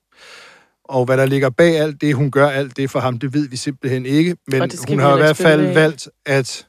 Og 0.85 1.05
hvad 1.05 1.17
der 1.17 1.27
ligger 1.27 1.51
bag 1.51 1.77
alt 1.81 2.01
det, 2.01 2.15
hun 2.15 2.31
gør 2.31 2.49
alt 2.49 2.77
det 2.77 2.91
for 2.91 3.01
ham, 3.01 3.19
det 3.19 3.35
ved 3.35 3.49
vi 3.49 3.57
simpelthen 3.57 4.07
ikke. 4.07 4.37
Men 4.47 4.71
hun 4.89 4.99
har 4.99 5.15
i 5.15 5.19
hvert 5.21 5.37
fald 5.37 5.73
valgt 5.75 6.09
at, 6.27 6.67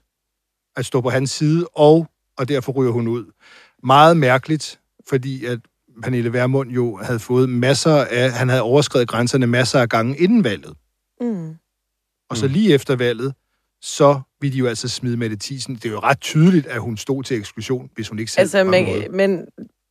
at 0.75 0.85
stå 0.85 1.01
på 1.01 1.09
hans 1.09 1.31
side, 1.31 1.67
og, 1.75 2.07
og 2.37 2.47
derfor 2.47 2.71
ryger 2.71 2.91
hun 2.91 3.07
ud. 3.07 3.25
Meget 3.83 4.17
mærkeligt, 4.17 4.79
fordi 5.09 5.45
at 5.45 5.59
Pernille 6.03 6.33
Vermund 6.33 6.71
jo 6.71 6.97
havde 6.97 7.19
fået 7.19 7.49
masser 7.49 7.95
af, 8.05 8.31
han 8.31 8.49
havde 8.49 8.61
overskrevet 8.61 9.07
grænserne 9.07 9.47
masser 9.47 9.79
af 9.79 9.89
gange 9.89 10.17
inden 10.17 10.43
valget. 10.43 10.73
Mm. 11.21 11.55
Og 12.29 12.37
så 12.37 12.45
Mm. 12.47 12.53
lige 12.53 12.73
efter 12.73 12.95
valget, 12.95 13.33
så 13.81 14.21
ville 14.43 14.53
de 14.53 14.59
jo 14.59 14.67
altså 14.67 14.87
smide 14.89 15.17
Mette 15.17 15.37
Thiesen. 15.41 15.75
Det 15.75 15.85
er 15.85 15.89
jo 15.89 15.99
ret 15.99 16.21
tydeligt, 16.21 16.67
at 16.67 16.79
hun 16.81 16.97
stod 16.97 17.23
til 17.23 17.37
eksklusion, 17.37 17.89
hvis 17.95 18.07
hun 18.09 18.19
ikke 18.19 18.31
selv 18.31 18.41
Altså, 18.41 18.57
var 18.63 18.71
noget. 18.71 19.11
men 19.11 19.45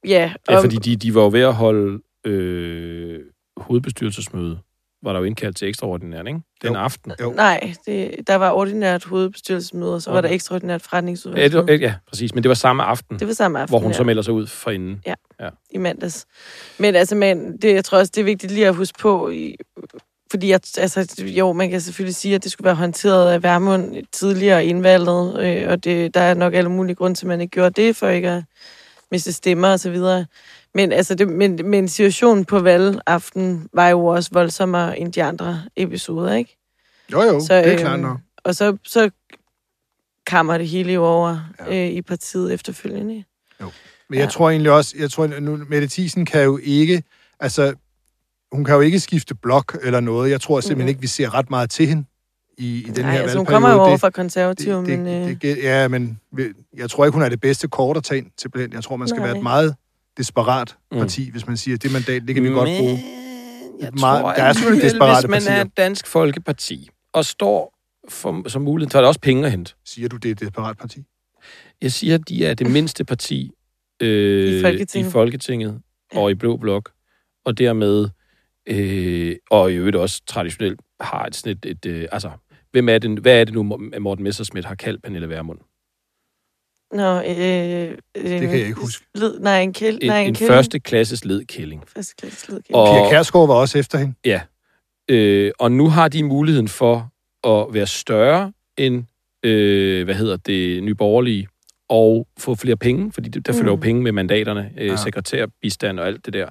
ja, 0.06 0.32
ja, 0.50 0.56
og, 0.56 0.62
fordi 0.62 0.76
de, 0.76 0.96
de 0.96 1.14
var 1.14 1.22
jo 1.22 1.28
ved 1.32 1.40
at 1.40 1.54
holde 1.54 2.02
øh, 2.26 3.20
hovedbestyrelsesmøde. 3.56 4.58
Var 5.04 5.12
der 5.12 5.18
jo 5.20 5.24
indkaldt 5.24 5.56
til 5.56 5.68
ekstraordinært, 5.68 6.26
ikke? 6.26 6.40
Den 6.62 6.72
Jo. 6.72 6.78
aften. 6.78 7.12
Jo. 7.20 7.32
nej, 7.32 7.74
det, 7.86 8.14
der 8.26 8.34
var 8.34 8.50
ordinært 8.50 9.04
hovedbestyrelsesmøde, 9.04 9.94
og 9.94 10.02
så 10.02 10.10
var 10.10 10.18
Okay. 10.18 10.28
der 10.28 10.34
ekstraordinært 10.34 10.80
Ja, 10.82 10.86
forretningsudvalg. 10.96 11.52
det, 11.52 11.80
ja, 11.80 11.94
præcis. 12.08 12.34
Men 12.34 12.42
det 12.42 12.48
var 12.48 12.54
samme 12.54 12.82
aften, 12.82 13.18
det 13.18 13.26
var 13.28 13.34
samme 13.34 13.58
aften, 13.60 13.72
hvor 13.72 13.78
hun 13.78 13.90
ja. 13.90 13.96
så 13.96 14.04
melder 14.04 14.22
sig 14.22 14.34
ud 14.34 14.46
for 14.46 14.70
inden. 14.70 15.02
i 15.70 15.78
mandags. 15.78 16.26
Men 16.78 16.94
altså, 16.94 17.14
man, 17.14 17.56
det, 17.56 17.74
jeg 17.74 17.84
tror 17.84 17.98
også, 17.98 18.12
det 18.14 18.20
er 18.20 18.24
vigtigt 18.24 18.52
lige 18.52 18.68
at 18.68 18.74
huske 18.74 18.98
på, 18.98 19.30
i, 19.30 19.56
fordi 20.32 20.48
jeg, 20.48 20.60
altså, 20.78 21.22
jo, 21.26 21.52
man 21.52 21.70
kan 21.70 21.80
selvfølgelig 21.80 22.14
sige, 22.16 22.34
at 22.34 22.44
det 22.44 22.52
skulle 22.52 22.64
være 22.64 22.74
håndteret 22.74 23.32
af 23.32 23.42
Værmund 23.42 23.94
tidligere 24.12 24.64
indvalget, 24.66 25.40
øh, 25.46 25.70
og 25.70 25.84
det, 25.84 26.14
der 26.14 26.20
er 26.20 26.34
nok 26.34 26.54
alle 26.54 26.70
mulige 26.70 26.94
grunde 26.96 27.18
til, 27.18 27.24
at 27.24 27.28
man 27.28 27.40
ikke 27.40 27.50
gjorde 27.50 27.82
det, 27.82 27.96
for 27.96 28.08
ikke 28.08 28.28
at 28.30 28.42
miste 29.10 29.32
stemmer 29.32 29.68
og 29.68 29.80
så 29.80 29.90
videre. 29.90 30.26
Men, 30.74 30.92
altså, 30.92 31.14
det, 31.14 31.28
men, 31.28 31.58
men 31.64 31.88
situationen 31.88 32.44
på 32.44 32.60
valgaften 32.60 33.68
var 33.72 33.88
jo 33.88 34.06
også 34.06 34.30
voldsommere 34.32 34.98
end 34.98 35.12
de 35.12 35.22
andre 35.22 35.62
episoder, 35.76 36.34
ikke? 36.34 36.58
Jo, 37.12 37.22
jo, 37.22 37.40
Så, 37.40 37.54
det 37.54 37.66
er 37.66 37.72
øhm, 37.72 37.78
klart 37.78 38.00
nok. 38.00 38.18
Og 38.44 38.54
så, 38.54 38.76
så 38.84 39.10
kammer 40.26 40.58
det 40.58 40.68
hele 40.68 40.92
jo 40.92 41.04
over 41.04 41.38
Ja. 41.58 41.86
øh, 41.86 41.90
i 41.92 42.02
partiet 42.02 42.52
efterfølgende. 42.54 43.24
Men 44.08 44.18
jeg 44.18 44.24
Ja. 44.24 44.30
tror 44.30 44.50
egentlig 44.50 44.72
også, 44.72 44.94
jeg 44.98 45.10
tror, 45.10 45.26
nu, 45.26 45.56
Mette 45.68 45.88
Thiesen 45.88 46.26
kan 46.26 46.42
jo 46.44 46.58
ikke, 46.62 47.02
altså, 47.40 47.74
hun 48.52 48.64
kan 48.64 48.74
jo 48.74 48.80
ikke 48.80 49.00
skifte 49.00 49.34
blok 49.34 49.78
eller 49.82 50.00
noget. 50.00 50.30
Jeg 50.30 50.40
tror 50.40 50.60
simpelthen 50.60 50.84
Mhm. 50.84 50.88
ikke, 50.88 51.00
vi 51.00 51.06
ser 51.06 51.34
ret 51.34 51.50
meget 51.50 51.70
til 51.70 51.86
hende 51.86 52.04
i, 52.58 52.78
i 52.78 52.82
den 52.90 53.04
Nej, 53.04 53.12
her 53.12 53.20
altså, 53.22 53.38
hun 53.38 53.46
valgperiode. 53.46 53.46
kommer 53.46 53.70
jo 53.70 53.78
over 53.80 53.90
Det- 53.90 54.00
fra 54.00 54.10
konservative, 54.10 54.78
det, 54.80 54.86
det, 54.86 54.98
men... 54.98 55.22
Øh, 55.22 55.28
det, 55.28 55.42
det, 55.42 55.56
ja, 55.62 55.88
men 55.88 56.20
jeg 56.76 56.90
tror 56.90 57.04
ikke, 57.04 57.14
hun 57.14 57.22
er 57.22 57.28
det 57.28 57.40
bedste 57.40 57.68
kort 57.68 57.96
at 57.96 58.04
tage 58.04 58.18
ind. 58.18 58.72
Jeg 58.74 58.84
tror, 58.84 58.96
man 58.96 59.08
skal 59.08 59.18
Nej. 59.20 59.26
være 59.28 59.36
et 59.36 59.42
meget 59.42 59.74
desperat 60.16 60.76
Mm. 60.92 60.98
parti, 60.98 61.30
hvis 61.30 61.46
man 61.46 61.56
siger, 61.56 61.74
at 61.74 61.82
det 61.82 61.92
mandat, 61.92 62.22
det 62.26 62.34
kan 62.34 62.44
vi 62.44 62.48
godt 62.48 62.68
bruge. 62.78 63.04
Jeg 63.80 63.88
Et 63.88 64.00
meget- 64.00 64.20
tror, 64.22 64.32
der 64.32 64.42
er 64.42 64.52
selvfølgelig 64.52 64.84
desperate 64.84 65.20
Hvis 65.26 65.30
man 65.30 65.40
partier. 65.40 65.52
er 65.56 65.64
et 65.64 65.76
dansk 65.76 66.06
folkeparti 66.06 66.88
og 67.12 67.24
står 67.24 67.74
for, 68.08 68.48
som 68.48 68.62
mulighed, 68.62 68.90
så 68.90 68.98
er 68.98 69.02
der 69.02 69.08
også 69.08 69.20
penge 69.20 69.44
at 69.44 69.50
hente. 69.50 69.74
Siger 69.86 70.08
du, 70.08 70.16
det 70.16 70.28
er 70.28 70.32
et 70.32 70.40
desperat 70.40 70.78
parti? 70.78 71.04
Jeg 71.82 71.92
siger, 71.92 72.14
at 72.14 72.28
de 72.28 72.46
er 72.46 72.54
det 72.54 72.70
mindste 72.70 73.04
parti 73.04 73.50
øh, 74.02 74.58
I 74.58 74.62
Folketinget. 74.62 75.08
i 75.08 75.10
Folketinget 75.12 75.80
og 76.14 76.30
i 76.30 76.34
Blå 76.34 76.56
Blok, 76.56 76.90
og 77.44 77.58
dermed, 77.58 78.08
øh, 78.68 79.36
og 79.50 79.72
i 79.72 79.74
øvrigt 79.74 79.96
også 79.96 80.22
traditionelt, 80.26 80.80
har 81.00 81.24
et 81.24 81.36
sådan 81.36 81.52
et, 81.52 81.66
et 81.66 81.86
øh, 81.86 82.08
altså, 82.12 82.30
hvem 82.72 82.88
er 82.88 82.98
det, 82.98 83.18
hvad 83.18 83.40
er 83.40 83.44
det 83.44 83.54
nu, 83.54 83.62
Morten 84.00 84.24
Messerschmidt 84.24 84.64
har 84.66 84.74
kaldt 84.74 85.02
Pernille 85.02 85.28
Vermund? 85.28 85.58
Nå, 86.92 87.20
øh, 87.20 87.90
øh, 88.16 88.30
Det 88.30 88.40
kan 88.40 88.50
jeg 88.50 88.58
ikke 88.58 88.72
huske. 88.80 89.06
Led, 89.14 89.40
nej, 89.40 89.60
en 89.60 89.72
kæld. 89.72 89.98
En, 90.02 90.06
nej, 90.08 90.20
en, 90.20 90.26
en 90.28 90.34
kælling. 90.34 90.52
første 90.52 90.80
klasses 90.80 91.24
ledkælling. 91.24 91.84
Første 91.88 92.14
klasse 92.18 92.50
ledkælling. 92.52 92.76
Og- 92.76 92.88
Pia 92.88 93.10
Kærsgaard 93.10 93.46
var 93.46 93.54
også 93.54 93.78
efter 93.78 93.98
hende. 93.98 94.14
Ja. 94.24 94.40
Øh, 95.08 95.52
og 95.58 95.72
nu 95.72 95.88
har 95.88 96.08
de 96.08 96.22
muligheden 96.22 96.68
for 96.68 97.12
at 97.48 97.74
være 97.74 97.86
større 97.86 98.52
end 98.78 99.04
øh, 99.42 100.04
hvad 100.04 100.14
hedder 100.14 100.36
det, 100.36 100.82
nyborgerlige, 100.82 101.48
og 101.92 102.26
få 102.38 102.54
flere 102.54 102.76
penge, 102.76 103.12
fordi 103.12 103.28
der 103.28 103.52
følger 103.52 103.70
jo 103.70 103.74
Mm. 103.76 103.80
penge 103.82 104.02
med 104.02 104.12
mandaterne, 104.12 104.70
øh, 104.78 104.86
Ja. 104.86 104.90
ja. 104.92 104.96
sekretærbistand 104.96 106.00
og 106.00 106.06
alt 106.06 106.26
det 106.26 106.34
der. 106.34 106.46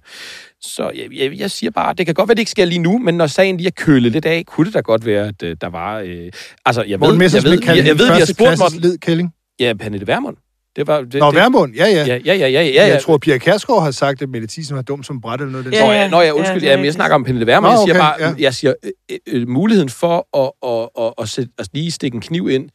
Så 0.62 0.92
jeg, 0.96 1.06
jeg, 1.20 1.40
jeg 1.40 1.52
siger 1.52 1.72
bare, 1.72 1.94
det 1.94 2.06
kan 2.06 2.16
godt 2.16 2.28
være, 2.30 2.36
det 2.36 2.40
ikke 2.40 2.52
sker 2.52 2.66
lige 2.66 2.80
nu, 2.80 2.98
men 2.98 3.18
når 3.18 3.28
sagen 3.28 3.58
lige 3.58 3.68
er 3.68 3.72
kølet 3.84 4.12
lidt 4.12 4.26
af, 4.26 4.44
kunne 4.48 4.66
det 4.66 4.74
da 4.74 4.80
godt 4.80 5.06
være, 5.06 5.28
at 5.28 5.44
øh, 5.44 5.56
der 5.62 5.68
var... 5.70 6.00
Øh, 6.00 6.32
altså, 6.66 6.84
jeg 6.84 7.02
ved, 7.02 7.08
jeg 7.34 7.44
ved, 7.44 7.60
jeg, 7.66 7.86
jeg, 7.88 8.00
ved, 8.00 8.06
vi 8.14 8.20
har 8.20 8.26
spurgt 8.26 8.60
Morten... 8.60 8.80
led 8.80 8.98
kælling. 8.98 9.34
Ja, 9.60 9.74
Pernille 9.80 10.08
Vermund. 10.08 10.38
Det 10.76 10.88
var... 10.88 11.02
Det, 11.02 11.14
Nå, 11.14 11.28
det, 11.28 11.36
Værmund, 11.36 11.76
ja, 11.76 11.86
ja. 11.86 12.06
Ja, 12.06 12.20
ja, 12.26 12.34
ja, 12.34 12.48
ja, 12.48 12.48
ja, 12.48 12.64
ja. 12.64 12.88
Jeg 12.88 13.02
tror, 13.02 13.18
Pia 13.18 13.38
Kærsgaard 13.38 13.84
har 13.84 13.92
sagt, 13.92 14.22
at 14.22 14.30
Mette 14.30 14.48
Thiesen 14.48 14.76
var 14.76 14.82
dum 14.82 15.04
som 15.04 15.22
bræt 15.22 15.40
eller 15.42 15.52
noget. 15.52 15.66
af 15.66 15.72
den 15.72 15.80
Ja, 15.80 15.92
ja, 15.92 16.08
nå, 16.10 16.22
ja, 16.22 16.32
undskyld. 16.32 16.62
det 16.62 16.68
er 16.68 16.72
Ja, 16.72 16.78
men 16.78 16.86
jeg 16.86 16.94
snakker 16.94 17.16
om 17.16 17.24
Pernille 17.24 17.48
Vermund. 17.48 17.74
Nå, 17.74 17.80
jeg 17.80 17.80
siger 17.88 17.94
okay, 17.94 18.20
bare, 18.20 18.30
ja. 18.30 18.36
jeg 18.40 18.54
siger, 18.54 18.74
øh, 19.12 19.18
øh, 19.28 19.48
muligheden 19.48 19.90
for 19.90 20.38
at, 20.38 20.52
at, 20.72 21.06
at, 21.06 21.14
at, 21.22 21.30
sætte, 21.30 21.52
at 21.60 21.68
lige 21.74 21.92
stikke 21.92 22.16
en 22.16 22.22
kniv 22.22 22.50
ind 22.50 22.70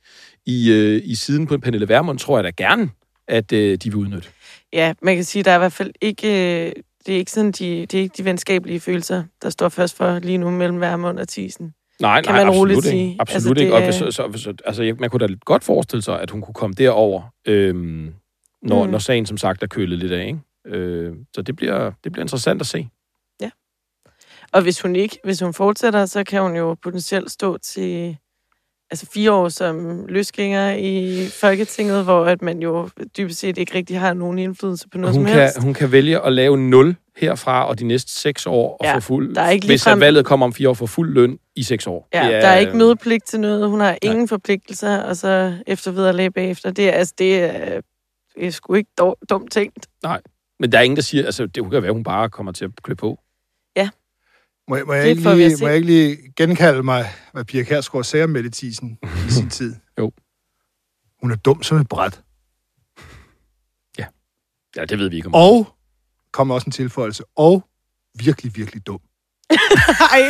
i, 0.47 0.73
øh, 0.73 1.03
i 1.05 1.15
siden 1.15 1.47
på 1.47 1.59
Pernille 1.59 1.89
Vermund, 1.89 2.19
tror 2.19 2.37
jeg 2.39 2.45
da 2.45 2.51
gerne, 2.65 2.91
at 3.29 3.53
øh, 3.53 3.77
de 3.79 3.91
vil 3.91 3.97
udnytte. 3.97 4.29
Ja, 4.73 4.95
man 5.03 5.15
kan 5.15 5.25
sige, 5.25 5.43
der 5.43 5.51
er 5.51 5.57
i 5.57 5.59
hvert 5.59 5.73
fald 5.73 5.93
ikke... 6.01 6.29
øh, 6.67 6.73
Det 7.07 7.15
er 7.15 7.19
ikke 7.19 7.31
sådan, 7.31 7.53
de, 7.53 7.81
det 7.87 7.95
er 7.95 8.03
ikke 8.03 8.15
de 8.19 8.25
venskabelige 8.25 8.81
følelser, 8.81 9.25
der 9.43 9.51
står 9.51 9.69
først 9.69 9.97
for 9.97 10.19
lige 10.19 10.39
nu 10.39 10.51
mellem 10.51 10.81
Værmund 10.81 11.19
og 11.19 11.29
Tisen. 11.29 11.75
Nej, 12.01 12.23
Kan 12.23 12.35
nej, 12.35 12.45
man 12.45 12.49
absolut 12.49 12.71
ikke. 12.71 12.83
sige. 12.89 13.17
Absolut 13.21 13.59
Altså, 13.59 13.65
altså, 13.65 13.65
ikke. 13.65 14.01
det 14.01 14.03
Og 14.03 14.07
er- 14.07 14.11
så, 14.11 14.33
så, 14.33 14.43
så, 14.43 14.55
altså, 14.65 14.97
man 15.01 15.11
kunne 15.11 15.29
da 15.29 15.35
godt 15.45 15.65
forestille 15.65 16.03
sig, 16.03 16.21
at 16.21 16.31
hun 16.31 16.41
kunne 16.43 16.55
komme 16.55 16.75
derover, 16.75 17.23
øhm, 17.47 18.15
når, 18.63 18.85
Mm. 18.85 18.91
når 18.91 18.99
sagen 18.99 19.27
som 19.27 19.37
sagt 19.37 19.63
er 19.63 19.67
kølet 19.67 19.99
lidt 19.99 20.13
af. 20.13 20.27
Ikke? 20.27 20.79
Øh, 20.79 21.13
så 21.35 21.43
det 21.43 21.57
bliver, 21.57 21.93
det 22.05 22.13
bliver 22.13 22.25
interessant 22.25 22.61
at 22.61 22.67
se. 22.67 22.89
Og 24.53 24.63
hvis 24.63 24.81
hun 24.81 24.97
ikke, 24.97 25.19
hvis 25.25 25.41
hun 25.41 25.55
fortsætter, 25.55 26.07
så 26.07 26.25
kan 26.25 26.43
hun 26.43 26.57
jo 26.57 26.75
potentielt 26.83 27.31
stå 27.31 27.59
til 27.59 28.17
altså 28.91 29.07
fire 29.15 29.33
år 29.33 29.49
som 29.49 30.07
løsgænger 30.09 30.73
i 30.73 31.27
Folketinget, 31.41 32.05
hvor 32.05 32.25
at 32.25 32.43
man 32.43 32.59
jo 32.63 32.89
dybest 33.19 33.39
set 33.41 33.59
ikke 33.59 33.75
rigtig 33.75 34.01
har 34.01 34.15
nogen 34.15 34.39
indflydelse 34.39 34.89
på 34.89 34.99
noget 34.99 35.17
Hun 35.17 35.25
som 35.27 35.33
kan, 35.33 35.41
helst. 35.43 35.63
hun 35.63 35.75
kan 35.75 35.93
vælge 35.93 36.21
at 36.27 36.33
lave 36.33 36.57
0 36.57 36.97
herfra 37.17 37.69
og 37.69 37.79
de 37.79 37.85
næste 37.85 38.13
seks 38.13 38.47
år, 38.47 38.77
og 38.81 38.85
Ja, 38.87 38.97
få 38.97 39.01
fuld, 39.01 39.35
der 39.35 39.41
er 39.43 39.51
ikke 39.51 39.67
hvis 39.67 39.87
at 39.87 40.01
valget 40.01 40.25
kommer 40.27 40.47
om 40.47 40.53
fire 40.53 40.69
år, 40.69 40.75
få 40.75 40.87
fuld 40.87 41.15
løn 41.15 41.39
i 41.57 41.63
seks 41.63 41.87
år. 41.87 42.09
Ja, 42.15 42.23
Det 42.25 42.31
der 42.43 42.49
er 42.49 42.59
ikke 42.59 42.77
mødepligt 42.77 43.27
til 43.27 43.41
noget. 43.41 43.69
Hun 43.71 43.81
har 43.81 43.99
ingen 44.03 44.29
forpligtelser, 44.29 45.03
og 45.03 45.17
så 45.17 45.55
efter 45.67 45.91
videre 45.91 46.31
bagefter. 46.31 46.71
Det 46.71 46.89
er, 46.89 46.93
altså, 46.93 47.15
det 47.19 47.39
er, 47.43 47.81
det 48.39 48.47
er 48.47 48.51
sgu 48.51 48.75
ikke 48.75 48.91
dum- 49.01 49.27
dumt 49.31 49.53
tænkt. 49.53 49.87
Men 50.61 50.73
der 50.73 50.79
er 50.79 50.83
ingen, 50.83 50.97
der 50.97 51.03
siger, 51.03 51.25
altså 51.25 51.47
det 51.47 51.63
kan 51.63 51.73
være, 51.73 51.87
at 51.87 51.93
hun 51.93 52.05
bare 52.05 52.29
kommer 52.31 52.53
til 52.53 52.65
at 52.65 52.71
klø 52.83 52.95
på. 52.95 53.19
Må, 54.69 54.77
jeg- 54.77 54.87
må, 54.87 54.93
jeg 54.93 55.09
ikke 55.09 55.23
lige, 55.37 55.57
må 55.61 55.67
jeg 55.67 55.77
ikke 55.77 55.87
lige 55.87 56.33
genkalde 56.37 56.83
mig, 56.83 57.07
hvad 57.33 57.45
Pia 57.45 57.63
Kærsgaard 57.63 58.05
sagde 58.05 58.25
om 58.25 58.31
Mette 58.31 58.51
Thiesen 58.51 58.99
i 59.29 59.31
sin 59.31 59.51
tid? 59.59 59.75
Jo. 59.99 60.13
Hun 61.21 61.31
er 61.31 61.37
dum 61.37 61.63
som 61.63 61.77
et 61.79 61.89
bræt. 61.89 62.21
Ja, 64.77 64.85
det 64.85 64.99
ved 64.99 65.11
vi 65.11 65.17
ikke 65.17 65.27
om. 65.29 65.35
Og, 65.35 65.69
kommer 66.33 66.55
også 66.55 66.67
en 66.67 66.73
tilføjelse, 66.73 67.23
og 67.37 67.65
virkelig, 68.19 68.57
virkelig 68.57 68.87
dum. 68.87 69.01
Ej, 70.13 70.21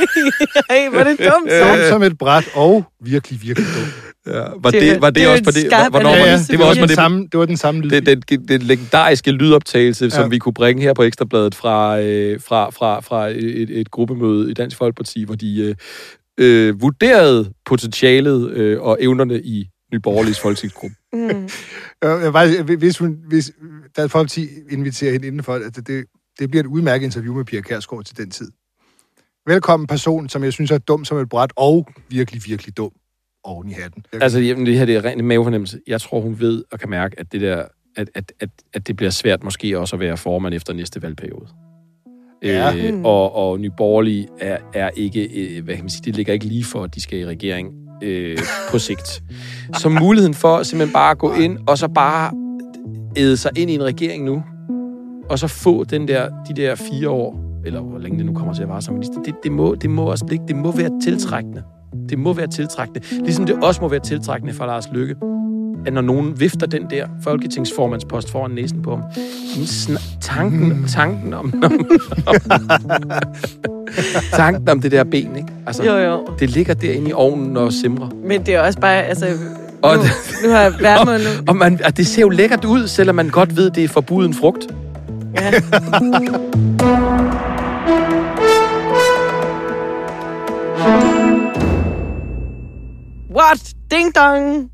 ej, 0.71 0.89
hvor 0.89 0.99
er 0.99 1.05
det 1.05 1.19
dumt 1.19 1.51
Dum 1.61 1.79
som 1.91 2.03
et 2.03 2.19
bræt, 2.19 2.45
og 2.55 2.85
virkelig, 3.01 3.43
virkelig 3.43 3.69
dum. 3.75 4.06
Ja, 4.27 4.33
var 4.57 4.71
Det- 4.71 4.83
det, 4.83 5.01
var 5.01 5.11
det, 5.11 5.21
det 5.23 5.29
også 5.29 5.45
på 5.45 5.51
det, 5.51 5.67
skarp 5.67 5.91
hvornår 5.93 6.11
var 6.11 6.17
ja, 6.17 6.37
det, 6.39 6.49
det 6.51 6.59
var 6.59 6.65
også 6.65 6.81
på 6.81 6.83
den 6.83 6.89
det, 6.89 6.95
samme, 6.97 7.29
det 7.33 7.41
var 7.41 7.47
den 7.47 7.57
samme 7.57 7.81
lyd. 7.81 7.91
det, 7.91 8.07
den, 8.07 8.21
den, 8.29 8.49
den 8.49 8.63
legendariske 8.63 9.31
lydoptagelse, 9.31 10.11
som 10.11 10.23
Ja. 10.23 10.29
vi 10.29 10.39
kunne 10.39 10.55
bringe 10.55 10.83
her 10.83 10.95
på 10.95 11.03
Ekstrabladet 11.03 11.55
fra, 11.55 12.01
øh, 12.01 12.41
fra, 12.41 12.71
fra, 12.71 13.01
fra 13.01 13.29
et, 13.29 13.71
et 13.81 13.91
gruppemøde 13.91 14.51
i 14.51 14.55
Dansk 14.55 14.77
Folkeparti, 14.77 15.25
hvor 15.25 15.35
de 15.35 15.61
øh, 15.61 15.75
øh, 16.69 16.83
vurderede 16.83 17.53
potentialet 17.67 18.51
øh, 18.51 18.81
og 18.83 18.99
evnerne 19.01 19.41
i 19.43 19.69
Nyborgerliges 19.93 20.41
folketingsgruppe. 20.41 20.97
Mm. 21.13 21.49
Jeg 22.03 22.33
var, 22.33 22.77
hvis, 22.77 22.99
hun, 22.99 23.17
hvis 23.29 23.53
Dansk 23.97 24.13
Folkeparti 24.13 24.49
inviterer 24.71 25.13
hende 25.13 25.27
indenfor, 25.27 25.55
at 25.55 25.77
det, 25.77 25.87
det, 25.87 26.05
det 26.39 26.51
bliver 26.51 26.63
et 26.63 26.67
udmærket 26.67 27.05
interview 27.05 27.35
med 27.35 27.45
Pia 27.45 27.61
Kærsgaard 27.61 28.05
til 28.05 28.17
den 28.17 28.31
tid. 28.31 28.51
Velkommen 29.47 29.87
person, 29.87 30.29
som 30.29 30.45
jeg 30.45 30.53
synes 30.53 30.71
er 30.71 30.79
dum 30.79 31.05
som 31.05 31.19
et 31.19 31.29
bræt, 31.29 31.51
og 31.57 31.89
virkelig, 32.09 32.43
virkelig 32.47 32.77
dum 32.77 32.91
oven 33.47 33.69
i 33.71 33.73
hatten. 33.73 34.05
Altså, 34.13 34.41
jamen, 34.41 34.67
det 34.67 34.79
her 34.79 34.85
det 34.85 34.97
er 34.97 35.05
rent 35.05 35.25
mavefornemmelse. 35.25 35.79
Jeg 35.87 36.01
tror, 36.01 36.21
hun 36.21 36.41
ved 36.41 36.65
og 36.73 36.79
kan 36.81 36.91
mærke, 36.91 37.21
at 37.21 37.33
det 37.33 37.41
der, 37.41 37.65
at, 37.97 38.11
at, 38.15 38.33
at, 38.41 38.49
at 38.75 38.89
det 38.89 38.97
bliver 38.97 39.11
svært 39.11 39.45
måske 39.45 39.79
også 39.79 39.97
at 39.97 40.01
være 40.01 40.17
formand 40.17 40.55
efter 40.55 40.73
næste 40.73 41.03
valgperiode. 41.03 41.47
Ja. 42.43 42.75
Øh, 42.77 42.95
Mm. 42.95 43.05
og, 43.05 43.35
og 43.37 43.61
Nye 43.61 43.71
Borgerlige 43.77 44.29
er, 44.41 44.59
er 44.75 44.91
ikke, 44.97 45.25
øh, 45.57 45.65
hvad 45.65 45.75
kan 45.75 45.85
man 45.85 45.91
sige, 45.91 46.03
det 46.05 46.17
ligger 46.17 46.33
ikke 46.33 46.47
lige 46.47 46.65
for, 46.65 46.83
at 46.83 46.95
de 46.95 47.01
skal 47.01 47.19
i 47.19 47.27
regering 47.27 47.69
øh, 48.03 48.39
på 48.71 48.79
sigt. 48.79 49.23
Så 49.79 49.89
muligheden 49.89 50.35
for 50.35 50.63
simpelthen 50.63 50.93
bare 50.93 51.11
at 51.11 51.19
gå 51.19 51.33
ind, 51.35 51.59
og 51.67 51.79
så 51.79 51.89
bare 51.89 52.33
æde 53.17 53.37
sig 53.37 53.51
ind 53.57 53.71
i 53.71 53.75
en 53.75 53.83
regering 53.83 54.25
nu, 54.25 54.43
og 55.31 55.39
så 55.39 55.47
få 55.49 55.85
den 55.85 56.09
der, 56.09 56.29
de 56.49 56.63
der 56.63 56.75
fire 56.75 57.11
år, 57.11 57.61
eller 57.67 57.81
hvor 57.81 57.99
længe 57.99 58.19
det 58.19 58.27
nu 58.27 58.35
kommer 58.35 58.55
til 58.55 58.63
at 58.63 58.69
vare 58.69 58.83
som 58.83 58.95
minister, 58.95 59.23
det, 59.23 59.35
det, 59.43 59.53
må, 59.53 59.75
det 59.75 59.91
må 59.91 60.05
også 60.05 60.25
blive, 60.25 60.41
det 60.49 60.57
må 60.57 60.73
være 60.77 61.01
tiltrækkende. 61.03 61.63
Det 62.09 62.19
må 62.19 62.33
være 62.33 62.47
tiltrækkende. 62.47 63.01
Ligesom 63.25 63.47
det 63.47 63.65
også 63.65 63.81
må 63.81 63.89
være 63.89 64.01
tiltrækkende 64.01 64.55
for 64.55 64.67
Lars 64.67 64.89
Lykke, 64.93 65.15
at 65.87 65.93
når 65.93 66.01
nogen 66.01 66.41
vifter 66.41 66.67
den 66.67 66.83
der 66.91 67.07
folketingsformandspost 67.25 68.31
foran 68.31 68.51
næsen 68.51 68.83
på 68.83 68.91
ham, 68.91 69.03
tanken, 70.21 70.85
tanken 70.89 71.35
om, 71.35 71.55
om, 71.65 71.87
om 72.27 72.35
tanken 74.33 74.69
om 74.69 74.81
det 74.81 74.93
der 74.93 75.05
ben, 75.05 75.37
ikke? 75.37 75.49
Altså, 75.67 75.85
Jo, 75.85 75.97
jo. 75.97 76.27
det 76.39 76.51
ligger 76.51 76.75
derinde 76.75 77.11
i 77.11 77.13
ovnen 77.13 77.57
og 77.57 77.73
simrer. 77.73 78.09
Men 78.25 78.47
det 78.47 78.55
er 78.55 78.61
også 78.61 78.81
bare, 78.81 79.03
altså... 79.03 79.27
Og 79.83 79.97
nu, 79.97 80.03
det- 80.03 80.11
nu 80.45 80.51
har 80.51 80.75
Værmund 80.81 81.23
nu... 81.25 81.29
Og, 81.49 81.57
man, 81.57 81.81
og 81.85 81.97
det 81.97 82.07
ser 82.07 82.23
jo 82.23 82.29
lækkert 82.29 82.65
ud, 82.65 82.87
selvom 82.87 83.17
man 83.17 83.29
godt 83.29 83.57
ved, 83.57 83.71
det 83.71 83.85
er 83.85 83.89
forbuden 83.89 84.35
frugt. 84.35 84.67
Ja. 85.35 85.51
What? 93.37 93.75
Ding 93.89 94.13
dong! 94.13 94.71